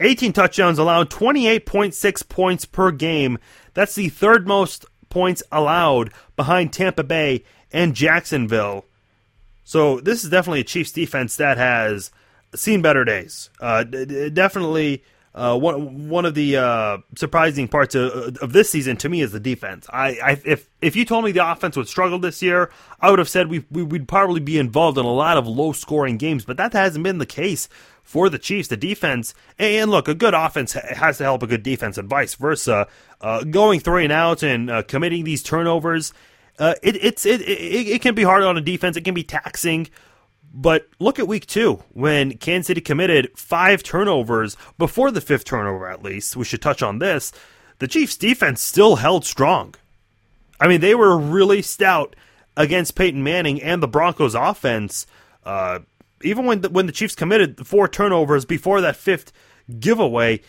18 0.00 0.32
touchdowns 0.32 0.78
allowed, 0.78 1.10
28.6 1.10 2.28
points 2.28 2.64
per 2.64 2.90
game. 2.90 3.38
That's 3.74 3.94
the 3.94 4.08
third 4.08 4.46
most 4.46 4.84
points 5.08 5.42
allowed 5.50 6.12
behind 6.36 6.72
Tampa 6.72 7.04
Bay 7.04 7.44
and 7.72 7.94
Jacksonville. 7.94 8.84
So 9.64 10.00
this 10.00 10.24
is 10.24 10.30
definitely 10.30 10.60
a 10.60 10.64
Chiefs 10.64 10.92
defense 10.92 11.36
that 11.36 11.58
has 11.58 12.10
seen 12.54 12.80
better 12.80 13.04
days. 13.04 13.50
Uh, 13.60 13.84
definitely 13.84 15.02
uh, 15.34 15.56
one 15.56 16.08
one 16.08 16.24
of 16.24 16.34
the 16.34 16.56
uh, 16.56 16.98
surprising 17.16 17.68
parts 17.68 17.94
of, 17.94 18.36
of 18.38 18.52
this 18.52 18.70
season 18.70 18.96
to 18.96 19.08
me 19.08 19.20
is 19.20 19.30
the 19.30 19.38
defense. 19.38 19.86
I, 19.92 20.08
I, 20.22 20.42
if 20.44 20.68
if 20.80 20.96
you 20.96 21.04
told 21.04 21.24
me 21.24 21.32
the 21.32 21.48
offense 21.48 21.76
would 21.76 21.88
struggle 21.88 22.18
this 22.18 22.42
year, 22.42 22.70
I 23.00 23.10
would 23.10 23.18
have 23.18 23.28
said 23.28 23.48
we, 23.48 23.64
we 23.70 23.82
would 23.82 24.08
probably 24.08 24.40
be 24.40 24.58
involved 24.58 24.98
in 24.98 25.04
a 25.04 25.12
lot 25.12 25.36
of 25.36 25.46
low 25.46 25.72
scoring 25.72 26.16
games. 26.16 26.44
But 26.44 26.56
that 26.56 26.72
hasn't 26.72 27.04
been 27.04 27.18
the 27.18 27.26
case 27.26 27.68
for 28.08 28.30
the 28.30 28.38
Chiefs. 28.38 28.68
The 28.68 28.76
defense 28.78 29.34
and 29.58 29.90
look, 29.90 30.08
a 30.08 30.14
good 30.14 30.32
offense 30.32 30.72
has 30.72 31.18
to 31.18 31.24
help 31.24 31.42
a 31.42 31.46
good 31.46 31.62
defense, 31.62 31.98
and 31.98 32.08
vice 32.08 32.34
versa. 32.36 32.88
Uh, 33.20 33.44
going 33.44 33.80
three 33.80 34.04
and 34.04 34.12
out 34.12 34.42
and 34.42 34.70
uh, 34.70 34.82
committing 34.82 35.24
these 35.24 35.42
turnovers, 35.42 36.14
uh, 36.58 36.74
it, 36.82 36.96
it's 37.04 37.26
it, 37.26 37.42
it 37.42 37.86
it 37.86 38.00
can 38.00 38.14
be 38.14 38.22
hard 38.22 38.44
on 38.44 38.56
a 38.56 38.62
defense. 38.62 38.96
It 38.96 39.04
can 39.04 39.12
be 39.12 39.24
taxing. 39.24 39.88
But 40.54 40.88
look 40.98 41.18
at 41.18 41.28
week 41.28 41.44
two 41.44 41.82
when 41.92 42.38
Kansas 42.38 42.68
City 42.68 42.80
committed 42.80 43.28
five 43.36 43.82
turnovers 43.82 44.56
before 44.78 45.10
the 45.10 45.20
fifth 45.20 45.44
turnover, 45.44 45.86
at 45.86 46.02
least. 46.02 46.34
We 46.34 46.46
should 46.46 46.62
touch 46.62 46.82
on 46.82 47.00
this. 47.00 47.30
The 47.78 47.88
Chiefs' 47.88 48.16
defense 48.16 48.62
still 48.62 48.96
held 48.96 49.26
strong. 49.26 49.74
I 50.58 50.66
mean, 50.66 50.80
they 50.80 50.94
were 50.94 51.16
really 51.18 51.60
stout 51.60 52.16
against 52.56 52.94
Peyton 52.94 53.22
Manning 53.22 53.62
and 53.62 53.82
the 53.82 53.86
Broncos' 53.86 54.34
offense. 54.34 55.06
Uh, 55.44 55.80
even 56.22 56.46
when 56.46 56.60
the, 56.62 56.70
when 56.70 56.86
the 56.86 56.92
Chiefs 56.92 57.14
committed 57.14 57.56
the 57.56 57.64
four 57.64 57.88
turnovers 57.88 58.44
before 58.44 58.80
that 58.80 58.96
fifth 58.96 59.32
giveaway, 59.78 60.40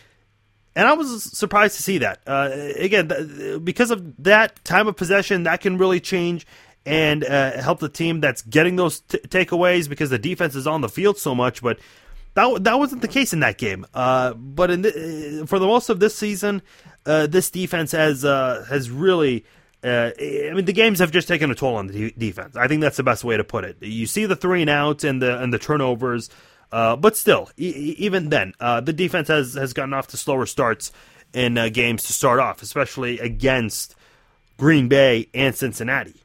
and 0.76 0.86
I 0.86 0.92
was 0.92 1.24
surprised 1.24 1.76
to 1.76 1.82
see 1.82 1.98
that. 1.98 2.20
Uh, 2.26 2.50
again, 2.76 3.60
because 3.64 3.90
of 3.90 4.22
that 4.22 4.64
time 4.64 4.88
of 4.88 4.96
possession, 4.96 5.42
that 5.44 5.60
can 5.60 5.78
really 5.78 6.00
change 6.00 6.46
and 6.86 7.24
uh, 7.24 7.60
help 7.60 7.80
the 7.80 7.88
team 7.88 8.20
that's 8.20 8.42
getting 8.42 8.76
those 8.76 9.00
t- 9.00 9.18
takeaways 9.18 9.88
because 9.88 10.10
the 10.10 10.18
defense 10.18 10.54
is 10.54 10.66
on 10.66 10.80
the 10.80 10.88
field 10.88 11.18
so 11.18 11.34
much. 11.34 11.62
But 11.62 11.78
that 12.34 12.64
that 12.64 12.78
wasn't 12.78 13.02
the 13.02 13.08
case 13.08 13.32
in 13.32 13.40
that 13.40 13.58
game. 13.58 13.86
Uh, 13.92 14.34
but 14.34 14.70
uh, 14.70 15.46
for 15.46 15.58
the 15.58 15.66
most 15.66 15.88
of 15.88 16.00
this 16.00 16.14
season, 16.14 16.62
uh, 17.04 17.26
this 17.26 17.50
defense 17.50 17.92
has 17.92 18.24
uh, 18.24 18.64
has 18.68 18.90
really. 18.90 19.44
Uh, 19.82 20.10
I 20.20 20.52
mean, 20.54 20.66
the 20.66 20.74
games 20.74 20.98
have 20.98 21.10
just 21.10 21.26
taken 21.26 21.50
a 21.50 21.54
toll 21.54 21.76
on 21.76 21.86
the 21.86 22.10
de- 22.10 22.10
defense. 22.18 22.56
I 22.56 22.68
think 22.68 22.82
that's 22.82 22.98
the 22.98 23.02
best 23.02 23.24
way 23.24 23.36
to 23.36 23.44
put 23.44 23.64
it. 23.64 23.76
You 23.80 24.06
see 24.06 24.26
the 24.26 24.36
three 24.36 24.60
and 24.60 24.70
outs 24.70 25.04
and 25.04 25.22
the 25.22 25.40
and 25.40 25.52
the 25.52 25.58
turnovers, 25.58 26.28
but 26.70 27.16
still, 27.16 27.50
e- 27.58 27.94
even 27.98 28.28
then, 28.28 28.52
the 28.60 28.92
defense 28.92 29.28
has 29.28 29.54
has 29.54 29.72
gotten 29.72 29.94
off 29.94 30.08
to 30.08 30.16
slower 30.16 30.44
starts 30.46 30.92
in 31.32 31.54
games 31.72 32.04
to 32.04 32.12
start 32.12 32.40
off, 32.40 32.60
especially 32.60 33.18
against 33.20 33.94
Green 34.58 34.88
Bay 34.88 35.28
and 35.32 35.54
Cincinnati. 35.54 36.20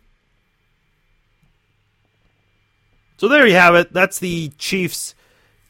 So 3.17 3.29
there 3.29 3.47
you 3.47 3.53
have 3.53 3.75
it. 3.75 3.93
That's 3.93 4.19
the 4.19 4.49
Chiefs' 4.57 5.15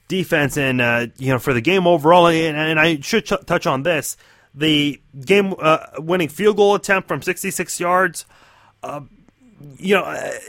defense, 0.08 0.58
and 0.58 0.82
uh, 0.82 1.08
you 1.18 1.30
know 1.32 1.40
for 1.40 1.54
the 1.54 1.62
game 1.62 1.86
overall. 1.86 2.28
And, 2.28 2.58
and 2.58 2.80
I 2.80 3.00
should 3.02 3.26
ch- 3.26 3.46
touch 3.46 3.68
on 3.68 3.84
this: 3.84 4.18
the 4.56 5.02
game-winning 5.26 6.28
uh, 6.28 6.32
field 6.32 6.58
goal 6.58 6.76
attempt 6.76 7.08
from 7.08 7.22
66 7.22 7.80
yards. 7.80 8.26
Uh, 8.82 9.02
you 9.78 9.96
know, 9.96 10.04
I, 10.04 10.40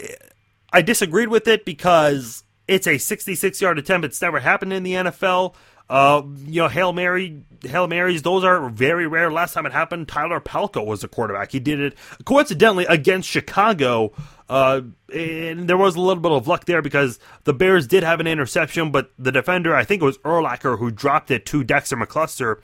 I 0.73 0.83
disagreed 0.83 1.29
with 1.29 1.49
it 1.49 1.65
because 1.65 2.45
it's 2.69 2.87
a 2.87 2.95
66-yard 2.95 3.79
attempt. 3.79 4.05
It's 4.05 4.23
never 4.23 4.41
happened 4.41 4.73
in 4.73 4.83
the 4.83 4.93
NFL. 4.93 5.55
Uh, 5.89 6.23
you 6.45 6.61
know, 6.61 6.69
Hail 6.69 6.93
Mary, 6.93 7.43
Hail 7.63 7.87
Marys, 7.87 8.23
those 8.23 8.43
are 8.43 8.69
very 8.71 9.07
rare. 9.07 9.31
Last 9.31 9.55
time 9.55 9.67
it 9.67 9.73
happened, 9.73 10.09
Tyler 10.09 10.41
Palko 10.41 10.85
was 10.85 11.03
the 11.03 11.09
quarterback. 11.09 11.53
He 11.53 11.61
did 11.61 11.79
it 11.81 11.95
coincidentally 12.25 12.87
against 12.87 13.29
Chicago. 13.29 14.13
Uh, 14.49 14.83
and 15.15 15.69
there 15.69 15.77
was 15.77 15.95
a 15.95 16.01
little 16.01 16.21
bit 16.23 16.33
of 16.33 16.49
luck 16.49 16.65
there 16.65 16.83
because 16.83 17.21
the 17.45 17.55
Bears 17.55 17.87
did 17.87 18.03
have 18.03 18.19
an 18.19 18.27
interception, 18.27 18.91
but 18.91 19.13
the 19.17 19.31
defender, 19.31 19.77
I 19.77 19.85
think 19.85 20.03
it 20.03 20.05
was 20.05 20.19
Urlacher, 20.19 20.79
who 20.79 20.91
dropped 20.91 21.31
it 21.31 21.47
to 21.47 21.63
Dexter 21.63 21.97
McCluster. 21.97 22.59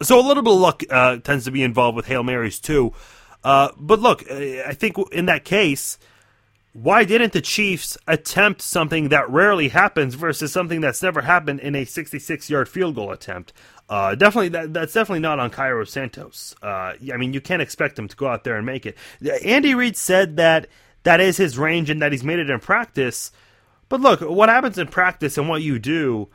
So 0.00 0.18
a 0.18 0.22
little 0.22 0.42
bit 0.42 0.52
of 0.52 0.60
luck 0.60 0.82
uh, 0.90 1.16
tends 1.18 1.44
to 1.46 1.50
be 1.50 1.62
involved 1.62 1.96
with 1.96 2.06
Hail 2.06 2.22
Marys 2.22 2.60
too. 2.60 2.92
Uh, 3.42 3.70
but 3.76 4.00
look, 4.00 4.30
I 4.30 4.72
think 4.74 4.96
in 5.12 5.26
that 5.26 5.44
case, 5.44 5.98
why 6.72 7.02
didn't 7.04 7.32
the 7.32 7.40
Chiefs 7.40 7.98
attempt 8.06 8.62
something 8.62 9.08
that 9.08 9.28
rarely 9.28 9.68
happens 9.68 10.14
versus 10.14 10.52
something 10.52 10.80
that's 10.80 11.02
never 11.02 11.22
happened 11.22 11.60
in 11.60 11.74
a 11.74 11.84
66 11.84 12.50
yard 12.50 12.68
field 12.68 12.94
goal 12.94 13.10
attempt? 13.10 13.52
Uh, 13.88 14.14
definitely, 14.14 14.50
that, 14.50 14.72
that's 14.72 14.92
definitely 14.92 15.20
not 15.20 15.40
on 15.40 15.50
Cairo 15.50 15.84
Santos. 15.84 16.54
Uh, 16.62 16.92
I 17.12 17.16
mean, 17.16 17.32
you 17.32 17.40
can't 17.40 17.62
expect 17.62 17.98
him 17.98 18.06
to 18.06 18.16
go 18.16 18.28
out 18.28 18.44
there 18.44 18.56
and 18.56 18.66
make 18.66 18.86
it. 18.86 18.96
Andy 19.44 19.74
Reid 19.74 19.96
said 19.96 20.36
that 20.36 20.68
that 21.02 21.20
is 21.20 21.38
his 21.38 21.58
range 21.58 21.90
and 21.90 22.02
that 22.02 22.12
he's 22.12 22.24
made 22.24 22.38
it 22.38 22.50
in 22.50 22.60
practice. 22.60 23.32
But 23.88 24.00
look, 24.00 24.20
what 24.20 24.48
happens 24.48 24.78
in 24.78 24.88
practice 24.88 25.38
and 25.38 25.48
what 25.48 25.62
you 25.62 25.78
do 25.78 26.28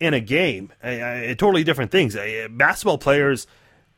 in 0.00 0.14
a 0.14 0.20
game, 0.20 0.72
totally 0.82 1.62
different 1.62 1.90
things. 1.90 2.16
basketball 2.50 2.98
players 2.98 3.46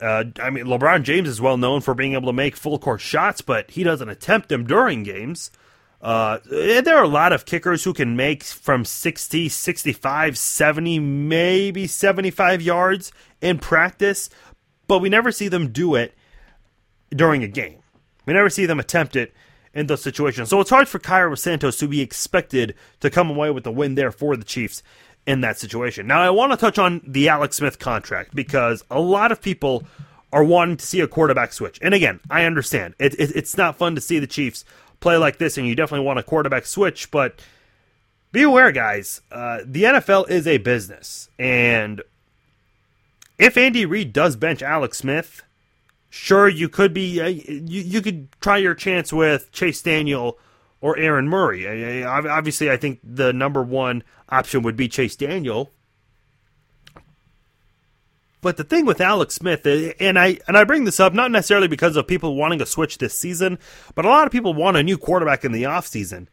uh, 0.03 0.25
I 0.41 0.51
mean, 0.51 0.65
LeBron 0.65 1.05
James 1.05 1.29
is 1.29 1.41
well 1.41 1.57
known 1.57 1.81
for 1.81 1.95
being 1.95 2.15
able 2.15 2.27
to 2.27 2.33
make 2.33 2.57
full 2.57 2.79
court 2.81 3.01
shots, 3.01 3.41
but 3.41 3.71
he 3.71 3.85
doesn't 3.85 4.09
attempt 4.09 4.49
them 4.49 4.67
during 4.67 5.05
games. 5.05 5.53
Uh, 6.01 6.39
there 6.51 6.97
are 6.97 7.05
a 7.05 7.09
lot 7.09 7.33
of 7.33 7.47
kickers 7.47 7.85
who 7.85 7.95
can 7.95 8.17
make 8.17 8.43
from 8.43 8.85
60, 8.85 9.49
65, 9.49 10.37
70, 10.37 10.99
maybe 10.99 11.87
75 11.87 12.61
yards 12.61 13.13
in 13.41 13.59
practice, 13.61 14.29
but 14.89 14.99
we 14.99 15.09
never 15.09 15.31
see 15.31 15.47
them 15.47 15.71
do 15.71 15.95
it 15.95 16.15
during 17.11 17.45
a 17.45 17.49
game. 17.49 17.79
We 18.27 18.33
never 18.33 18.51
see 18.51 18.67
them 18.67 18.81
attempt 18.81 19.15
it 19.15 19.33
in 19.73 19.87
those 19.87 20.03
situations. 20.03 20.49
So 20.51 20.59
it's 20.59 20.71
hard 20.71 20.89
for 20.89 20.99
Cairo 20.99 21.37
Santos 21.37 21.77
to 21.79 21.87
be 21.87 22.01
expected 22.01 22.75
to 22.99 23.09
come 23.09 23.31
away 23.31 23.53
with 23.53 23.63
the 23.63 23.71
win 23.71 23.95
there 23.95 24.11
for 24.11 24.37
the 24.37 24.45
Chiefs 24.45 24.83
in 25.27 25.41
that 25.43 25.59
situation. 25.59 26.07
Now, 26.07 26.21
I 26.21 26.31
want 26.31 26.53
to 26.53 26.57
touch 26.57 26.79
on 26.79 27.01
the 27.07 27.29
Alex 27.29 27.57
Smith 27.57 27.79
contract 27.79 28.35
because 28.35 28.85
a 28.91 29.01
lot 29.01 29.31
of 29.33 29.41
people 29.41 29.85
are 30.33 30.43
wanting 30.43 30.77
to 30.79 30.87
see 30.87 31.01
a 31.01 31.07
quarterback 31.07 31.53
switch. 31.53 31.79
And 31.83 31.95
again, 31.95 32.21
I 32.31 32.45
understand. 32.45 32.95
It, 32.99 33.15
it, 33.15 33.37
it's 33.37 33.57
not 33.57 33.77
fun 33.77 33.95
to 33.95 34.01
see 34.01 34.19
the 34.19 34.27
Chiefs 34.27 34.65
play 35.01 35.17
like 35.17 35.39
this, 35.39 35.59
and 35.59 35.67
you 35.67 35.75
definitely 35.75 36.07
want 36.07 36.19
a 36.19 36.23
quarterback 36.23 36.65
switch, 36.65 37.11
but 37.11 37.41
be 38.31 38.43
aware, 38.43 38.73
guys. 38.73 39.21
Uh, 39.31 39.59
the 39.65 39.83
NFL 39.83 40.31
is 40.31 40.47
a 40.47 40.59
business, 40.59 41.29
and 41.39 42.01
if 43.39 43.57
Andy 43.59 43.85
Reid 43.85 44.13
does 44.13 44.37
bench 44.37 44.63
Alex 44.63 44.99
Smith, 44.99 45.43
sure 46.09 46.49
you 46.49 46.69
could 46.69 46.95
be 46.95 47.21
uh, 47.21 47.27
you, 47.27 47.83
you 47.83 48.01
could 48.01 48.29
try 48.41 48.57
your 48.57 48.75
chance 48.75 49.13
with 49.13 49.53
Chase 49.53 49.83
Daniel 49.83 50.39
or 50.83 50.99
Aaron 50.99 51.29
Murray. 51.29 52.05
Obviously, 52.05 52.71
I 52.71 52.77
think 52.77 52.99
the 53.03 53.33
number 53.33 53.63
one 53.63 54.03
option 54.29 54.63
would 54.63 54.77
be 54.77 54.89
Chase 54.89 55.17
Daniel. 55.17 55.71
But 58.43 58.57
the 58.57 58.65
thing 58.65 58.85
with 58.85 59.01
Alex 59.01 59.37
Smith, 59.37 59.65
uh, 59.65 59.93
and 60.01 60.19
I 60.19 60.41
and 60.49 60.59
I 60.59 60.65
bring 60.65 60.85
this 60.85 60.99
up 60.99 61.15
not 61.15 61.31
necessarily 61.31 61.69
because 61.69 61.97
of 61.97 62.09
people 62.09 62.35
wanting 62.35 62.59
to 62.59 62.67
switch 62.67 62.99
this 62.99 63.17
season, 63.17 63.61
but 63.95 64.05
a 64.05 64.09
lot 64.09 64.27
of 64.27 64.33
people 64.33 64.53
want 64.53 64.77
a 64.77 64.83
new 64.83 64.99
quarterback 64.99 65.45
in 65.45 65.53
the 65.53 65.63
offseason. 65.63 66.27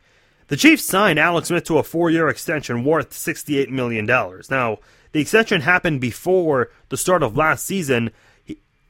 The 0.47 0.57
Chiefs 0.57 0.83
signed 0.83 1.19
Alex 1.19 1.49
Smith 1.49 1.65
to 1.65 1.77
a 1.77 1.83
four-year 1.83 2.27
extension 2.27 2.83
worth 2.83 3.11
$68 3.11 3.69
million. 3.69 4.07
Now, 4.49 4.79
the 5.11 5.21
extension 5.21 5.61
happened 5.61 6.01
before 6.01 6.71
the 6.89 6.97
start 6.97 7.21
of 7.21 7.37
last 7.37 7.63
season, 7.63 8.09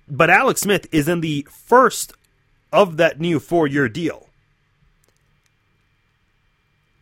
but 0.08 0.30
Alex 0.30 0.62
Smith 0.62 0.88
is 0.94 1.10
in 1.10 1.20
the 1.20 1.46
first 1.52 2.14
of 2.72 2.96
that 2.96 3.20
new 3.20 3.42
four-year 3.42 3.90
deal. 3.90 4.29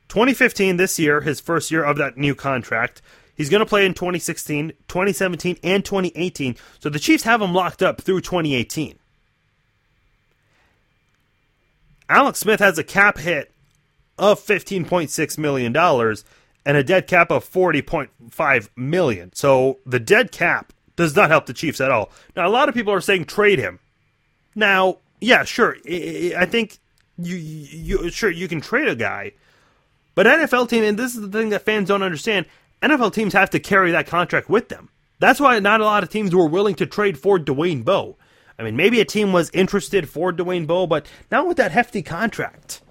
2015, 0.09 0.77
this 0.77 0.97
year, 0.99 1.21
his 1.21 1.39
first 1.39 1.71
year 1.71 1.83
of 1.83 1.97
that 1.97 2.17
new 2.17 2.35
contract. 2.35 3.01
He's 3.35 3.49
going 3.49 3.59
to 3.59 3.67
play 3.67 3.85
in 3.85 3.93
2016, 3.93 4.69
2017, 4.87 5.57
and 5.63 5.85
2018. 5.85 6.55
So 6.79 6.89
the 6.89 6.99
Chiefs 6.99 7.23
have 7.23 7.41
him 7.41 7.53
locked 7.53 7.83
up 7.83 8.01
through 8.01 8.21
2018. 8.21 8.97
Alex 12.09 12.39
Smith 12.39 12.59
has 12.59 12.79
a 12.79 12.83
cap 12.83 13.17
hit 13.19 13.51
of 14.17 14.39
$15.6 14.39 15.37
million 15.37 15.75
and 15.75 16.77
a 16.77 16.83
dead 16.83 17.07
cap 17.07 17.31
of 17.31 17.49
$40.5 17.49 18.69
million. 18.75 19.33
So 19.33 19.79
the 19.85 19.99
dead 19.99 20.31
cap 20.31 20.73
does 20.95 21.15
not 21.15 21.29
help 21.29 21.45
the 21.45 21.53
Chiefs 21.53 21.79
at 21.79 21.91
all. 21.91 22.09
Now, 22.35 22.47
a 22.47 22.49
lot 22.49 22.69
of 22.69 22.75
people 22.75 22.93
are 22.93 23.01
saying 23.01 23.25
trade 23.25 23.59
him. 23.59 23.79
Now, 24.55 24.97
yeah, 25.21 25.43
sure. 25.43 25.77
I 25.85 26.47
think 26.49 26.79
you, 27.17 27.35
you 27.35 28.09
sure 28.09 28.31
you 28.31 28.47
can 28.47 28.61
trade 28.61 28.87
a 28.87 28.95
guy, 28.95 29.33
but 30.17 30.25
NFL 30.25 30.67
team, 30.67 30.84
and 30.84 30.97
this 30.97 31.13
is 31.13 31.21
the 31.21 31.27
thing 31.27 31.49
that 31.49 31.62
fans 31.62 31.89
don't 31.89 32.01
understand, 32.01 32.47
NFL 32.82 33.13
teams 33.13 33.34
have 33.34 33.51
to 33.51 33.60
carry 33.60 33.91
that 33.91 34.08
contract 34.08 34.49
with 34.49 34.67
them. 34.67 34.89
That's 35.19 35.39
why 35.39 35.60
not 35.60 35.80
a 35.80 35.86
lot 35.86 36.01
of 36.01 36.10
teams 36.10 36.34
were 36.34 36.47
willing 36.47 36.73
to 36.77 36.88
trade 36.88 37.19
for 37.19 37.38
Dwayne 37.38 37.86
Bowe. 37.86 38.17
I 38.58 38.63
mean, 38.63 38.75
maybe 38.75 38.99
a 38.99 39.06
team 39.06 39.32
was 39.32 39.51
interested 39.51 40.10
for 40.10 40.34
Dwayne 40.34 40.65
Bowe, 40.65 40.88
but 40.88 41.06
not 41.30 41.47
with 41.47 41.58
that 41.58 41.71
hefty 41.71 42.01
contract. 42.01 42.82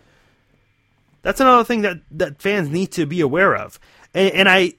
That's 1.23 1.41
another 1.41 1.65
thing 1.65 1.83
that, 1.83 1.97
that 2.12 2.41
fans 2.41 2.69
need 2.69 2.93
to 2.93 3.07
be 3.07 3.21
aware 3.21 3.57
of. 3.57 3.81
And, 4.15 4.33
and 4.33 4.49
I 4.49 4.75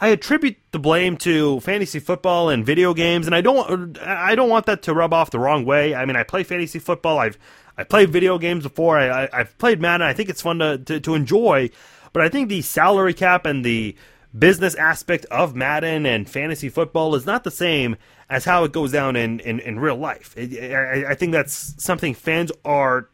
I 0.00 0.08
attribute 0.08 0.56
the 0.70 0.78
blame 0.78 1.16
to 1.18 1.58
fantasy 1.58 1.98
football 1.98 2.48
and 2.48 2.64
video 2.64 2.94
games, 2.94 3.26
and 3.26 3.34
I 3.34 3.40
don't 3.40 3.98
I 3.98 4.36
don't 4.36 4.48
want 4.48 4.66
that 4.66 4.82
to 4.82 4.94
rub 4.94 5.12
off 5.12 5.32
the 5.32 5.40
wrong 5.40 5.64
way. 5.64 5.96
I 5.96 6.04
mean, 6.04 6.14
I 6.14 6.22
play 6.22 6.44
fantasy 6.44 6.78
football. 6.78 7.18
I've 7.18 7.36
I 7.78 7.84
played 7.84 8.10
video 8.10 8.38
games 8.38 8.64
before. 8.64 8.98
I, 8.98 9.28
I 9.32 9.38
have 9.38 9.56
played 9.56 9.80
Madden. 9.80 10.06
I 10.06 10.12
think 10.12 10.28
it's 10.28 10.42
fun 10.42 10.58
to, 10.58 10.76
to 10.78 11.00
to 11.00 11.14
enjoy, 11.14 11.70
but 12.12 12.22
I 12.22 12.28
think 12.28 12.48
the 12.48 12.60
salary 12.60 13.14
cap 13.14 13.46
and 13.46 13.64
the 13.64 13.94
business 14.36 14.74
aspect 14.74 15.24
of 15.26 15.54
Madden 15.54 16.04
and 16.04 16.28
fantasy 16.28 16.68
football 16.68 17.14
is 17.14 17.24
not 17.24 17.44
the 17.44 17.50
same 17.50 17.96
as 18.28 18.44
how 18.44 18.64
it 18.64 18.72
goes 18.72 18.92
down 18.92 19.16
in, 19.16 19.40
in, 19.40 19.58
in 19.60 19.78
real 19.78 19.96
life. 19.96 20.34
It, 20.36 20.74
I, 20.74 21.12
I 21.12 21.14
think 21.14 21.32
that's 21.32 21.82
something 21.82 22.12
fans 22.12 22.52
are 22.64 23.08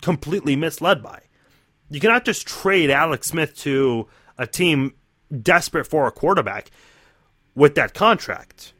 completely 0.00 0.54
misled 0.54 1.02
by. 1.02 1.22
You 1.90 2.00
cannot 2.00 2.24
just 2.24 2.46
trade 2.46 2.90
Alex 2.90 3.28
Smith 3.28 3.56
to 3.58 4.08
a 4.38 4.46
team 4.46 4.94
desperate 5.42 5.86
for 5.86 6.06
a 6.06 6.12
quarterback 6.12 6.70
with 7.54 7.74
that 7.74 7.92
contract. 7.92 8.72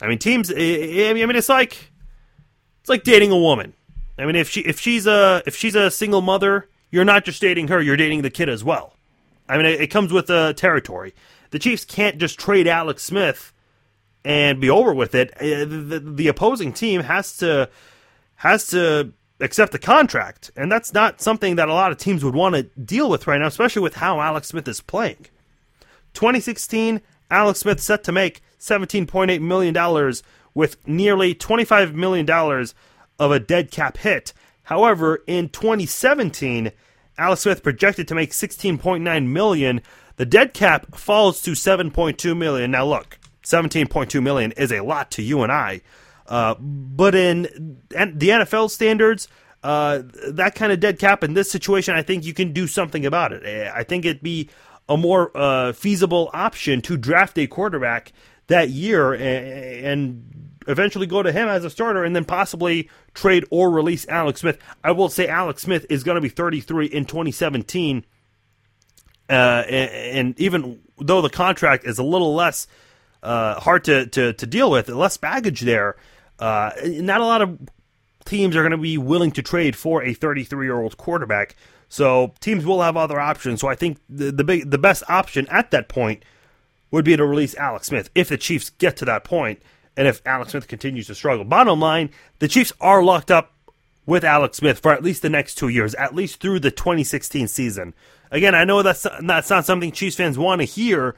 I 0.00 0.08
mean, 0.08 0.18
teams. 0.18 0.50
I 0.50 0.54
mean, 0.54 1.36
it's 1.36 1.48
like 1.48 1.92
it's 2.80 2.88
like 2.88 3.04
dating 3.04 3.30
a 3.30 3.38
woman. 3.38 3.74
I 4.18 4.26
mean, 4.26 4.36
if 4.36 4.48
she 4.48 4.60
if 4.60 4.78
she's 4.78 5.06
a 5.06 5.42
if 5.46 5.56
she's 5.56 5.74
a 5.74 5.90
single 5.90 6.20
mother, 6.20 6.68
you're 6.90 7.04
not 7.04 7.24
just 7.24 7.40
dating 7.40 7.68
her; 7.68 7.80
you're 7.80 7.96
dating 7.96 8.22
the 8.22 8.30
kid 8.30 8.48
as 8.48 8.62
well. 8.62 8.94
I 9.48 9.56
mean, 9.56 9.66
it, 9.66 9.80
it 9.80 9.86
comes 9.88 10.12
with 10.12 10.26
the 10.26 10.54
territory. 10.56 11.14
The 11.50 11.58
Chiefs 11.58 11.84
can't 11.84 12.18
just 12.18 12.38
trade 12.38 12.66
Alex 12.66 13.02
Smith 13.02 13.52
and 14.24 14.60
be 14.60 14.70
over 14.70 14.94
with 14.94 15.14
it. 15.14 15.32
Uh, 15.36 15.64
the, 15.64 16.02
the, 16.04 16.28
opposing 16.28 16.72
team 16.72 17.02
has 17.02 17.36
to 17.38 17.68
has 18.36 18.68
to 18.68 19.12
accept 19.40 19.72
the 19.72 19.78
contract, 19.78 20.50
and 20.56 20.70
that's 20.70 20.94
not 20.94 21.20
something 21.20 21.56
that 21.56 21.68
a 21.68 21.74
lot 21.74 21.92
of 21.92 21.98
teams 21.98 22.24
would 22.24 22.34
want 22.34 22.54
to 22.54 22.62
deal 22.80 23.10
with 23.10 23.26
right 23.26 23.40
now, 23.40 23.46
especially 23.46 23.82
with 23.82 23.94
how 23.94 24.20
Alex 24.20 24.48
Smith 24.48 24.68
is 24.68 24.80
playing. 24.80 25.26
2016, 26.14 27.00
Alex 27.30 27.60
Smith 27.60 27.80
set 27.80 28.04
to 28.04 28.12
make 28.12 28.42
17.8 28.60 29.40
million 29.40 29.74
dollars 29.74 30.22
with 30.54 30.86
nearly 30.86 31.34
25 31.34 31.94
million 31.94 32.26
dollars 32.26 32.74
of 33.22 33.30
a 33.30 33.38
dead 33.38 33.70
cap 33.70 33.98
hit. 33.98 34.32
However, 34.64 35.22
in 35.28 35.48
2017, 35.48 36.72
Alex 37.16 37.42
Smith 37.42 37.62
projected 37.62 38.08
to 38.08 38.16
make 38.16 38.32
16.9 38.32 39.26
million. 39.28 39.80
The 40.16 40.26
dead 40.26 40.52
cap 40.52 40.96
falls 40.96 41.40
to 41.42 41.52
7.2 41.52 42.36
million. 42.36 42.72
Now 42.72 42.84
look, 42.84 43.20
17.2 43.44 44.20
million 44.20 44.50
is 44.52 44.72
a 44.72 44.80
lot 44.80 45.12
to 45.12 45.22
you 45.22 45.42
and 45.42 45.52
I. 45.52 45.82
Uh, 46.26 46.56
but 46.58 47.14
in 47.14 47.42
the 47.90 48.28
NFL 48.28 48.70
standards, 48.70 49.28
uh, 49.62 50.00
that 50.28 50.56
kind 50.56 50.72
of 50.72 50.80
dead 50.80 50.98
cap 50.98 51.22
in 51.22 51.34
this 51.34 51.48
situation, 51.48 51.94
I 51.94 52.02
think 52.02 52.24
you 52.24 52.34
can 52.34 52.52
do 52.52 52.66
something 52.66 53.06
about 53.06 53.32
it. 53.32 53.44
I 53.72 53.84
think 53.84 54.04
it'd 54.04 54.20
be 54.20 54.48
a 54.88 54.96
more 54.96 55.30
uh, 55.36 55.72
feasible 55.72 56.28
option 56.32 56.82
to 56.82 56.96
draft 56.96 57.38
a 57.38 57.46
quarterback 57.46 58.12
that 58.48 58.70
year 58.70 59.12
and, 59.12 59.86
and 59.86 60.41
eventually 60.66 61.06
go 61.06 61.22
to 61.22 61.32
him 61.32 61.48
as 61.48 61.64
a 61.64 61.70
starter 61.70 62.04
and 62.04 62.14
then 62.14 62.24
possibly 62.24 62.88
trade 63.14 63.44
or 63.50 63.70
release 63.70 64.06
Alex 64.08 64.40
Smith. 64.40 64.58
I 64.82 64.92
will 64.92 65.08
say 65.08 65.26
Alex 65.26 65.62
Smith 65.62 65.86
is 65.90 66.04
going 66.04 66.16
to 66.16 66.20
be 66.20 66.28
33 66.28 66.86
in 66.86 67.04
2017. 67.04 68.04
Uh, 69.28 69.32
and, 69.32 69.90
and, 70.18 70.40
even 70.40 70.80
though 70.98 71.22
the 71.22 71.30
contract 71.30 71.86
is 71.86 71.98
a 71.98 72.02
little 72.02 72.34
less 72.34 72.66
uh, 73.22 73.58
hard 73.60 73.84
to, 73.84 74.06
to, 74.06 74.32
to, 74.34 74.46
deal 74.46 74.70
with, 74.70 74.88
less 74.88 75.16
baggage 75.16 75.60
there, 75.60 75.96
uh, 76.38 76.72
not 76.84 77.20
a 77.20 77.24
lot 77.24 77.40
of 77.40 77.58
teams 78.24 78.56
are 78.56 78.62
going 78.62 78.72
to 78.72 78.76
be 78.76 78.98
willing 78.98 79.30
to 79.30 79.42
trade 79.42 79.76
for 79.76 80.02
a 80.02 80.12
33 80.12 80.66
year 80.66 80.80
old 80.80 80.96
quarterback. 80.96 81.56
So 81.88 82.34
teams 82.40 82.66
will 82.66 82.82
have 82.82 82.96
other 82.96 83.20
options. 83.20 83.60
So 83.60 83.68
I 83.68 83.74
think 83.74 83.98
the 84.08 84.32
the, 84.32 84.44
big, 84.44 84.70
the 84.70 84.78
best 84.78 85.02
option 85.08 85.46
at 85.48 85.70
that 85.70 85.88
point 85.88 86.24
would 86.90 87.04
be 87.04 87.16
to 87.16 87.24
release 87.24 87.54
Alex 87.56 87.88
Smith 87.88 88.10
if 88.14 88.28
the 88.28 88.36
Chiefs 88.36 88.70
get 88.70 88.96
to 88.98 89.04
that 89.06 89.24
point 89.24 89.62
and 89.96 90.08
if 90.08 90.22
Alex 90.24 90.52
Smith 90.52 90.68
continues 90.68 91.06
to 91.08 91.14
struggle. 91.14 91.44
Bottom 91.44 91.80
line, 91.80 92.10
the 92.38 92.48
Chiefs 92.48 92.72
are 92.80 93.02
locked 93.02 93.30
up 93.30 93.52
with 94.06 94.24
Alex 94.24 94.58
Smith 94.58 94.80
for 94.80 94.92
at 94.92 95.02
least 95.02 95.22
the 95.22 95.30
next 95.30 95.56
two 95.56 95.68
years, 95.68 95.94
at 95.94 96.14
least 96.14 96.40
through 96.40 96.60
the 96.60 96.70
2016 96.70 97.48
season. 97.48 97.94
Again, 98.30 98.54
I 98.54 98.64
know 98.64 98.82
that's 98.82 99.06
that's 99.22 99.50
not 99.50 99.64
something 99.64 99.92
Chiefs 99.92 100.16
fans 100.16 100.38
want 100.38 100.60
to 100.60 100.64
hear, 100.64 101.14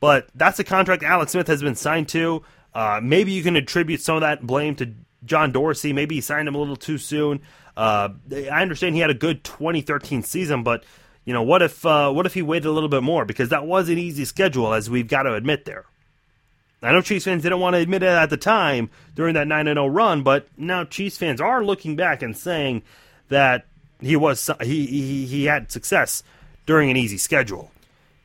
but 0.00 0.28
that's 0.34 0.58
a 0.58 0.64
contract 0.64 1.02
Alex 1.02 1.32
Smith 1.32 1.46
has 1.46 1.62
been 1.62 1.76
signed 1.76 2.08
to. 2.10 2.42
Uh, 2.74 3.00
maybe 3.02 3.32
you 3.32 3.42
can 3.42 3.56
attribute 3.56 4.00
some 4.00 4.16
of 4.16 4.20
that 4.22 4.46
blame 4.46 4.74
to 4.76 4.92
John 5.24 5.52
Dorsey. 5.52 5.92
Maybe 5.92 6.16
he 6.16 6.20
signed 6.20 6.48
him 6.48 6.54
a 6.54 6.58
little 6.58 6.76
too 6.76 6.98
soon. 6.98 7.40
Uh, 7.76 8.10
I 8.32 8.62
understand 8.62 8.94
he 8.94 9.00
had 9.00 9.10
a 9.10 9.14
good 9.14 9.44
2013 9.44 10.22
season, 10.22 10.62
but 10.62 10.84
you 11.24 11.32
know 11.32 11.42
what 11.42 11.62
if 11.62 11.86
uh, 11.86 12.10
what 12.12 12.26
if 12.26 12.34
he 12.34 12.42
waited 12.42 12.66
a 12.66 12.72
little 12.72 12.88
bit 12.88 13.02
more 13.02 13.24
because 13.24 13.48
that 13.50 13.66
was 13.66 13.88
an 13.88 13.98
easy 13.98 14.24
schedule, 14.24 14.74
as 14.74 14.90
we've 14.90 15.08
got 15.08 15.22
to 15.22 15.34
admit 15.34 15.64
there. 15.64 15.86
I 16.82 16.92
know 16.92 17.00
Chiefs 17.00 17.24
fans 17.24 17.42
didn't 17.42 17.60
want 17.60 17.74
to 17.74 17.80
admit 17.80 18.02
it 18.02 18.08
at 18.08 18.30
the 18.30 18.36
time 18.36 18.90
during 19.14 19.34
that 19.34 19.48
9 19.48 19.66
0 19.66 19.86
run, 19.86 20.22
but 20.22 20.46
now 20.56 20.84
Chiefs 20.84 21.16
fans 21.16 21.40
are 21.40 21.64
looking 21.64 21.96
back 21.96 22.22
and 22.22 22.36
saying 22.36 22.82
that 23.28 23.66
he 24.00 24.16
was 24.16 24.50
he 24.62 24.86
he, 24.86 25.26
he 25.26 25.44
had 25.44 25.72
success 25.72 26.22
during 26.66 26.90
an 26.90 26.96
easy 26.96 27.18
schedule. 27.18 27.70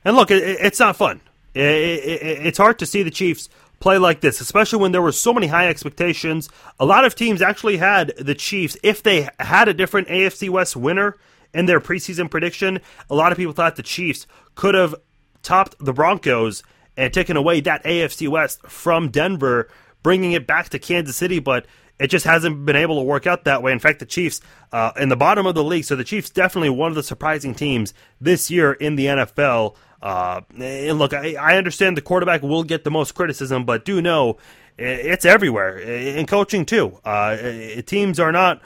And 0.03 0.15
look, 0.15 0.31
it, 0.31 0.43
it's 0.43 0.79
not 0.79 0.95
fun. 0.95 1.21
It, 1.53 1.61
it, 1.61 2.45
it's 2.45 2.57
hard 2.57 2.79
to 2.79 2.85
see 2.85 3.03
the 3.03 3.11
Chiefs 3.11 3.49
play 3.79 3.97
like 3.97 4.21
this, 4.21 4.39
especially 4.39 4.79
when 4.79 4.91
there 4.91 5.01
were 5.01 5.11
so 5.11 5.33
many 5.33 5.47
high 5.47 5.67
expectations. 5.67 6.49
A 6.79 6.85
lot 6.85 7.03
of 7.03 7.15
teams 7.15 7.41
actually 7.41 7.77
had 7.77 8.13
the 8.17 8.35
Chiefs, 8.35 8.77
if 8.83 9.03
they 9.03 9.27
had 9.39 9.67
a 9.67 9.73
different 9.73 10.07
AFC 10.07 10.49
West 10.49 10.75
winner 10.75 11.17
in 11.53 11.65
their 11.65 11.81
preseason 11.81 12.29
prediction, 12.29 12.79
a 13.09 13.15
lot 13.15 13.31
of 13.31 13.37
people 13.37 13.53
thought 13.53 13.75
the 13.75 13.83
Chiefs 13.83 14.27
could 14.55 14.75
have 14.75 14.95
topped 15.41 15.75
the 15.79 15.93
Broncos 15.93 16.63
and 16.97 17.13
taking 17.13 17.36
away 17.36 17.62
that 17.62 17.84
AFC 17.84 18.27
West 18.27 18.62
from 18.63 19.10
Denver, 19.10 19.69
bringing 20.04 20.32
it 20.34 20.47
back 20.47 20.69
to 20.69 20.80
Kansas 20.80 21.15
City, 21.15 21.39
but 21.39 21.65
it 21.99 22.08
just 22.08 22.25
hasn't 22.25 22.65
been 22.65 22.75
able 22.75 22.95
to 22.97 23.04
work 23.04 23.27
out 23.27 23.43
that 23.43 23.62
way. 23.62 23.71
In 23.71 23.80
fact, 23.80 23.99
the 23.99 24.06
Chiefs 24.06 24.41
uh, 24.71 24.91
in 24.97 25.10
the 25.10 25.15
bottom 25.15 25.45
of 25.45 25.56
the 25.56 25.63
league, 25.63 25.86
so 25.86 25.95
the 25.95 26.04
Chiefs 26.04 26.30
definitely 26.30 26.69
one 26.69 26.89
of 26.89 26.95
the 26.95 27.04
surprising 27.04 27.54
teams 27.54 27.93
this 28.19 28.49
year 28.49 28.73
in 28.73 28.95
the 28.95 29.06
NFL. 29.06 29.75
Uh, 30.01 30.41
and 30.58 30.97
look, 30.97 31.13
I, 31.13 31.36
I, 31.36 31.58
understand 31.58 31.95
the 31.95 32.01
quarterback 32.01 32.41
will 32.41 32.63
get 32.63 32.84
the 32.84 32.89
most 32.89 33.13
criticism, 33.13 33.65
but 33.65 33.86
do 33.86 34.01
know 34.01 34.38
it's 34.80 35.25
everywhere 35.25 35.77
in 35.77 36.25
coaching 36.25 36.65
too. 36.65 36.97
Uh, 37.06 37.38
teams 37.86 38.19
are 38.19 38.32
not 38.32 38.63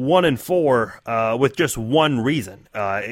one 0.00 0.24
and 0.24 0.40
four 0.40 1.00
uh, 1.04 1.36
with 1.38 1.56
just 1.56 1.76
one 1.76 2.20
reason. 2.20 2.66
Uh, 2.74 3.02
it, 3.04 3.08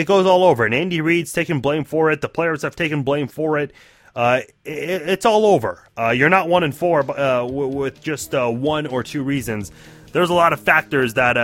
it, 0.00 0.06
goes 0.06 0.26
all 0.26 0.44
over, 0.44 0.64
and 0.64 0.74
Andy 0.74 1.00
Reid's 1.00 1.32
taking 1.32 1.60
blame 1.60 1.84
for 1.84 2.10
it. 2.10 2.20
The 2.20 2.28
players 2.28 2.62
have 2.62 2.74
taken 2.74 3.02
blame 3.02 3.28
for 3.28 3.58
it. 3.58 3.72
Uh, 4.16 4.40
it 4.64 5.02
it's 5.02 5.26
all 5.26 5.44
over. 5.44 5.86
Uh, 5.98 6.10
you're 6.10 6.30
not 6.30 6.48
one 6.48 6.62
and 6.62 6.74
four 6.74 7.00
uh, 7.00 7.40
w- 7.40 7.66
with 7.66 8.00
just 8.00 8.34
uh, 8.34 8.48
one 8.48 8.86
or 8.86 9.02
two 9.02 9.22
reasons. 9.22 9.70
There's 10.12 10.30
a 10.30 10.34
lot 10.34 10.52
of 10.52 10.60
factors 10.60 11.14
that 11.14 11.34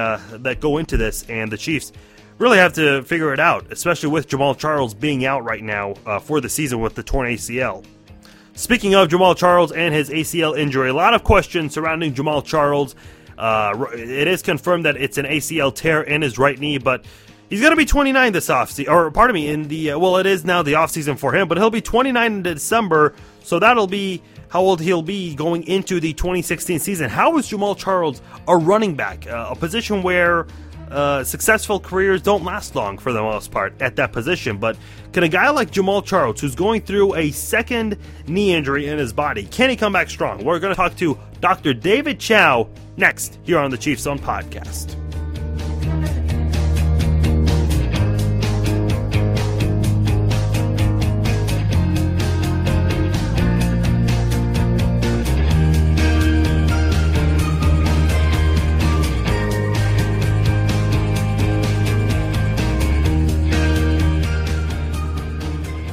that 0.43 0.61
go 0.61 0.79
into 0.79 0.97
this, 0.97 1.29
and 1.29 1.51
the 1.51 1.59
Chiefs 1.59 1.93
really 2.39 2.59
have 2.59 2.73
to 2.75 3.03
figure 3.03 3.35
it 3.35 3.41
out, 3.41 3.71
especially 3.71 4.09
with 4.09 4.29
Jamaal 4.29 4.57
Charles 4.57 4.95
being 4.95 5.27
out 5.27 5.45
right 5.45 5.63
now 5.63 5.95
for 6.23 6.41
the 6.41 6.49
season 6.49 6.81
with 6.81 6.95
the 6.95 7.03
torn 7.03 7.29
ACL. 7.29 7.85
Speaking 8.55 8.95
of 8.95 9.09
Jamaal 9.09 9.37
Charles 9.37 9.73
and 9.73 9.93
his 9.93 10.11
ACL 10.11 10.57
injury, 10.57 10.91
a 10.91 10.95
lot 10.95 11.15
of 11.15 11.25
questions 11.25 11.75
surrounding 11.75 12.15
Jamaal 12.15 12.45
Charles 12.45 12.95
uh, 13.41 13.87
it 13.95 14.29
is 14.29 14.43
confirmed 14.43 14.85
that 14.85 14.97
it's 14.97 15.17
an 15.17 15.25
ACL 15.25 15.75
tear 15.75 16.03
in 16.03 16.21
his 16.21 16.39
right 16.39 16.59
knee, 16.59 16.77
but 16.77 17.05
he's 17.49 17.61
going 17.61 17.73
to 17.73 17.77
be 17.77 17.87
29 17.87 18.33
this 18.33 18.49
offseason. 18.49 18.89
Or, 18.91 19.11
pardon 19.11 19.35
me, 19.35 19.49
in 19.49 19.69
the, 19.69 19.93
uh, 19.93 19.99
well, 19.99 20.19
it 20.19 20.27
is 20.27 20.45
now 20.45 20.63
the 20.63 20.75
offseason 20.75 21.19
for 21.19 21.35
him, 21.35 21.49
but 21.49 21.57
he'll 21.57 21.71
be 21.71 21.81
29 21.81 22.33
in 22.33 22.43
December, 22.43 23.15
so 23.43 23.59
that'll 23.59 23.87
be 23.87 24.23
how 24.51 24.61
old 24.61 24.81
he'll 24.83 25.01
be 25.01 25.35
going 25.35 25.63
into 25.67 26.01
the 26.01 26.13
2016 26.13 26.81
season. 26.81 27.09
How 27.09 27.39
is 27.39 27.49
Jamaal 27.49 27.79
Charles 27.79 28.21
a 28.47 28.57
running 28.57 28.95
back? 28.95 29.27
Uh, 29.27 29.49
a 29.51 29.57
position 29.57 30.03
where 30.03 30.47
uh, 30.91 31.25
successful 31.25 31.79
careers 31.81 32.23
don't 32.23 32.45
last 32.45 32.75
long 32.75 32.99
for 32.99 33.13
the 33.13 33.23
most 33.23 33.51
part 33.51 33.73
at 33.81 33.97
that 33.97 34.13
position. 34.13 34.59
But 34.59 34.77
can 35.13 35.23
a 35.23 35.29
guy 35.29 35.51
like 35.51 35.71
Jamaal 35.71 36.05
Charles, 36.05 36.41
who's 36.41 36.55
going 36.55 36.83
through 36.83 37.15
a 37.15 37.31
second 37.31 37.97
knee 38.27 38.53
injury 38.53 38.89
in 38.89 38.99
his 38.99 39.13
body, 39.13 39.45
can 39.45 39.71
he 39.71 39.77
come 39.77 39.93
back 39.93 40.11
strong? 40.11 40.45
We're 40.45 40.59
going 40.59 40.73
to 40.73 40.77
talk 40.77 40.97
to 40.97 41.19
Dr. 41.41 41.75
David 41.75 42.19
Chao 42.19 42.69
next 42.97 43.39
here 43.45 43.59
on 43.59 43.71
the 43.71 43.79
Chiefs 43.79 44.03
Zone 44.03 44.19
podcast. 44.19 44.97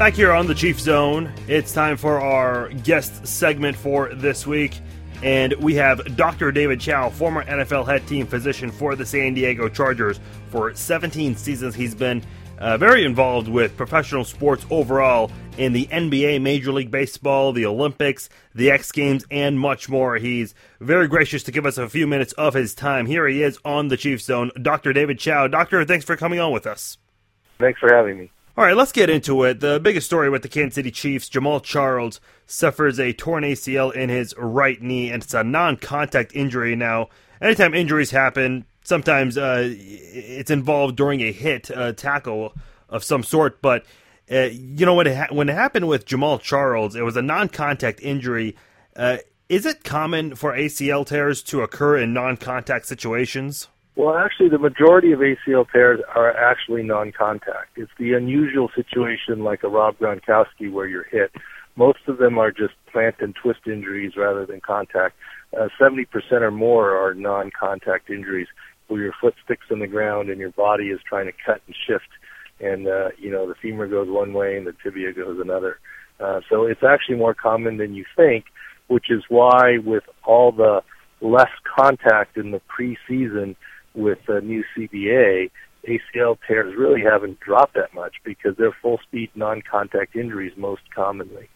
Back 0.08 0.16
here 0.16 0.32
on 0.32 0.48
the 0.48 0.56
Chief 0.56 0.80
Zone, 0.80 1.30
it's 1.50 1.74
time 1.74 1.98
for 1.98 2.22
our 2.22 2.70
guest 2.70 3.28
segment 3.28 3.76
for 3.76 4.16
this 4.16 4.48
week. 4.48 4.80
And 5.22 5.52
we 5.56 5.76
have 5.76 6.16
Dr. 6.16 6.50
David 6.54 6.80
Chao, 6.80 7.10
former 7.10 7.44
NFL 7.44 7.86
head 7.86 8.08
team 8.08 8.26
physician 8.26 8.72
for 8.72 8.96
the 8.96 9.06
San 9.06 9.34
Diego 9.34 9.68
Chargers. 9.68 10.22
For 10.50 10.74
17 10.74 11.36
seasons, 11.36 11.76
he's 11.76 11.94
been 11.94 12.24
uh, 12.58 12.78
very 12.78 13.04
involved 13.04 13.50
with 13.50 13.76
professional 13.76 14.24
sports 14.24 14.66
overall 14.70 15.30
in 15.58 15.74
the 15.74 15.88
NBA, 15.88 16.42
Major 16.42 16.72
League 16.72 16.90
Baseball, 16.90 17.52
the 17.52 17.66
Olympics, 17.66 18.30
the 18.56 18.72
X 18.72 18.94
Games, 18.94 19.26
and 19.30 19.60
much 19.60 19.90
more. 19.90 20.16
He's 20.16 20.56
very 20.80 21.10
gracious 21.10 21.44
to 21.44 21.52
give 21.52 21.66
us 21.66 21.78
a 21.78 21.90
few 21.90 22.08
minutes 22.08 22.32
of 22.32 22.54
his 22.54 22.74
time. 22.74 23.08
Here 23.08 23.28
he 23.28 23.44
is 23.44 23.60
on 23.66 23.90
the 23.90 23.98
Chief 23.98 24.22
Zone, 24.22 24.52
Dr. 24.62 24.94
David 24.94 25.20
Chao. 25.20 25.50
Doctor, 25.50 25.84
thanks 25.84 26.06
for 26.06 26.16
coming 26.16 26.40
on 26.40 26.54
with 26.54 26.66
us. 26.66 26.98
Thanks 27.60 27.82
for 27.82 27.94
having 27.94 28.18
me. 28.18 28.32
All 28.58 28.64
right, 28.64 28.76
let's 28.76 28.92
get 28.92 29.12
into 29.12 29.44
it. 29.44 29.60
The 29.60 29.80
biggest 29.80 30.08
story 30.08 30.32
with 30.32 30.42
the 30.42 30.50
Kansas 30.50 30.74
City 30.74 30.90
Chiefs 30.90 31.30
Jamaal 31.30 31.62
Charles 31.62 32.20
suffers 32.48 33.00
a 33.00 33.14
torn 33.14 33.44
ACL 33.44 33.94
in 33.94 34.10
his 34.10 34.34
right 34.36 34.82
knee, 34.82 35.12
and 35.12 35.22
it's 35.22 35.36
a 35.36 35.44
non 35.44 35.78
contact 35.78 36.36
injury. 36.36 36.76
Now, 36.76 37.10
anytime 37.40 37.76
injuries 37.76 38.10
happen, 38.10 38.66
sometimes 38.84 39.38
uh, 39.38 39.64
it's 39.70 40.50
involved 40.50 40.96
during 40.96 41.22
a 41.22 41.32
hit, 41.32 41.70
a 41.70 41.94
tackle 41.94 42.54
of 42.90 43.04
some 43.04 43.24
sort, 43.24 43.62
but. 43.62 43.86
Uh, 44.30 44.50
you 44.52 44.86
know 44.86 44.94
when 44.94 45.08
it 45.08 45.16
ha- 45.16 45.34
when 45.34 45.48
it 45.48 45.54
happened 45.54 45.88
with 45.88 46.06
Jamaal 46.06 46.42
Charles, 46.42 46.98
it 46.98 47.02
was 47.02 47.16
a 47.16 47.22
non-contact 47.22 48.02
injury. 48.02 48.58
Uh, 48.94 49.20
is 49.48 49.66
it 49.66 49.86
common 49.86 50.36
for 50.36 50.52
ACL 50.52 51.06
tears 51.06 51.42
to 51.44 51.62
occur 51.62 51.98
in 51.98 52.14
non-contact 52.14 52.86
situations? 52.88 53.70
Well, 53.98 54.16
actually, 54.16 54.50
the 54.50 54.60
majority 54.60 55.12
of 55.12 55.20
ACL 55.22 55.66
tears 55.72 56.00
are 56.14 56.30
actually 56.32 56.84
non-contact. 56.84 57.78
It's 57.78 57.92
the 57.98 58.14
unusual 58.14 58.70
situation 58.76 59.44
like 59.44 59.64
a 59.64 59.70
Rob 59.70 59.98
Gronkowski 59.98 60.72
where 60.72 60.86
you're 60.86 61.08
hit. 61.12 61.32
Most 61.76 62.00
of 62.08 62.20
them 62.20 62.38
are 62.38 62.52
just 62.52 62.76
plant 62.92 63.16
and 63.22 63.34
twist 63.34 63.62
injuries 63.66 64.14
rather 64.16 64.46
than 64.46 64.62
contact. 64.62 65.16
Uh, 65.52 65.70
70% 65.82 66.06
or 66.42 66.52
more 66.52 66.96
are 66.96 67.16
non-contact 67.16 68.12
injuries 68.12 68.48
where 68.88 69.02
your 69.02 69.14
foot 69.20 69.34
sticks 69.44 69.66
in 69.72 69.80
the 69.80 69.88
ground 69.88 70.30
and 70.30 70.40
your 70.40 70.52
body 70.52 70.90
is 70.90 71.00
trying 71.10 71.26
to 71.26 71.34
cut 71.44 71.62
and 71.66 71.76
shift 71.88 72.08
and 72.60 72.88
uh, 72.88 73.10
you 73.18 73.32
know 73.32 73.48
the 73.48 73.56
femur 73.62 73.88
goes 73.88 74.08
one 74.10 74.34
way 74.34 74.58
and 74.58 74.66
the 74.66 74.74
tibia 74.84 75.12
goes 75.14 75.40
another. 75.42 75.80
Uh, 76.20 76.42
so 76.50 76.66
it's 76.66 76.84
actually 76.88 77.16
more 77.16 77.34
common 77.34 77.78
than 77.78 77.94
you 77.94 78.06
think, 78.16 78.46
which 78.88 79.06
is 79.10 79.24
why 79.30 79.78
with 79.84 80.04
all 80.24 80.52
the 80.52 80.82
less 81.22 81.52
contact 81.76 82.38
in 82.38 82.52
the 82.52 82.62
preseason, 82.70 83.56
with 83.98 84.20
the 84.28 84.42
new 84.42 84.64
CBA, 84.76 85.50
ACL 85.88 86.38
tears 86.48 86.76
really 86.78 87.02
haven't 87.02 87.40
dropped 87.40 87.74
that 87.74 87.94
much 87.94 88.16
because 88.24 88.56
they're 88.58 88.76
full 88.82 89.00
speed 89.00 89.32
non 89.36 89.62
contact 89.62 90.16
injuries 90.16 90.54
most 90.56 90.84
commonly. 90.94 91.50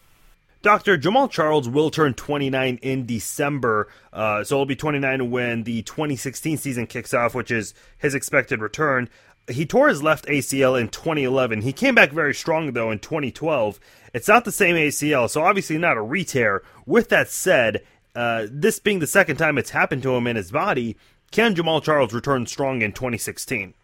Dr. 0.62 0.96
Jamaal 0.96 1.28
Charles 1.28 1.68
will 1.68 1.90
turn 1.90 2.14
29 2.14 2.78
in 2.82 3.04
December, 3.04 3.88
uh, 4.12 4.44
so 4.44 4.58
he'll 4.58 4.64
be 4.64 4.76
29 4.76 5.30
when 5.30 5.64
the 5.64 5.82
2016 5.82 6.56
season 6.56 6.86
kicks 6.86 7.12
off, 7.12 7.34
which 7.34 7.50
is 7.50 7.74
his 7.98 8.14
expected 8.14 8.60
return. 8.60 9.08
He 9.50 9.66
tore 9.66 9.88
his 9.88 10.04
left 10.04 10.26
ACL 10.26 10.80
in 10.80 10.88
2011. 10.88 11.62
He 11.62 11.72
came 11.72 11.96
back 11.96 12.12
very 12.12 12.32
strong, 12.32 12.72
though, 12.72 12.92
in 12.92 13.00
2012. 13.00 13.80
It's 14.14 14.28
not 14.28 14.44
the 14.44 14.52
same 14.52 14.76
ACL, 14.76 15.28
so 15.28 15.42
obviously 15.42 15.78
not 15.78 15.96
a 15.96 16.02
re-tear. 16.02 16.62
With 16.86 17.08
that 17.08 17.28
said, 17.28 17.82
uh, 18.14 18.46
this 18.50 18.78
being 18.78 18.98
the 18.98 19.06
second 19.06 19.36
time 19.36 19.58
it's 19.58 19.70
happened 19.70 20.02
to 20.02 20.14
him 20.14 20.26
in 20.26 20.36
his 20.36 20.50
body, 20.50 20.96
can 21.30 21.54
Jamaal 21.54 21.82
Charles 21.82 22.12
return 22.12 22.46
strong 22.46 22.82
in 22.82 22.92
2016? 22.92 23.74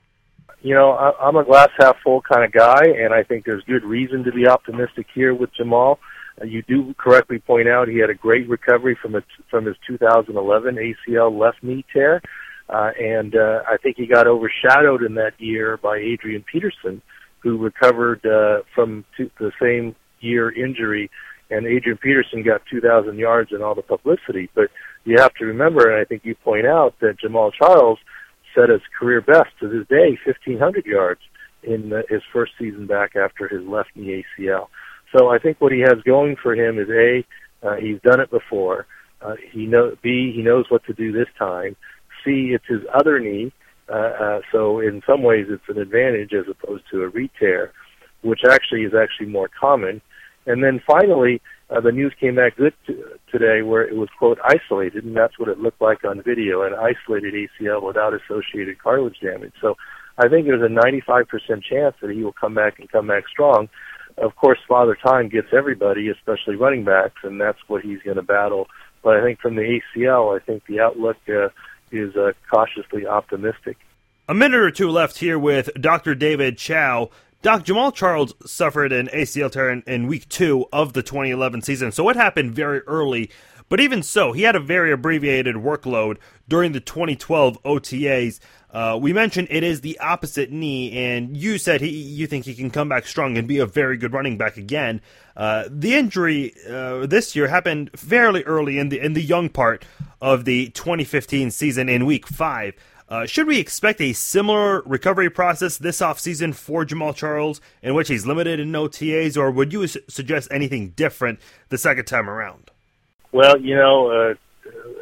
You 0.61 0.75
know, 0.75 0.93
I'm 0.93 1.37
a 1.37 1.45
glass 1.45 1.71
half 1.79 1.97
full 2.03 2.21
kind 2.21 2.45
of 2.45 2.53
guy, 2.53 2.83
and 2.85 3.15
I 3.15 3.23
think 3.23 3.45
there's 3.45 3.63
good 3.65 3.85
reason 3.85 4.25
to 4.25 4.33
be 4.33 4.49
optimistic 4.49 5.07
here 5.15 5.33
with 5.33 5.51
Jamaal. 5.55 5.99
Uh, 6.41 6.45
you 6.45 6.63
do 6.63 6.95
correctly 6.99 7.39
point 7.39 7.69
out 7.69 7.89
he 7.89 7.99
had 7.99 8.11
a 8.11 8.15
great 8.15 8.49
recovery 8.49 8.99
from 9.01 9.15
a, 9.15 9.23
from 9.51 9.67
his 9.67 9.77
2011 9.87 10.77
ACL 10.77 11.39
left 11.39 11.63
knee 11.63 11.85
tear, 11.93 12.21
uh, 12.69 12.91
and 13.01 13.37
uh, 13.37 13.63
I 13.69 13.77
think 13.77 13.97
he 13.97 14.07
got 14.07 14.27
overshadowed 14.27 15.05
in 15.05 15.15
that 15.15 15.41
year 15.41 15.77
by 15.77 15.99
Adrian 15.99 16.43
Peterson, 16.43 17.03
who 17.39 17.57
recovered 17.57 18.27
uh, 18.27 18.63
from 18.75 19.05
t- 19.17 19.31
the 19.39 19.53
same 19.63 19.95
year 20.21 20.51
injury, 20.51 21.09
and 21.51 21.67
Adrian 21.67 21.99
Peterson 21.99 22.43
got 22.43 22.63
2,000 22.71 23.19
yards 23.19 23.53
and 23.53 23.63
all 23.63 23.75
the 23.75 23.83
publicity, 23.83 24.51
but 24.55 24.69
you 25.05 25.17
have 25.19 25.35
to 25.35 25.47
remember, 25.47 25.91
and 25.91 26.01
I 26.01 26.05
think 26.05 26.25
you 26.25 26.35
point 26.35 26.67
out 26.67 26.95
that 27.01 27.17
Jamaal 27.19 27.53
Charles 27.53 27.99
set 28.55 28.69
his 28.69 28.83
career 28.99 29.21
best 29.21 29.51
to 29.61 29.69
this 29.69 29.87
day, 29.89 30.19
1,500 30.25 30.85
yards 30.85 31.21
in 31.63 31.91
the, 31.91 32.05
his 32.09 32.23
first 32.33 32.53
season 32.59 32.87
back 32.87 33.17
after 33.17 33.49
his 33.49 33.67
left 33.67 33.91
knee 33.95 34.25
ACL. 34.39 34.69
So 35.17 35.29
I 35.29 35.39
think 35.39 35.61
what 35.61 35.73
he 35.73 35.81
has 35.81 36.03
going 36.05 36.37
for 36.43 36.55
him 36.55 36.79
is 36.79 36.89
a 36.91 37.25
uh, 37.67 37.75
he's 37.75 38.01
done 38.03 38.21
it 38.21 38.31
before. 38.31 38.87
Uh, 39.21 39.35
he 39.51 39.67
know 39.67 39.97
B 40.03 40.33
he 40.35 40.43
knows 40.43 40.67
what 40.69 40.85
to 40.85 40.93
do 40.93 41.13
this 41.13 41.29
time. 41.39 41.77
C 42.25 42.53
it's 42.55 42.67
his 42.69 42.83
other 42.95 43.19
knee, 43.19 43.53
uh, 43.89 43.93
uh, 43.93 44.41
so 44.53 44.81
in 44.81 45.03
some 45.07 45.23
ways 45.23 45.47
it's 45.49 45.69
an 45.69 45.79
advantage 45.79 46.33
as 46.33 46.45
opposed 46.49 46.85
to 46.91 47.03
a 47.03 47.09
re-tear, 47.09 47.73
which 48.23 48.41
actually 48.49 48.83
is 48.83 48.93
actually 48.95 49.27
more 49.27 49.49
common. 49.49 50.01
And 50.49 50.65
then 50.65 50.81
finally, 50.87 51.43
uh, 51.69 51.81
the 51.81 51.93
news 51.93 52.15
came 52.19 52.37
back 52.37 52.57
good 52.57 52.73
t- 52.87 52.99
today 53.31 53.61
where 53.61 53.83
it 53.83 53.95
was 53.95 54.09
quote 54.19 54.39
isolated, 54.43 55.05
and 55.05 55.15
that's 55.15 55.39
what 55.39 55.51
it 55.51 55.61
looked 55.61 55.83
like 55.83 56.05
on 56.05 56.23
video, 56.23 56.63
an 56.63 56.73
isolated 56.73 57.35
ACL 57.35 57.83
without 57.83 58.15
associated 58.15 58.79
cartilage 58.83 59.21
damage. 59.21 59.53
So 59.61 59.77
I 60.17 60.29
think 60.29 60.47
there's 60.47 60.63
a 60.63 60.75
95% 60.75 61.27
chance 61.63 61.95
that 62.01 62.11
he 62.11 62.25
will 62.25 62.33
come 62.33 62.55
back 62.55 62.79
and 62.79 62.91
come 62.91 63.09
back 63.09 63.25
strong. 63.29 63.69
Of 64.17 64.37
course, 64.37 64.59
Father 64.67 64.97
Time 64.97 65.29
gets 65.29 65.49
everybody, 65.53 66.09
especially 66.09 66.57
running 66.57 66.83
backs, 66.83 67.21
and 67.23 67.39
that's 67.39 67.59
what 67.69 67.83
he's 67.83 68.01
going 68.01 68.17
to 68.17 68.23
battle. 68.23 68.67
But 69.03 69.19
I 69.19 69.23
think 69.23 69.39
from 69.41 69.55
the 69.55 69.81
ACL, 69.97 70.35
I 70.35 70.43
think 70.43 70.65
the 70.65 70.81
outlook 70.81 71.19
uh, 71.29 71.51
is 71.93 72.17
uh, 72.17 72.33
cautiously 72.51 73.07
optimistic. 73.07 73.77
A 74.31 74.35
minute 74.35 74.61
or 74.61 74.71
two 74.71 74.91
left 74.91 75.19
here 75.19 75.39
with 75.39 75.71
Dr. 75.81 76.15
David 76.15 76.59
Chao. 76.59 77.11
Doc 77.41 77.65
Jamaal 77.65 77.95
Charles 77.95 78.35
suffered 78.45 78.93
an 78.93 79.07
ACL 79.15 79.51
tear 79.51 79.71
in, 79.71 79.85
in, 79.87 80.09
week 80.09 80.29
two 80.29 80.67
of 80.73 80.93
the 80.93 81.05
2011 81.05 81.63
season, 81.63 81.93
so 81.93 82.09
it 82.09 82.17
happened 82.17 82.53
very 82.53 82.81
early. 82.81 83.31
But 83.69 83.79
even 83.79 84.03
so, 84.03 84.33
he 84.33 84.43
had 84.43 84.57
a 84.57 84.61
very 84.61 84.91
abbreviated 84.91 85.55
workload 85.55 86.17
during 86.49 86.73
the 86.73 86.81
2012 86.81 87.63
OTAs. 87.63 88.41
Uh, 88.73 88.99
we 89.01 89.13
mentioned 89.13 89.47
it 89.51 89.63
is 89.63 89.83
the 89.83 90.01
opposite 90.01 90.51
knee, 90.51 90.91
and 90.93 91.37
you 91.37 91.59
said 91.59 91.81
he, 91.81 91.91
you 91.91 92.27
think 92.27 92.45
he 92.45 92.55
can 92.55 92.71
come 92.71 92.89
back 92.89 93.07
strong 93.07 93.39
and 93.39 93.47
be 93.47 93.59
a 93.59 93.67
very 93.67 93.97
good 93.97 94.13
running 94.13 94.37
back 94.37 94.57
again. 94.57 95.01
Uh, 95.37 95.65
the 95.71 95.95
injury 95.95 96.55
uh, 96.69 97.07
this 97.07 97.37
year 97.37 97.47
happened 97.47 97.91
fairly 97.97 98.43
early 98.45 98.79
in 98.79 98.89
the 98.89 98.99
in 98.99 99.13
the 99.13 99.23
young 99.23 99.49
part 99.49 99.85
of 100.21 100.45
the 100.45 100.71
2015 100.71 101.53
season 101.53 101.89
in 101.89 102.05
Week 102.05 102.27
Five. 102.27 102.75
Uh, 103.09 103.25
should 103.25 103.47
we 103.47 103.59
expect 103.59 104.03
a 104.03 104.13
similar 104.13 104.83
recovery 104.83 105.31
process 105.31 105.79
this 105.79 106.01
offseason 106.01 106.55
for 106.55 106.85
Jamaal 106.85 107.15
Charles, 107.15 107.59
in 107.83 107.95
which 107.95 108.09
he's 108.09 108.27
limited 108.27 108.61
in 108.61 108.71
OTAs, 108.73 109.37
or 109.37 109.51
would 109.51 109.73
you 109.73 109.87
su- 109.87 110.01
suggest 110.09 110.49
anything 110.51 110.91
different 110.91 111.41
the 111.71 111.79
second 111.79 112.05
time 112.05 112.29
around? 112.29 112.71
Well, 113.33 113.59
you 113.59 113.77
know, 113.77 114.11
uh, 114.11 114.35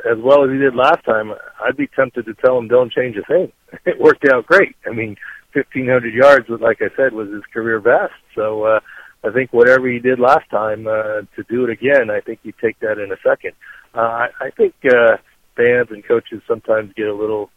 as 0.09 0.19
well 0.19 0.45
as 0.45 0.51
he 0.51 0.59
did 0.59 0.77
last 0.77 1.05
time, 1.05 1.33
I'd 1.61 1.77
be 1.77 1.89
tempted 1.89 2.27
to 2.27 2.35
tell 2.35 2.57
him 2.59 2.69
don't 2.69 2.93
change 2.93 3.17
a 3.17 3.25
thing. 3.25 3.53
It 3.85 4.01
worked 4.01 4.25
out 4.33 4.47
great. 4.47 4.77
I 4.87 4.91
mean, 4.91 5.17
1,500 5.53 6.15
yards, 6.15 6.49
like 6.49 6.81
I 6.81 6.95
said, 6.97 7.13
was 7.13 7.29
his 7.29 7.43
career 7.53 7.81
best. 7.81 8.15
So 8.37 8.63
uh, 8.63 8.81
I 9.25 9.33
think 9.33 9.53
whatever 9.53 9.89
he 9.89 9.99
did 9.99 10.21
last 10.21 10.49
time, 10.51 10.87
uh, 10.87 11.23
to 11.35 11.43
do 11.49 11.65
it 11.65 11.71
again, 11.71 12.09
I 12.11 12.21
think 12.21 12.39
he'd 12.45 12.55
take 12.63 12.79
that 12.81 12.99
in 12.99 13.11
a 13.11 13.17
second. 13.25 13.53
Uh, 13.95 14.01
I, 14.01 14.29
I 14.41 14.51
think 14.51 14.75
uh, 14.85 15.17
fans 15.57 15.89
and 15.91 16.07
coaches 16.07 16.43
sometimes 16.47 16.93
get 16.95 17.09
a 17.09 17.15
little 17.15 17.51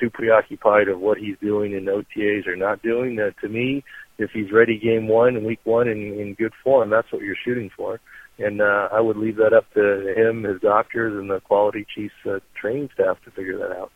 too 0.00 0.10
preoccupied 0.10 0.88
of 0.88 0.98
what 0.98 1.18
he's 1.18 1.36
doing 1.40 1.72
in 1.72 1.84
OTAs 1.84 2.46
or 2.46 2.56
not 2.56 2.82
doing. 2.82 3.20
Uh, 3.20 3.30
to 3.40 3.48
me, 3.48 3.84
if 4.18 4.30
he's 4.32 4.50
ready 4.50 4.78
game 4.78 5.06
one 5.06 5.36
and 5.36 5.46
week 5.46 5.60
one 5.64 5.88
in 5.88 6.34
good 6.34 6.52
form, 6.64 6.90
that's 6.90 7.12
what 7.12 7.22
you're 7.22 7.36
shooting 7.44 7.70
for. 7.76 8.00
And 8.38 8.62
uh, 8.62 8.88
I 8.90 9.00
would 9.00 9.16
leave 9.16 9.36
that 9.36 9.52
up 9.52 9.72
to 9.74 10.14
him, 10.16 10.44
his 10.44 10.60
doctors, 10.60 11.12
and 11.18 11.30
the 11.30 11.40
quality 11.40 11.86
Chiefs 11.94 12.14
uh, 12.26 12.40
training 12.54 12.88
staff 12.94 13.18
to 13.24 13.30
figure 13.30 13.58
that 13.58 13.70
out. 13.72 13.92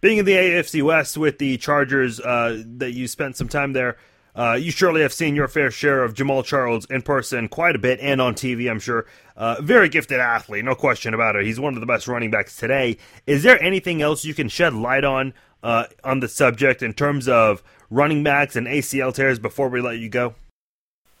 Being 0.00 0.18
in 0.18 0.24
the 0.24 0.32
AFC 0.32 0.82
West 0.82 1.16
with 1.16 1.38
the 1.38 1.56
Chargers, 1.56 2.20
uh, 2.20 2.62
that 2.78 2.92
you 2.92 3.06
spent 3.06 3.36
some 3.36 3.48
time 3.48 3.72
there, 3.72 3.96
uh, 4.36 4.58
you 4.60 4.70
surely 4.70 5.02
have 5.02 5.12
seen 5.12 5.36
your 5.36 5.48
fair 5.48 5.70
share 5.70 6.02
of 6.02 6.14
Jamaal 6.14 6.44
Charles 6.44 6.84
in 6.86 7.02
person 7.02 7.48
quite 7.48 7.76
a 7.76 7.78
bit 7.78 8.00
and 8.00 8.20
on 8.20 8.34
TV, 8.34 8.70
I'm 8.70 8.80
sure. 8.80 9.06
Uh, 9.36 9.60
very 9.60 9.88
gifted 9.88 10.20
athlete, 10.20 10.64
no 10.64 10.74
question 10.74 11.14
about 11.14 11.36
it. 11.36 11.44
He's 11.46 11.60
one 11.60 11.74
of 11.74 11.80
the 11.80 11.86
best 11.86 12.08
running 12.08 12.30
backs 12.30 12.56
today. 12.56 12.96
Is 13.26 13.42
there 13.42 13.62
anything 13.62 14.02
else 14.02 14.24
you 14.24 14.34
can 14.34 14.48
shed 14.48 14.74
light 14.74 15.04
on 15.04 15.34
uh, 15.62 15.86
on 16.02 16.20
the 16.20 16.28
subject 16.28 16.82
in 16.82 16.92
terms 16.92 17.26
of 17.28 17.62
running 17.90 18.22
backs 18.22 18.56
and 18.56 18.66
ACL 18.66 19.14
tears 19.14 19.38
before 19.38 19.68
we 19.68 19.80
let 19.80 19.98
you 19.98 20.08
go? 20.08 20.34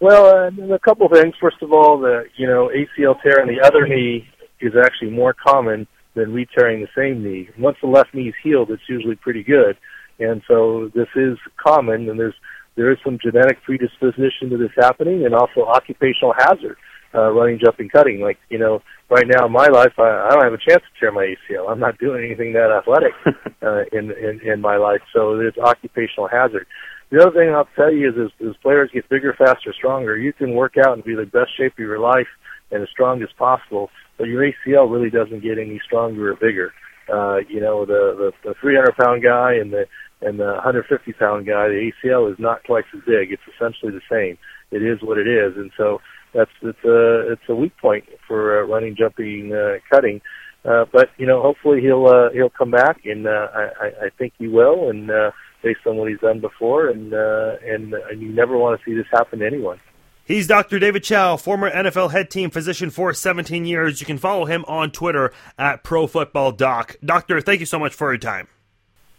Well, 0.00 0.26
uh, 0.26 0.74
a 0.74 0.78
couple 0.78 1.08
things. 1.08 1.34
First 1.40 1.62
of 1.62 1.72
all, 1.72 1.98
the 1.98 2.24
you 2.36 2.46
know 2.46 2.68
ACL 2.68 3.20
tear 3.22 3.40
in 3.40 3.48
the 3.48 3.64
other 3.64 3.86
knee 3.86 4.28
is 4.60 4.72
actually 4.76 5.10
more 5.10 5.34
common 5.34 5.86
than 6.14 6.32
re-tearing 6.32 6.80
the 6.80 6.88
same 6.96 7.24
knee. 7.24 7.48
Once 7.58 7.76
the 7.80 7.88
left 7.88 8.14
knee 8.14 8.28
is 8.28 8.34
healed, 8.42 8.70
it's 8.70 8.82
usually 8.88 9.16
pretty 9.16 9.42
good, 9.42 9.76
and 10.18 10.42
so 10.46 10.90
this 10.94 11.08
is 11.16 11.38
common. 11.56 12.08
And 12.08 12.18
there's 12.18 12.34
there 12.76 12.90
is 12.90 12.98
some 13.04 13.18
genetic 13.22 13.62
predisposition 13.62 14.50
to 14.50 14.56
this 14.56 14.72
happening, 14.76 15.24
and 15.24 15.34
also 15.34 15.62
occupational 15.66 16.34
hazard, 16.36 16.76
uh, 17.14 17.30
running, 17.30 17.58
jumping, 17.62 17.88
cutting. 17.88 18.20
Like 18.20 18.38
you 18.48 18.58
know, 18.58 18.82
right 19.10 19.26
now 19.26 19.46
in 19.46 19.52
my 19.52 19.68
life, 19.68 19.92
I, 19.98 20.26
I 20.26 20.30
don't 20.30 20.44
have 20.44 20.52
a 20.52 20.70
chance 20.70 20.82
to 20.82 21.00
tear 21.00 21.12
my 21.12 21.34
ACL. 21.34 21.70
I'm 21.70 21.80
not 21.80 21.98
doing 21.98 22.24
anything 22.24 22.52
that 22.54 22.70
athletic 22.70 23.14
uh, 23.62 23.84
in, 23.92 24.10
in 24.12 24.40
in 24.44 24.60
my 24.60 24.76
life, 24.76 25.02
so 25.12 25.36
there's 25.36 25.56
occupational 25.58 26.28
hazard. 26.28 26.66
The 27.10 27.20
other 27.22 27.38
thing 27.38 27.54
I'll 27.54 27.68
tell 27.76 27.92
you 27.92 28.08
is, 28.08 28.14
as, 28.18 28.48
as 28.48 28.56
players 28.62 28.90
get 28.92 29.08
bigger, 29.08 29.34
faster, 29.38 29.72
stronger, 29.72 30.16
you 30.16 30.32
can 30.32 30.54
work 30.54 30.74
out 30.76 30.94
and 30.94 31.04
be 31.04 31.14
the 31.14 31.26
best 31.26 31.56
shape 31.56 31.74
of 31.74 31.78
your 31.78 32.00
life 32.00 32.26
and 32.72 32.82
as 32.82 32.88
strong 32.90 33.22
as 33.22 33.28
possible, 33.38 33.90
but 34.18 34.24
your 34.24 34.42
ACL 34.42 34.90
really 34.90 35.10
doesn't 35.10 35.42
get 35.42 35.58
any 35.58 35.80
stronger 35.84 36.32
or 36.32 36.34
bigger. 36.34 36.72
Uh, 37.12 37.36
you 37.48 37.60
know, 37.60 37.84
the, 37.84 38.32
the, 38.42 38.48
the 38.48 38.54
300 38.60 38.96
pound 38.96 39.22
guy 39.22 39.54
and 39.54 39.72
the, 39.72 39.86
and 40.24 40.38
the 40.38 40.44
150 40.44 41.12
pound 41.12 41.46
guy, 41.46 41.68
the 41.68 41.92
ACL 42.04 42.32
is 42.32 42.38
not 42.38 42.64
twice 42.64 42.84
as 42.94 43.00
big. 43.06 43.32
It's 43.32 43.42
essentially 43.54 43.92
the 43.92 44.00
same. 44.10 44.38
It 44.70 44.82
is 44.82 45.02
what 45.02 45.18
it 45.18 45.28
is. 45.28 45.56
And 45.56 45.70
so 45.76 46.00
that's, 46.32 46.50
it's 46.62 46.84
a, 46.84 47.32
it's 47.32 47.48
a 47.48 47.54
weak 47.54 47.76
point 47.78 48.04
for 48.26 48.60
uh, 48.60 48.66
running, 48.66 48.96
jumping, 48.96 49.52
uh, 49.52 49.78
cutting. 49.90 50.20
Uh, 50.64 50.86
but 50.92 51.10
you 51.18 51.26
know, 51.26 51.42
hopefully 51.42 51.80
he'll, 51.80 52.06
uh, 52.06 52.30
he'll 52.32 52.50
come 52.50 52.70
back 52.70 53.04
and, 53.04 53.26
uh, 53.26 53.48
I, 53.54 54.06
I 54.06 54.08
think 54.18 54.32
he 54.38 54.48
will. 54.48 54.90
And, 54.90 55.10
uh, 55.10 55.30
based 55.64 55.80
on 55.86 55.96
what 55.96 56.08
he's 56.08 56.20
done 56.20 56.38
before, 56.38 56.88
and 56.88 57.12
uh, 57.12 57.56
and 57.66 57.94
and 57.94 58.20
you 58.20 58.28
never 58.28 58.56
want 58.56 58.78
to 58.78 58.84
see 58.84 58.94
this 58.94 59.06
happen 59.10 59.40
to 59.40 59.46
anyone. 59.46 59.80
He's 60.26 60.46
Dr. 60.46 60.78
David 60.78 61.02
Chao, 61.02 61.36
former 61.36 61.70
NFL 61.70 62.12
head 62.12 62.30
team 62.30 62.50
physician 62.50 62.90
for 62.90 63.12
17 63.12 63.66
years. 63.66 64.00
You 64.00 64.06
can 64.06 64.16
follow 64.16 64.46
him 64.46 64.64
on 64.66 64.90
Twitter 64.90 65.32
at 65.58 65.84
ProFootballDoc. 65.84 66.96
Doctor, 67.04 67.40
thank 67.42 67.60
you 67.60 67.66
so 67.66 67.78
much 67.78 67.92
for 67.92 68.10
your 68.10 68.18
time. 68.18 68.48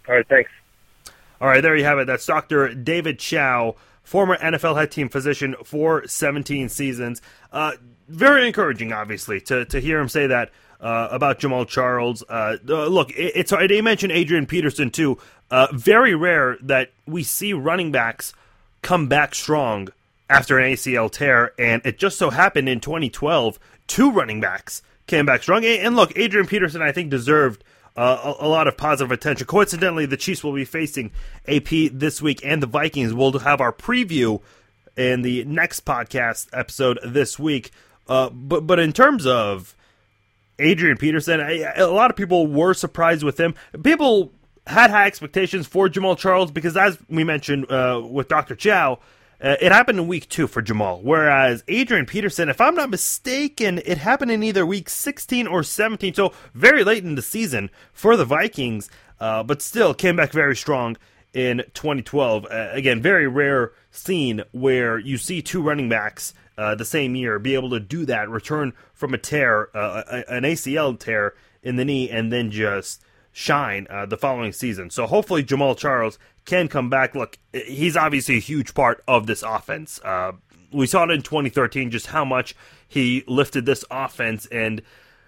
All 0.07 0.15
right, 0.15 0.27
thanks. 0.27 0.49
All 1.41 1.47
right, 1.47 1.61
there 1.61 1.75
you 1.75 1.83
have 1.83 1.99
it. 1.99 2.07
That's 2.07 2.25
Dr. 2.25 2.73
David 2.73 3.19
Chao, 3.19 3.75
former 4.03 4.37
NFL 4.37 4.77
head 4.77 4.91
team 4.91 5.09
physician 5.09 5.55
for 5.63 6.07
17 6.07 6.69
seasons. 6.69 7.21
Uh, 7.51 7.73
very 8.07 8.47
encouraging, 8.47 8.93
obviously, 8.93 9.41
to, 9.41 9.65
to 9.65 9.79
hear 9.79 9.99
him 9.99 10.09
say 10.09 10.27
that 10.27 10.51
uh, 10.79 11.07
about 11.11 11.39
Jamaal 11.39 11.67
Charles. 11.67 12.23
Uh, 12.27 12.57
look, 12.63 13.11
it, 13.11 13.33
it's 13.35 13.51
they 13.51 13.81
mentioned 13.81 14.11
Adrian 14.11 14.45
Peterson 14.45 14.89
too. 14.91 15.17
Uh, 15.51 15.67
very 15.73 16.15
rare 16.15 16.57
that 16.61 16.91
we 17.05 17.23
see 17.23 17.53
running 17.53 17.91
backs 17.91 18.33
come 18.81 19.07
back 19.07 19.35
strong 19.35 19.89
after 20.29 20.57
an 20.57 20.73
ACL 20.73 21.11
tear, 21.11 21.53
and 21.59 21.81
it 21.85 21.97
just 21.97 22.17
so 22.17 22.29
happened 22.29 22.67
in 22.67 22.79
2012, 22.79 23.59
two 23.87 24.11
running 24.11 24.39
backs 24.39 24.81
came 25.07 25.25
back 25.25 25.43
strong. 25.43 25.63
And 25.63 25.95
look, 25.95 26.17
Adrian 26.17 26.47
Peterson, 26.47 26.81
I 26.81 26.91
think, 26.91 27.09
deserved 27.09 27.63
uh, 27.95 28.33
a, 28.39 28.47
lot 28.47 28.67
of 28.67 28.75
positive 28.75 29.11
attention. 29.11 29.47
Coincidentally, 29.47 30.05
the 30.05 30.17
Chiefs 30.17 30.43
will 30.43 30.53
be 30.53 30.65
facing 30.65 31.11
AP 31.47 31.69
this 31.91 32.21
week, 32.21 32.41
and 32.43 32.61
the 32.61 32.67
Vikings. 32.67 33.13
We'll 33.13 33.39
have 33.39 33.61
our 33.61 33.71
preview 33.71 34.41
in 34.97 35.21
the 35.21 35.45
next 35.45 35.85
podcast 35.85 36.47
episode 36.53 36.99
this 37.03 37.39
week. 37.39 37.71
Uh, 38.07 38.29
but 38.29 38.67
but 38.67 38.79
in 38.79 38.91
terms 38.91 39.25
of 39.25 39.75
Adrian 40.59 40.97
Peterson, 40.97 41.39
a 41.39 41.85
lot 41.87 42.11
of 42.11 42.17
people 42.17 42.47
were 42.47 42.73
surprised 42.73 43.23
with 43.23 43.39
him. 43.39 43.55
People 43.83 44.31
had 44.67 44.89
high 44.89 45.05
expectations 45.05 45.67
for 45.67 45.87
Jamaal 45.87 46.17
Charles 46.17 46.51
because, 46.51 46.75
as 46.75 46.97
we 47.09 47.23
mentioned 47.23 47.71
uh, 47.71 48.01
with 48.03 48.27
Dr. 48.27 48.55
Chao, 48.55 48.99
uh, 49.41 49.55
it 49.59 49.71
happened 49.71 49.99
in 49.99 50.07
week 50.07 50.29
two 50.29 50.47
for 50.47 50.61
Jamaal, 50.61 51.01
Whereas 51.01 51.63
Adrian 51.67 52.05
Peterson, 52.05 52.49
if 52.49 52.61
I'm 52.61 52.75
not 52.75 52.89
mistaken, 52.89 53.81
it 53.85 53.97
happened 53.97 54.31
in 54.31 54.43
either 54.43 54.65
week 54.65 54.89
16 54.89 55.47
or 55.47 55.63
17, 55.63 56.13
so 56.13 56.31
very 56.53 56.83
late 56.83 57.03
in 57.03 57.15
the 57.15 57.21
season 57.21 57.69
for 57.91 58.15
the 58.15 58.25
Vikings, 58.25 58.89
uh, 59.19 59.43
but 59.43 59.61
still 59.61 59.93
came 59.93 60.15
back 60.15 60.31
very 60.31 60.55
strong 60.55 60.97
in 61.33 61.63
2012. 61.73 62.45
Uh, 62.45 62.69
again, 62.71 63.01
very 63.01 63.27
rare 63.27 63.73
scene 63.91 64.41
where 64.51 64.97
you 64.97 65.17
see 65.17 65.41
two 65.41 65.61
running 65.61 65.89
backs 65.89 66.33
uh, 66.57 66.73
the 66.73 66.85
same 66.85 67.15
year 67.15 67.37
be 67.37 67.55
able 67.55 67.69
to 67.69 67.79
do 67.81 68.05
that, 68.05 68.29
return 68.29 68.71
from 68.93 69.13
a 69.13 69.17
tear, 69.17 69.69
uh, 69.75 70.23
an 70.29 70.43
ACL 70.43 70.97
tear 70.97 71.33
in 71.61 71.75
the 71.75 71.83
knee, 71.83 72.09
and 72.09 72.31
then 72.31 72.49
just 72.49 73.03
shine 73.33 73.85
the 74.07 74.15
following 74.15 74.53
season. 74.53 74.89
So 74.89 75.05
hopefully 75.05 75.43
Jamaal 75.43 75.77
Charles 75.77 76.17
can 76.45 76.67
come 76.67 76.89
back. 76.89 77.15
Look, 77.15 77.37
he's 77.53 77.97
obviously 77.97 78.37
a 78.37 78.41
huge 78.41 78.73
part 78.73 79.03
of 79.07 79.27
this 79.27 79.43
offense. 79.43 79.99
Uh, 80.03 80.33
we 80.71 80.87
saw 80.87 81.03
it 81.03 81.11
in 81.11 81.21
2013 81.21 81.91
just 81.91 82.07
how 82.07 82.25
much 82.25 82.55
he 82.87 83.23
lifted 83.27 83.65
this 83.65 83.83
offense, 83.89 84.45
and 84.47 84.81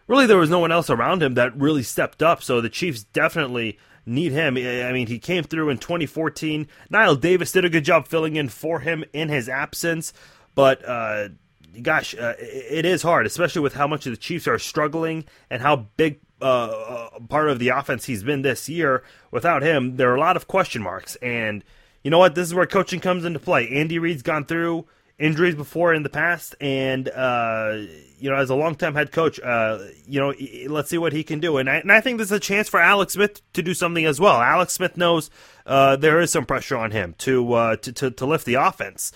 really 0.07 0.25
there 0.25 0.37
was 0.37 0.49
no 0.49 0.59
one 0.59 0.71
else 0.71 0.89
around 0.89 1.23
him 1.23 1.33
that 1.35 1.57
really 1.57 1.83
stepped 1.83 2.21
up. 2.21 2.43
So 2.43 2.61
the 2.61 2.69
Chiefs 2.69 3.03
definitely 3.03 3.79
need 4.05 4.31
him. 4.31 4.57
I 4.57 4.91
mean, 4.91 5.07
he 5.07 5.19
came 5.19 5.43
through 5.43 5.69
in 5.69 5.77
2014. 5.77 6.67
Knile 6.91 7.19
Davis 7.19 7.51
did 7.51 7.65
a 7.65 7.69
good 7.69 7.83
job 7.85 8.07
filling 8.07 8.35
in 8.35 8.49
for 8.49 8.79
him 8.79 9.03
in 9.13 9.29
his 9.29 9.49
absence, 9.49 10.13
but. 10.55 10.87
Uh, 10.87 11.29
gosh, 11.81 12.15
uh, 12.15 12.33
it 12.39 12.85
is 12.85 13.03
hard, 13.03 13.25
especially 13.25 13.61
with 13.61 13.73
how 13.73 13.87
much 13.87 14.05
the 14.05 14.17
Chiefs 14.17 14.47
are 14.47 14.57
struggling 14.57 15.25
and 15.49 15.61
how 15.61 15.87
big 15.95 16.19
uh, 16.41 16.45
uh, 16.45 17.19
part 17.29 17.49
of 17.49 17.59
the 17.59 17.69
offense 17.69 18.05
he's 18.05 18.23
been 18.23 18.43
this 18.43 18.69
year. 18.69 19.03
Without 19.31 19.63
him, 19.63 19.97
there 19.97 20.11
are 20.11 20.15
a 20.15 20.19
lot 20.19 20.35
of 20.35 20.47
question 20.47 20.83
marks. 20.83 21.15
And 21.17 21.63
you 22.03 22.11
know 22.11 22.19
what? 22.19 22.35
This 22.35 22.47
is 22.47 22.53
where 22.53 22.67
coaching 22.67 22.99
comes 22.99 23.25
into 23.25 23.39
play. 23.39 23.67
Andy 23.69 23.97
Reid's 23.99 24.21
gone 24.21 24.45
through 24.45 24.85
injuries 25.19 25.55
before 25.55 25.95
in 25.95 26.03
the 26.03 26.09
past, 26.09 26.55
and 26.61 27.09
uh, 27.09 27.75
you 28.19 28.29
know, 28.29 28.35
as 28.35 28.51
a 28.51 28.55
longtime 28.55 28.93
head 28.93 29.11
coach, 29.11 29.39
uh, 29.39 29.79
you 30.05 30.19
know, 30.19 30.33
let's 30.71 30.89
see 30.89 30.99
what 30.99 31.11
he 31.11 31.23
can 31.23 31.39
do. 31.39 31.57
And 31.57 31.67
I, 31.67 31.77
and 31.77 31.91
I 31.91 32.01
think 32.01 32.19
this 32.19 32.27
is 32.27 32.37
a 32.37 32.39
chance 32.39 32.69
for 32.69 32.79
Alex 32.79 33.13
Smith 33.13 33.41
to 33.53 33.63
do 33.63 33.73
something 33.73 34.05
as 34.05 34.19
well. 34.19 34.39
Alex 34.39 34.73
Smith 34.73 34.95
knows 34.95 35.31
uh, 35.65 35.95
there 35.95 36.21
is 36.21 36.31
some 36.31 36.45
pressure 36.45 36.77
on 36.77 36.91
him 36.91 37.15
to 37.19 37.53
uh, 37.53 37.75
to, 37.77 37.91
to, 37.91 38.11
to 38.11 38.25
lift 38.27 38.45
the 38.45 38.55
offense. 38.55 39.11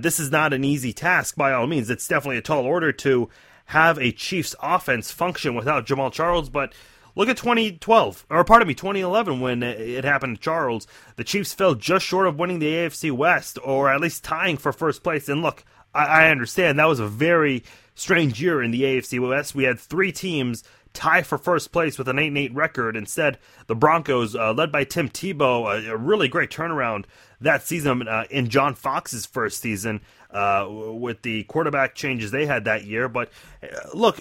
This 0.00 0.18
is 0.18 0.32
not 0.32 0.52
an 0.52 0.64
easy 0.64 0.92
task 0.92 1.36
by 1.36 1.52
all 1.52 1.66
means. 1.68 1.90
It's 1.90 2.08
definitely 2.08 2.38
a 2.38 2.42
tall 2.42 2.64
order 2.64 2.92
to 2.92 3.28
have 3.66 3.98
a 3.98 4.12
Chiefs 4.12 4.54
offense 4.62 5.10
function 5.10 5.54
without 5.54 5.86
Jamaal 5.86 6.12
Charles. 6.12 6.48
But 6.48 6.72
Look 7.16 7.30
at 7.30 7.38
2012, 7.38 8.26
or 8.28 8.44
pardon 8.44 8.68
me, 8.68 8.74
2011 8.74 9.40
when 9.40 9.62
it 9.62 10.04
happened 10.04 10.36
to 10.36 10.42
Charles. 10.42 10.86
The 11.16 11.24
Chiefs 11.24 11.54
fell 11.54 11.74
just 11.74 12.04
short 12.04 12.26
of 12.26 12.38
winning 12.38 12.58
the 12.58 12.70
AFC 12.70 13.10
West, 13.10 13.58
or 13.64 13.90
at 13.90 14.02
least 14.02 14.22
tying 14.22 14.58
for 14.58 14.70
first 14.70 15.02
place. 15.02 15.26
And 15.30 15.40
look, 15.40 15.64
I, 15.94 16.04
I 16.04 16.30
understand 16.30 16.78
that 16.78 16.84
was 16.84 17.00
a 17.00 17.08
very 17.08 17.64
strange 17.94 18.42
year 18.42 18.62
in 18.62 18.70
the 18.70 18.82
AFC 18.82 19.18
West. 19.26 19.54
We 19.54 19.64
had 19.64 19.80
three 19.80 20.12
teams 20.12 20.62
tie 20.92 21.22
for 21.22 21.38
first 21.38 21.72
place 21.72 21.96
with 21.96 22.08
an 22.08 22.18
8 22.18 22.36
8 22.36 22.54
record. 22.54 22.96
Instead, 22.96 23.38
the 23.66 23.74
Broncos, 23.74 24.36
uh, 24.36 24.52
led 24.52 24.70
by 24.70 24.84
Tim 24.84 25.08
Tebow, 25.08 25.86
a, 25.86 25.92
a, 25.92 25.96
really 25.96 26.28
great 26.28 26.50
turnaround 26.50 27.06
that 27.40 27.62
season 27.62 28.06
uh, 28.08 28.24
in 28.30 28.48
John 28.48 28.74
Fox's 28.74 29.26
first 29.26 29.60
season 29.60 30.00
uh, 30.30 30.66
with 30.68 31.22
the 31.22 31.44
quarterback 31.44 31.94
changes 31.94 32.30
they 32.30 32.46
had 32.46 32.64
that 32.64 32.84
year. 32.84 33.08
But 33.08 33.30
uh, 33.62 33.66
look, 33.94 34.20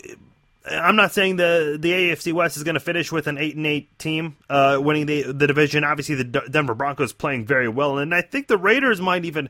I'm 0.70 0.96
not 0.96 1.12
saying 1.12 1.36
the 1.36 1.78
the 1.80 1.92
AFC 1.92 2.34
West 2.34 2.58
is 2.58 2.64
going 2.64 2.76
to 2.76 2.80
finish 2.80 3.12
with 3.12 3.28
an 3.28 3.38
eight 3.38 3.56
and 3.56 3.66
eight 3.66 3.98
team 4.00 4.38
uh, 4.50 4.80
winning 4.82 5.06
the 5.06 5.32
the 5.32 5.48
division. 5.48 5.84
Obviously, 5.84 6.16
the 6.16 6.24
Denver 6.24 6.74
Broncos 6.74 7.14
playing 7.14 7.46
very 7.46 7.70
well, 7.70 7.98
and 7.98 8.14
I 8.14 8.22
think 8.22 8.48
the 8.48 8.58
Raiders 8.58 9.00
might 9.00 9.26
even 9.26 9.50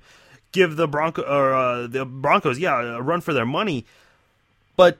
give 0.52 0.76
the 0.76 0.88
Bronco 0.88 1.22
or 1.22 1.54
uh, 1.54 1.88
the 1.88 2.06
Broncos, 2.06 2.60
yeah, 2.60 2.98
a 2.98 3.02
run 3.02 3.22
for 3.22 3.34
their 3.34 3.46
money. 3.46 3.86
But 4.76 5.00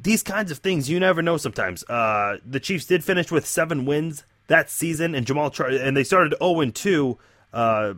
these 0.00 0.22
kinds 0.22 0.50
of 0.50 0.58
things, 0.58 0.88
you 0.88 1.00
never 1.00 1.22
know. 1.22 1.36
Sometimes 1.36 1.84
uh, 1.84 2.38
the 2.44 2.60
Chiefs 2.60 2.86
did 2.86 3.04
finish 3.04 3.30
with 3.30 3.46
seven 3.46 3.84
wins 3.84 4.24
that 4.46 4.70
season, 4.70 5.14
and 5.14 5.26
Jamaal 5.26 5.52
Char- 5.52 5.68
and 5.68 5.96
they 5.96 6.04
started 6.04 6.32
zero 6.32 6.38
oh 6.40 6.60
and 6.60 6.74
two. 6.74 7.18
Uh, 7.56 7.94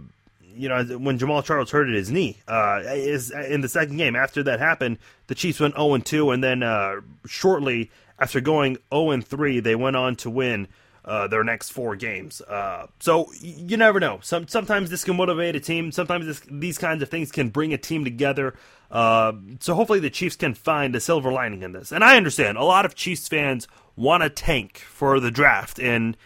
you 0.54 0.68
know, 0.68 0.84
when 0.98 1.18
Jamaal 1.18 1.44
Charles 1.44 1.72
hurted 1.72 1.96
his 1.96 2.10
knee, 2.12 2.36
uh, 2.46 2.80
is 2.84 3.32
in 3.32 3.60
the 3.60 3.68
second 3.68 3.96
game. 3.96 4.14
After 4.14 4.42
that 4.44 4.60
happened, 4.60 4.98
the 5.26 5.34
Chiefs 5.34 5.58
went 5.58 5.74
0 5.74 5.98
2, 5.98 6.30
and 6.30 6.44
then 6.44 6.62
uh, 6.62 7.00
shortly 7.26 7.90
after 8.20 8.40
going 8.40 8.78
0 8.94 9.20
3, 9.20 9.60
they 9.60 9.74
went 9.74 9.96
on 9.96 10.14
to 10.16 10.30
win 10.30 10.68
uh, 11.04 11.26
their 11.26 11.42
next 11.42 11.70
four 11.70 11.96
games. 11.96 12.40
Uh, 12.42 12.86
so 13.00 13.32
you 13.40 13.76
never 13.76 13.98
know. 13.98 14.20
Some 14.22 14.46
sometimes 14.46 14.90
this 14.90 15.02
can 15.02 15.16
motivate 15.16 15.56
a 15.56 15.60
team. 15.60 15.90
Sometimes 15.90 16.26
this, 16.26 16.40
these 16.48 16.78
kinds 16.78 17.02
of 17.02 17.08
things 17.08 17.32
can 17.32 17.48
bring 17.48 17.72
a 17.72 17.78
team 17.78 18.04
together. 18.04 18.54
Uh, 18.92 19.32
so 19.58 19.74
hopefully 19.74 20.00
the 20.00 20.10
Chiefs 20.10 20.36
can 20.36 20.54
find 20.54 20.94
a 20.94 21.00
silver 21.00 21.32
lining 21.32 21.64
in 21.64 21.72
this. 21.72 21.90
And 21.90 22.04
I 22.04 22.16
understand 22.16 22.58
a 22.58 22.64
lot 22.64 22.84
of 22.84 22.94
Chiefs 22.94 23.26
fans 23.26 23.66
want 23.96 24.22
a 24.22 24.30
tank 24.30 24.78
for 24.78 25.18
the 25.18 25.32
draft 25.32 25.80
and 25.80 26.16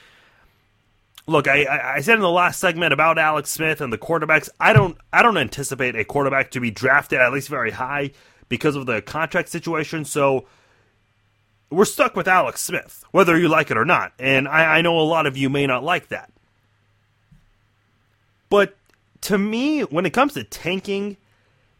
look, 1.26 1.48
I, 1.48 1.94
I 1.96 2.00
said 2.00 2.14
in 2.14 2.20
the 2.20 2.30
last 2.30 2.60
segment 2.60 2.92
about 2.92 3.18
Alex 3.18 3.50
Smith 3.50 3.80
and 3.80 3.92
the 3.92 3.98
quarterbacks. 3.98 4.48
I 4.58 4.72
don't 4.72 4.96
I 5.12 5.22
don't 5.22 5.36
anticipate 5.36 5.96
a 5.96 6.04
quarterback 6.04 6.50
to 6.52 6.60
be 6.60 6.70
drafted 6.70 7.20
at 7.20 7.32
least 7.32 7.48
very 7.48 7.70
high 7.70 8.12
because 8.48 8.76
of 8.76 8.86
the 8.86 9.02
contract 9.02 9.48
situation. 9.48 10.04
So 10.04 10.46
we're 11.70 11.84
stuck 11.84 12.14
with 12.16 12.28
Alex 12.28 12.60
Smith, 12.60 13.04
whether 13.12 13.38
you 13.38 13.48
like 13.48 13.70
it 13.70 13.78
or 13.78 13.84
not. 13.84 14.12
And 14.18 14.46
I, 14.46 14.78
I 14.78 14.82
know 14.82 14.98
a 14.98 15.02
lot 15.02 15.26
of 15.26 15.36
you 15.36 15.48
may 15.48 15.66
not 15.66 15.82
like 15.82 16.08
that. 16.08 16.30
But 18.50 18.76
to 19.22 19.38
me, 19.38 19.80
when 19.80 20.04
it 20.04 20.10
comes 20.10 20.34
to 20.34 20.44
tanking 20.44 21.16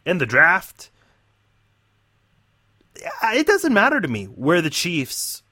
in 0.05 0.17
the 0.17 0.25
draft, 0.25 0.89
it 3.23 3.45
doesn't 3.45 3.73
matter 3.73 4.01
to 4.01 4.07
me 4.07 4.25
where 4.25 4.61
the 4.61 4.71
Chiefs 4.71 5.43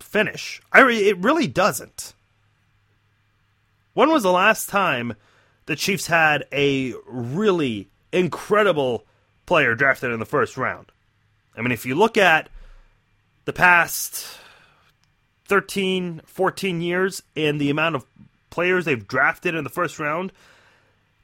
finish. 0.00 0.62
I 0.72 0.88
it 0.90 1.18
really 1.18 1.46
doesn't. 1.46 2.14
When 3.94 4.10
was 4.10 4.22
the 4.22 4.32
last 4.32 4.68
time 4.68 5.14
the 5.66 5.76
Chiefs 5.76 6.06
had 6.06 6.44
a 6.52 6.94
really 7.06 7.88
incredible 8.12 9.04
player 9.46 9.74
drafted 9.74 10.10
in 10.10 10.20
the 10.20 10.26
first 10.26 10.56
round? 10.56 10.90
I 11.56 11.60
mean, 11.60 11.72
if 11.72 11.84
you 11.84 11.94
look 11.94 12.16
at 12.16 12.48
the 13.44 13.52
past 13.52 14.38
13, 15.46 16.22
14 16.24 16.80
years 16.80 17.22
and 17.36 17.60
the 17.60 17.68
amount 17.68 17.96
of 17.96 18.06
players 18.48 18.84
they've 18.84 19.06
drafted 19.06 19.54
in 19.54 19.64
the 19.64 19.70
first 19.70 19.98
round, 19.98 20.32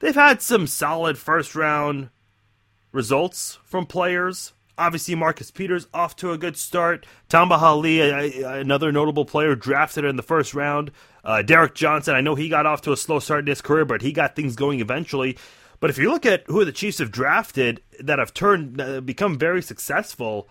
they've 0.00 0.14
had 0.14 0.42
some 0.42 0.66
solid 0.66 1.16
first 1.16 1.54
round 1.54 2.10
results 2.92 3.58
from 3.64 3.86
players. 3.86 4.52
Obviously, 4.76 5.14
Marcus 5.14 5.50
Peters 5.50 5.88
off 5.92 6.14
to 6.16 6.32
a 6.32 6.38
good 6.38 6.56
start. 6.56 7.06
Tamba 7.28 7.58
Hali, 7.58 8.00
another 8.42 8.92
notable 8.92 9.24
player 9.24 9.54
drafted 9.54 10.04
in 10.04 10.16
the 10.16 10.22
first 10.22 10.54
round. 10.54 10.90
Uh, 11.28 11.42
Derrick 11.42 11.74
Johnson, 11.74 12.14
I 12.14 12.22
know 12.22 12.34
he 12.34 12.48
got 12.48 12.64
off 12.64 12.80
to 12.82 12.92
a 12.92 12.96
slow 12.96 13.18
start 13.18 13.40
in 13.40 13.48
his 13.48 13.60
career, 13.60 13.84
but 13.84 14.00
he 14.00 14.12
got 14.12 14.34
things 14.34 14.56
going 14.56 14.80
eventually. 14.80 15.36
But 15.78 15.90
if 15.90 15.98
you 15.98 16.10
look 16.10 16.24
at 16.24 16.44
who 16.46 16.64
the 16.64 16.72
Chiefs 16.72 17.00
have 17.00 17.10
drafted 17.10 17.82
that 18.00 18.18
have 18.18 18.32
turned, 18.32 18.80
uh, 18.80 19.02
become 19.02 19.36
very 19.36 19.60
successful, 19.60 20.48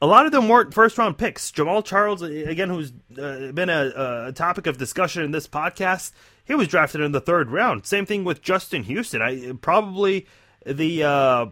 a 0.00 0.06
lot 0.06 0.24
of 0.24 0.30
them 0.30 0.48
weren't 0.48 0.72
first 0.72 0.98
round 0.98 1.18
picks. 1.18 1.50
Jamaal 1.50 1.84
Charles, 1.84 2.22
again, 2.22 2.68
who's 2.68 2.92
uh, 3.20 3.50
been 3.50 3.68
a, 3.68 4.28
a, 4.28 4.32
topic 4.32 4.68
of 4.68 4.78
discussion 4.78 5.24
in 5.24 5.32
this 5.32 5.48
podcast, 5.48 6.12
he 6.44 6.54
was 6.54 6.68
drafted 6.68 7.00
in 7.00 7.10
the 7.10 7.20
third 7.20 7.50
round. 7.50 7.84
Same 7.84 8.06
thing 8.06 8.22
with 8.22 8.40
Justin 8.40 8.84
Houston. 8.84 9.20
I 9.20 9.50
probably 9.60 10.28
the 10.64 11.02
uh, 11.02 11.46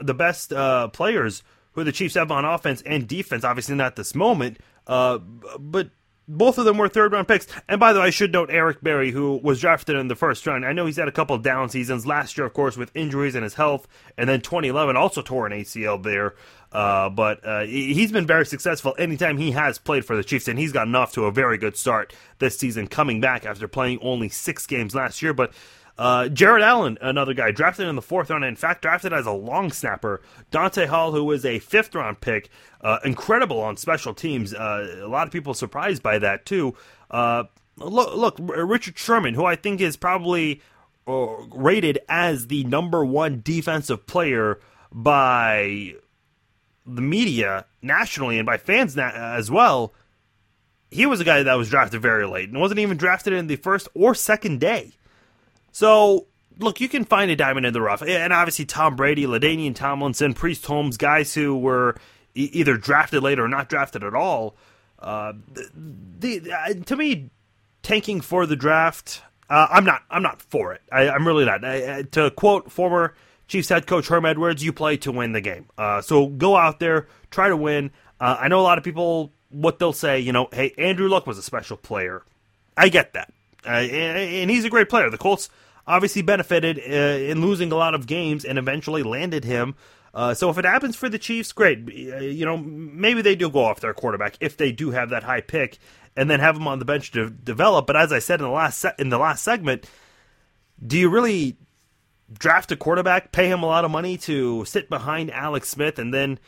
the 0.00 0.12
best 0.12 0.52
uh, 0.52 0.88
players 0.88 1.42
who 1.72 1.82
the 1.82 1.92
Chiefs 1.92 2.14
have 2.16 2.30
on 2.30 2.44
offense 2.44 2.82
and 2.82 3.08
defense. 3.08 3.42
Obviously, 3.42 3.74
not 3.74 3.96
this 3.96 4.14
moment, 4.14 4.58
uh, 4.86 5.16
but 5.58 5.88
both 6.28 6.58
of 6.58 6.64
them 6.64 6.78
were 6.78 6.88
third 6.88 7.12
round 7.12 7.28
picks. 7.28 7.46
And 7.68 7.78
by 7.78 7.92
the 7.92 8.00
way, 8.00 8.06
I 8.06 8.10
should 8.10 8.32
note 8.32 8.50
Eric 8.50 8.82
Berry, 8.82 9.10
who 9.10 9.40
was 9.42 9.60
drafted 9.60 9.96
in 9.96 10.08
the 10.08 10.16
first 10.16 10.46
round. 10.46 10.64
I 10.64 10.72
know 10.72 10.86
he's 10.86 10.96
had 10.96 11.08
a 11.08 11.12
couple 11.12 11.38
down 11.38 11.68
seasons 11.68 12.06
last 12.06 12.36
year, 12.36 12.46
of 12.46 12.52
course, 12.52 12.76
with 12.76 12.94
injuries 12.94 13.34
and 13.34 13.44
his 13.44 13.54
health, 13.54 13.86
and 14.16 14.28
then 14.28 14.40
2011 14.40 14.96
also 14.96 15.22
tore 15.22 15.46
an 15.46 15.52
ACL 15.52 16.02
there. 16.02 16.34
Uh, 16.72 17.08
but 17.08 17.46
uh, 17.46 17.62
he's 17.62 18.12
been 18.12 18.26
very 18.26 18.44
successful 18.44 18.94
anytime 18.98 19.38
he 19.38 19.52
has 19.52 19.78
played 19.78 20.04
for 20.04 20.16
the 20.16 20.24
Chiefs, 20.24 20.48
and 20.48 20.58
he's 20.58 20.72
gotten 20.72 20.94
off 20.94 21.12
to 21.12 21.24
a 21.24 21.32
very 21.32 21.58
good 21.58 21.76
start 21.76 22.12
this 22.38 22.58
season, 22.58 22.86
coming 22.86 23.20
back 23.20 23.46
after 23.46 23.68
playing 23.68 23.98
only 24.02 24.28
six 24.28 24.66
games 24.66 24.94
last 24.94 25.22
year. 25.22 25.32
But 25.32 25.52
uh, 25.98 26.28
Jared 26.28 26.62
Allen, 26.62 26.98
another 27.00 27.32
guy 27.32 27.50
drafted 27.50 27.86
in 27.86 27.96
the 27.96 28.02
fourth 28.02 28.30
round, 28.30 28.44
in 28.44 28.56
fact, 28.56 28.82
drafted 28.82 29.12
as 29.12 29.26
a 29.26 29.32
long 29.32 29.70
snapper. 29.72 30.20
Dante 30.50 30.86
Hall, 30.86 31.12
who 31.12 31.24
was 31.24 31.44
a 31.44 31.58
fifth 31.58 31.94
round 31.94 32.20
pick, 32.20 32.50
uh, 32.82 32.98
incredible 33.04 33.60
on 33.60 33.76
special 33.76 34.12
teams. 34.12 34.52
Uh, 34.52 35.00
a 35.02 35.08
lot 35.08 35.26
of 35.26 35.32
people 35.32 35.54
surprised 35.54 36.02
by 36.02 36.18
that 36.18 36.44
too. 36.44 36.74
Uh, 37.10 37.44
look, 37.78 38.14
look, 38.14 38.36
Richard 38.38 38.98
Sherman, 38.98 39.34
who 39.34 39.44
I 39.44 39.56
think 39.56 39.80
is 39.80 39.96
probably 39.96 40.60
uh, 41.08 41.26
rated 41.54 41.98
as 42.08 42.48
the 42.48 42.64
number 42.64 43.04
one 43.04 43.40
defensive 43.42 44.06
player 44.06 44.60
by 44.92 45.94
the 46.84 47.02
media 47.02 47.66
nationally 47.82 48.38
and 48.38 48.46
by 48.46 48.58
fans 48.58 48.96
as 48.98 49.50
well. 49.50 49.94
He 50.90 51.04
was 51.04 51.20
a 51.20 51.24
guy 51.24 51.42
that 51.42 51.54
was 51.54 51.70
drafted 51.70 52.00
very 52.00 52.26
late 52.26 52.48
and 52.48 52.60
wasn't 52.60 52.80
even 52.80 52.96
drafted 52.96 53.32
in 53.32 53.48
the 53.48 53.56
first 53.56 53.88
or 53.94 54.14
second 54.14 54.60
day. 54.60 54.92
So, 55.76 56.26
look, 56.58 56.80
you 56.80 56.88
can 56.88 57.04
find 57.04 57.30
a 57.30 57.36
diamond 57.36 57.66
in 57.66 57.74
the 57.74 57.82
rough. 57.82 58.00
And 58.00 58.32
obviously, 58.32 58.64
Tom 58.64 58.96
Brady, 58.96 59.26
LaDainian 59.26 59.74
Tomlinson, 59.74 60.32
Priest 60.32 60.64
Holmes, 60.64 60.96
guys 60.96 61.34
who 61.34 61.54
were 61.54 61.96
e- 62.34 62.48
either 62.54 62.78
drafted 62.78 63.22
later 63.22 63.44
or 63.44 63.48
not 63.48 63.68
drafted 63.68 64.02
at 64.02 64.14
all. 64.14 64.56
Uh, 64.98 65.34
the, 65.52 66.40
the 66.40 66.50
uh, 66.50 66.72
to 66.86 66.96
me, 66.96 67.28
tanking 67.82 68.22
for 68.22 68.46
the 68.46 68.56
draft, 68.56 69.20
uh, 69.50 69.66
I'm 69.70 69.84
not. 69.84 70.00
I'm 70.08 70.22
not 70.22 70.40
for 70.40 70.72
it. 70.72 70.80
I, 70.90 71.14
am 71.14 71.26
really 71.26 71.44
not. 71.44 71.62
I, 71.62 72.04
to 72.12 72.30
quote 72.30 72.72
former 72.72 73.12
Chiefs 73.46 73.68
head 73.68 73.86
coach 73.86 74.08
Herm 74.08 74.24
Edwards, 74.24 74.64
"You 74.64 74.72
play 74.72 74.96
to 74.96 75.12
win 75.12 75.32
the 75.32 75.42
game." 75.42 75.66
Uh, 75.76 76.00
so 76.00 76.28
go 76.28 76.56
out 76.56 76.80
there, 76.80 77.06
try 77.30 77.50
to 77.50 77.56
win. 77.56 77.90
Uh, 78.18 78.38
I 78.40 78.48
know 78.48 78.60
a 78.60 78.62
lot 78.62 78.78
of 78.78 78.84
people 78.84 79.30
what 79.50 79.78
they'll 79.78 79.92
say. 79.92 80.20
You 80.20 80.32
know, 80.32 80.48
hey, 80.54 80.72
Andrew 80.78 81.10
Luck 81.10 81.26
was 81.26 81.36
a 81.36 81.42
special 81.42 81.76
player. 81.76 82.22
I 82.78 82.88
get 82.88 83.12
that, 83.12 83.30
uh, 83.66 83.72
and, 83.72 84.18
and 84.18 84.50
he's 84.50 84.64
a 84.64 84.70
great 84.70 84.88
player. 84.88 85.10
The 85.10 85.18
Colts 85.18 85.50
obviously 85.86 86.22
benefited 86.22 86.78
uh, 86.78 86.92
in 87.30 87.40
losing 87.40 87.70
a 87.72 87.76
lot 87.76 87.94
of 87.94 88.06
games 88.06 88.44
and 88.44 88.58
eventually 88.58 89.02
landed 89.02 89.44
him. 89.44 89.74
Uh, 90.12 90.32
so 90.32 90.48
if 90.48 90.56
it 90.56 90.64
happens 90.64 90.96
for 90.96 91.08
the 91.08 91.18
Chiefs, 91.18 91.52
great. 91.52 91.80
Uh, 91.80 92.18
you 92.18 92.44
know, 92.44 92.56
maybe 92.56 93.20
they 93.22 93.36
do 93.36 93.50
go 93.50 93.64
off 93.64 93.80
their 93.80 93.92
quarterback 93.94 94.36
if 94.40 94.56
they 94.56 94.72
do 94.72 94.90
have 94.90 95.10
that 95.10 95.22
high 95.22 95.42
pick, 95.42 95.78
and 96.16 96.30
then 96.30 96.40
have 96.40 96.56
him 96.56 96.66
on 96.66 96.78
the 96.78 96.86
bench 96.86 97.12
to 97.12 97.28
develop. 97.28 97.86
But 97.86 97.96
as 97.96 98.12
I 98.12 98.18
said 98.18 98.40
in 98.40 98.46
the 98.46 98.52
last 98.52 98.78
se- 98.78 98.94
in 98.98 99.10
the 99.10 99.18
last 99.18 99.44
segment, 99.44 99.86
do 100.84 100.96
you 100.98 101.10
really 101.10 101.58
draft 102.32 102.72
a 102.72 102.76
quarterback, 102.76 103.30
pay 103.30 103.48
him 103.48 103.62
a 103.62 103.66
lot 103.66 103.84
of 103.84 103.90
money 103.90 104.16
to 104.16 104.64
sit 104.64 104.88
behind 104.88 105.30
Alex 105.30 105.68
Smith, 105.68 105.98
and 105.98 106.12
then 106.12 106.38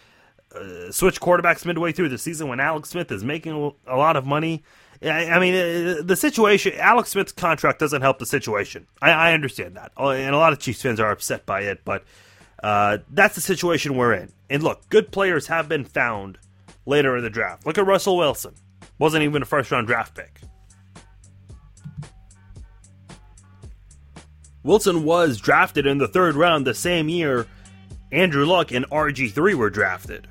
uh, 0.54 0.90
switch 0.90 1.20
quarterbacks 1.20 1.66
midway 1.66 1.92
through 1.92 2.08
the 2.08 2.18
season 2.18 2.48
when 2.48 2.60
Alex 2.60 2.88
Smith 2.88 3.12
is 3.12 3.22
making 3.22 3.72
a 3.86 3.96
lot 3.96 4.16
of 4.16 4.26
money? 4.26 4.64
I 5.02 5.38
mean, 5.38 5.54
uh, 5.54 6.02
the 6.02 6.16
situation, 6.16 6.72
Alex 6.76 7.10
Smith's 7.10 7.32
contract 7.32 7.78
doesn't 7.78 8.02
help 8.02 8.18
the 8.18 8.26
situation. 8.26 8.86
I, 9.00 9.10
I 9.10 9.32
understand 9.32 9.76
that. 9.76 9.92
Uh, 9.96 10.10
and 10.10 10.34
a 10.34 10.38
lot 10.38 10.52
of 10.52 10.58
Chiefs 10.58 10.82
fans 10.82 10.98
are 10.98 11.10
upset 11.10 11.46
by 11.46 11.62
it, 11.62 11.82
but 11.84 12.04
uh, 12.62 12.98
that's 13.10 13.36
the 13.36 13.40
situation 13.40 13.96
we're 13.96 14.14
in. 14.14 14.32
And 14.50 14.62
look, 14.62 14.88
good 14.88 15.12
players 15.12 15.46
have 15.46 15.68
been 15.68 15.84
found 15.84 16.38
later 16.84 17.16
in 17.16 17.22
the 17.22 17.30
draft. 17.30 17.64
Look 17.64 17.78
at 17.78 17.86
Russell 17.86 18.16
Wilson. 18.16 18.54
Wasn't 18.98 19.22
even 19.22 19.42
a 19.42 19.46
first 19.46 19.70
round 19.70 19.86
draft 19.86 20.16
pick. 20.16 20.40
Wilson 24.64 25.04
was 25.04 25.38
drafted 25.38 25.86
in 25.86 25.98
the 25.98 26.08
third 26.08 26.34
round 26.34 26.66
the 26.66 26.74
same 26.74 27.08
year 27.08 27.46
Andrew 28.10 28.46
Luck 28.46 28.72
and 28.72 28.88
RG3 28.90 29.54
were 29.54 29.70
drafted. 29.70 30.26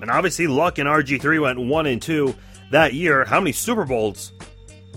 And 0.00 0.10
obviously, 0.10 0.46
Luck 0.46 0.78
and 0.78 0.88
RG3 0.88 1.40
went 1.40 1.58
1 1.58 1.86
and 1.86 2.02
2 2.02 2.34
that 2.70 2.94
year. 2.94 3.24
How 3.24 3.40
many 3.40 3.52
Super 3.52 3.84
Bowls 3.84 4.32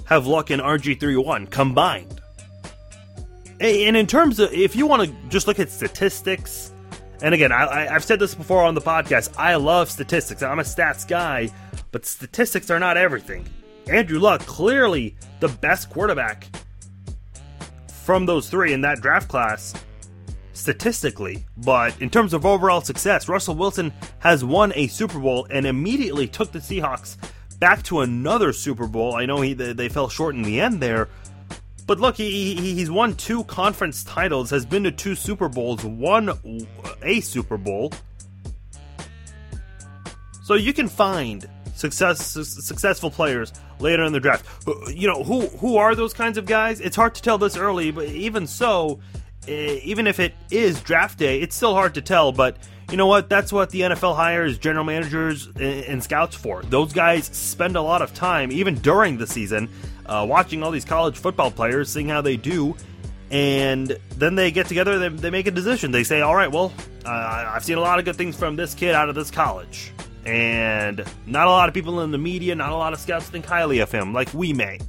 have 0.06 0.28
Luck 0.28 0.50
and 0.50 0.62
RG3 0.62 1.24
won 1.24 1.48
combined? 1.48 2.22
And 3.60 3.98
in 3.98 4.08
terms 4.08 4.40
of, 4.40 4.54
if 4.54 4.76
you 4.76 4.88
want 4.88 5.04
to 5.04 5.16
just 5.30 5.46
look 5.48 5.60
at 5.60 5.70
statistics, 5.70 6.72
and 7.22 7.34
again, 7.34 7.52
I, 7.52 7.88
have 7.88 8.04
said 8.04 8.20
this 8.20 8.34
before 8.34 8.64
on 8.64 8.74
the 8.74 8.82
podcast, 8.82 9.36
I 9.38 9.56
love 9.56 9.92
statistics. 9.92 10.42
I'm 10.42 10.60
a 10.60 10.64
stats 10.64 11.06
guy, 11.06 11.50
but 11.92 12.06
statistics 12.06 12.70
are 12.70 12.80
not 12.80 12.96
everything. 12.96 13.46
Andrew 13.88 14.20
Luck, 14.20 14.42
clearly 14.42 15.16
the 15.42 15.50
best 15.50 15.90
quarterback 15.90 16.48
from 18.04 18.26
those 18.26 18.50
three 18.50 18.72
in 18.72 18.82
that 18.82 19.02
draft 19.02 19.28
class 19.28 19.74
statistically, 20.54 21.46
but 21.58 22.00
in 22.02 22.10
terms 22.10 22.34
of 22.34 22.46
overall 22.46 22.82
success, 22.82 23.28
Russell 23.28 23.56
Wilson 23.56 23.92
has 24.20 24.44
won 24.44 24.72
a 24.76 24.88
Super 24.88 25.20
Bowl 25.20 25.48
and 25.50 25.66
immediately 25.66 26.28
took 26.28 26.52
the 26.52 26.60
Seahawks 26.60 27.18
back 27.60 27.84
to 27.84 28.00
another 28.02 28.54
Super 28.54 28.88
Bowl. 28.88 29.16
I 29.16 29.26
know 29.26 29.42
he 29.42 29.54
they 29.54 29.90
fell 29.90 30.10
short 30.10 30.36
in 30.36 30.42
the 30.42 30.60
end 30.60 30.82
there, 30.82 31.10
but 31.86 32.00
look, 32.00 32.16
he, 32.16 32.56
he 32.56 32.74
he's 32.76 32.90
won 32.90 33.16
two 33.16 33.44
conference 33.46 34.04
titles, 34.04 34.50
has 34.50 34.66
been 34.66 34.84
to 34.84 34.92
two 34.92 35.16
Super 35.16 35.50
Bowls, 35.50 35.84
won 35.84 36.32
a 37.04 37.20
Super 37.22 37.58
Bowl. 37.58 37.92
So 40.44 40.56
you 40.56 40.74
can 40.74 40.88
find 40.88 41.48
success 41.76 42.26
successful 42.26 43.12
players 43.12 43.54
later 43.80 44.04
in 44.04 44.14
the 44.14 44.20
draft. 44.20 44.46
You 44.94 45.08
know 45.08 45.24
who 45.24 45.42
who 45.42 45.78
are 45.78 45.96
those 45.96 46.14
kinds 46.14 46.38
of 46.38 46.46
guys? 46.46 46.80
It's 46.80 46.96
hard 46.96 47.16
to 47.16 47.22
tell 47.22 47.38
this 47.38 47.56
early, 47.56 47.92
but 47.92 48.08
even 48.08 48.48
so, 48.48 49.00
Eh, 49.50 49.80
even 49.84 50.06
if 50.06 50.20
it 50.20 50.34
is 50.52 50.80
draft 50.82 51.18
day, 51.18 51.40
it's 51.40 51.56
still 51.56 51.74
hard 51.74 51.96
to 51.96 52.02
tell. 52.02 52.32
But 52.32 52.58
you 52.92 52.98
know 52.98 53.08
what? 53.08 53.30
That's 53.30 53.54
what 53.54 53.70
the 53.70 53.82
NFL 53.82 54.16
hires 54.16 54.58
general 54.58 54.84
managers 54.84 55.48
and 55.60 56.04
scouts 56.04 56.36
for. 56.36 56.64
Those 56.64 56.94
guys 56.94 57.26
spend 57.26 57.76
a 57.76 57.82
lot 57.82 58.02
of 58.02 58.14
time, 58.14 58.52
even 58.52 58.76
during 58.76 59.18
the 59.18 59.28
season, 59.28 59.70
uh, 60.06 60.26
watching 60.28 60.64
all 60.64 60.72
these 60.72 60.86
college 60.86 61.18
football 61.18 61.52
players, 61.52 61.90
seeing 61.90 62.10
how 62.10 62.22
they 62.22 62.38
do. 62.38 62.76
And 63.32 63.96
then 64.16 64.34
they 64.34 64.50
get 64.50 64.66
together, 64.66 64.98
they, 64.98 65.10
they 65.10 65.30
make 65.30 65.46
a 65.46 65.52
decision. 65.52 65.92
They 65.92 66.04
say, 66.04 66.22
all 66.22 66.36
right, 66.36 66.52
well, 66.52 66.74
uh, 67.06 67.52
I've 67.54 67.64
seen 67.64 67.78
a 67.78 67.82
lot 67.82 68.00
of 68.00 68.06
good 68.06 68.16
things 68.16 68.36
from 68.36 68.56
this 68.56 68.74
kid 68.74 68.96
out 68.96 69.08
of 69.08 69.16
this 69.16 69.30
college. 69.30 69.92
And 70.26 71.04
not 71.28 71.48
a 71.48 71.52
lot 71.52 71.70
of 71.70 71.76
people 71.76 72.02
in 72.02 72.12
the 72.12 72.18
media, 72.18 72.56
not 72.56 72.72
a 72.72 72.76
lot 72.76 72.94
of 72.94 73.00
scouts 73.00 73.30
think 73.30 73.46
highly 73.46 73.80
of 73.80 73.92
him, 73.92 74.14
like 74.14 74.34
we 74.34 74.52
may. 74.52 74.80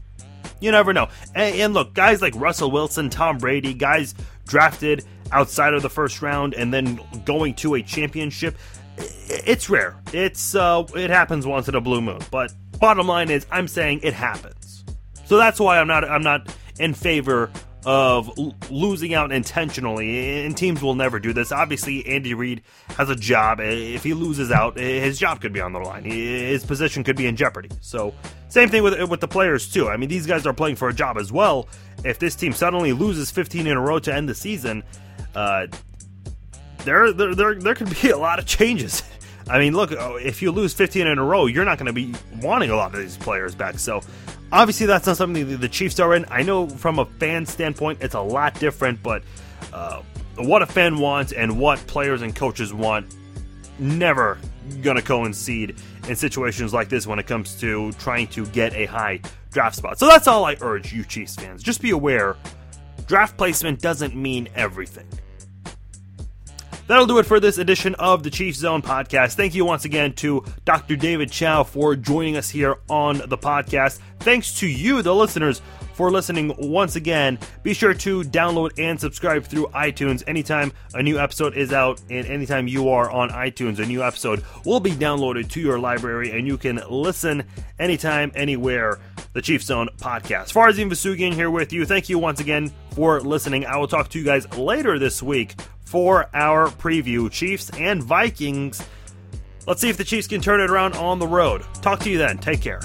You 0.61 0.71
never 0.71 0.93
know. 0.93 1.09
And, 1.35 1.57
and, 1.57 1.75
look, 1.75 1.95
guys 1.95 2.21
like 2.21 2.35
Russell 2.35 2.71
Wilson, 2.71 3.11
Tom 3.11 3.39
Brady, 3.39 3.75
guys 3.75 4.15
drafted 4.47 5.05
outside 5.33 5.75
of 5.75 5.83
the 5.83 5.91
first 5.91 6.23
round 6.23 6.55
and 6.55 6.73
then 6.73 7.01
going 7.25 7.55
to 7.57 7.75
a 7.75 7.83
championship, 7.83 8.57
it's 8.97 9.71
rare. 9.71 9.97
It's 10.13 10.55
uh, 10.55 10.85
it 10.95 11.11
happens 11.11 11.47
once 11.47 11.69
in 11.69 11.75
a 11.75 11.81
blue 11.81 12.01
moon. 12.01 12.21
But 12.31 12.53
bottom 12.79 13.07
line 13.07 13.31
is, 13.31 13.47
I'm 13.51 13.69
saying 13.69 14.01
it 14.03 14.15
happens. 14.15 14.85
So 15.27 15.37
that's 15.37 15.61
why 15.61 15.79
I'm 15.79 15.87
not 15.87 16.05
I'm 16.05 16.23
not 16.23 16.55
in 16.79 16.95
favor 16.95 17.51
of 17.87 18.31
l- 18.39 18.55
losing 18.69 19.15
out 19.15 19.33
intentionally, 19.33 20.45
and 20.45 20.57
teams 20.57 20.83
will 20.83 20.95
never 20.95 21.19
do 21.19 21.33
this. 21.33 21.51
Obviously, 21.53 22.07
Andy 22.07 22.35
Reid 22.35 22.63
has 22.91 23.09
a 23.09 23.17
job. 23.17 23.61
If 23.61 24.03
he 24.03 24.13
loses 24.13 24.51
out, 24.51 24.77
his 24.77 25.19
job 25.19 25.41
could 25.41 25.53
be 25.53 25.61
on 25.61 25.73
the 25.73 25.79
line. 25.79 26.05
His 26.05 26.65
position 26.65 27.05
could 27.05 27.17
be 27.17 27.27
in 27.27 27.37
jeopardy. 27.37 27.71
So, 27.81 28.15
same 28.49 28.69
thing 28.69 28.83
with 28.83 29.09
with 29.09 29.21
the 29.21 29.29
players 29.29 29.71
too. 29.71 29.89
I 29.89 29.97
mean, 29.97 30.09
these 30.09 30.27
guys 30.27 30.47
are 30.47 30.53
playing 30.53 30.77
for 30.77 30.89
a 30.89 30.95
job 30.95 31.17
as 31.17 31.33
well. 31.33 31.69
If 32.05 32.19
this 32.19 32.35
team 32.35 32.53
suddenly 32.53 32.93
loses 32.93 33.31
15 33.31 33.67
in 33.67 33.77
a 33.77 33.81
row 33.81 33.99
to 34.01 34.15
end 34.15 34.29
the 34.29 34.35
season, 34.35 34.83
uh, 35.35 35.67
there, 36.85 37.13
there 37.13 37.35
there 37.35 37.55
there 37.55 37.75
could 37.75 37.95
be 38.01 38.11
a 38.11 38.19
lot 38.19 38.39
of 38.39 38.47
changes. 38.47 39.03
I 39.49 39.59
mean, 39.59 39.75
look, 39.75 39.91
if 39.93 40.43
you 40.43 40.53
lose 40.53 40.73
15 40.75 41.09
in 41.09 41.19
a 41.19 41.25
row, 41.25 41.47
you're 41.47 41.65
not 41.65 41.77
going 41.77 41.87
to 41.87 41.93
be 41.93 42.15
wanting 42.41 42.71
a 42.71 42.77
lot 42.77 42.95
of 42.95 43.01
these 43.01 43.17
players 43.17 43.53
back. 43.53 43.81
So, 43.81 44.01
Obviously, 44.53 44.87
that's 44.87 45.07
not 45.07 45.17
something 45.17 45.59
the 45.59 45.69
Chiefs 45.69 46.01
are 46.01 46.15
in. 46.15 46.27
I 46.29 46.43
know 46.43 46.69
from 46.69 46.99
a 46.99 47.05
fan 47.05 47.47
standpoint, 47.47 47.99
it's 48.03 48.15
a 48.15 48.21
lot 48.21 48.59
different, 48.59 49.01
but 49.01 49.23
uh, 49.73 50.03
what 50.37 50.63
a 50.63 50.67
fan 50.67 50.99
wants 50.99 51.33
and 51.33 51.59
what 51.59 51.79
players 51.87 52.23
and 52.23 52.35
coaches 52.35 52.75
want 52.75 53.15
never 53.79 54.39
going 54.83 54.97
to 54.97 55.03
coincide 55.03 55.77
in 56.09 56.17
situations 56.17 56.75
like 56.75 56.89
this 56.89 57.07
when 57.07 57.19
it 57.19 57.27
comes 57.27 57.59
to 57.61 57.93
trying 57.93 58.27
to 58.29 58.45
get 58.47 58.75
a 58.75 58.87
high 58.87 59.21
draft 59.53 59.77
spot. 59.77 59.99
So 60.01 60.07
that's 60.07 60.27
all 60.27 60.45
I 60.45 60.57
urge 60.61 60.93
you 60.93 61.05
Chiefs 61.05 61.37
fans. 61.37 61.63
Just 61.63 61.81
be 61.81 61.91
aware 61.91 62.37
draft 63.11 63.37
placement 63.37 63.81
doesn't 63.81 64.15
mean 64.15 64.49
everything. 64.55 65.05
That'll 66.87 67.07
do 67.07 67.19
it 67.19 67.27
for 67.27 67.41
this 67.41 67.59
edition 67.59 67.97
of 67.97 68.23
the 68.23 68.31
Chiefs 68.31 68.59
Zone 68.59 68.83
podcast. 68.83 69.35
Thank 69.35 69.53
you 69.57 69.65
once 69.65 69.85
again 69.85 70.13
to 70.15 70.45
Dr. 70.65 70.95
David 70.95 71.33
Chao 71.33 71.65
for 71.65 71.97
joining 71.97 72.37
us 72.37 72.49
here 72.51 72.77
on 72.89 73.21
the 73.27 73.37
podcast. 73.37 73.99
Thanks 74.21 74.61
to 74.61 74.69
you, 74.69 75.03
the 75.03 75.13
listeners, 75.13 75.61
for 76.01 76.11
listening 76.11 76.55
once 76.57 76.97
again. 76.97 77.39
Be 77.63 77.75
sure 77.75 77.93
to 77.93 78.23
download 78.23 78.71
and 78.79 78.99
subscribe 78.99 79.45
through 79.45 79.67
iTunes 79.67 80.25
anytime 80.27 80.73
a 80.95 81.03
new 81.03 81.19
episode 81.19 81.55
is 81.55 81.75
out, 81.75 82.01
and 82.09 82.27
anytime 82.27 82.67
you 82.67 82.89
are 82.89 83.11
on 83.11 83.29
iTunes, 83.29 83.79
a 83.81 83.85
new 83.85 84.03
episode 84.03 84.43
will 84.65 84.81
be 84.81 84.93
downloaded 84.93 85.51
to 85.51 85.61
your 85.61 85.79
library, 85.79 86.31
and 86.31 86.47
you 86.47 86.57
can 86.57 86.81
listen 86.89 87.45
anytime, 87.79 88.33
anywhere. 88.35 88.99
The 89.35 89.43
Chiefs 89.43 89.67
Zone 89.67 89.91
podcast. 89.99 90.55
Farzin 90.55 90.89
Vousoughian 90.89 91.35
here 91.35 91.51
with 91.51 91.71
you. 91.71 91.85
Thank 91.85 92.09
you 92.09 92.19
once 92.19 92.41
again 92.41 92.73
for 92.93 93.21
listening. 93.21 93.67
I 93.67 93.77
will 93.77 93.87
talk 93.87 94.09
to 94.09 94.19
you 94.19 94.25
guys 94.25 94.51
later 94.57 94.99
this 94.99 95.23
week 95.23 95.55
for 95.85 96.31
our 96.33 96.69
preview 96.69 97.31
Chiefs 97.31 97.69
and 97.79 98.03
Vikings. 98.03 98.83
Let's 99.67 99.83
see 99.83 99.91
if 99.91 99.99
the 99.99 100.05
Chiefs 100.05 100.29
can 100.29 100.41
turn 100.41 100.63
it 100.63 100.71
around 100.71 100.95
on 100.95 101.19
the 101.19 101.29
road. 101.29 101.63
Talk 101.83 102.01
to 102.01 102.11
you 102.11 102.17
then. 102.17 102.39
Take 102.39 102.63
care. 102.63 102.81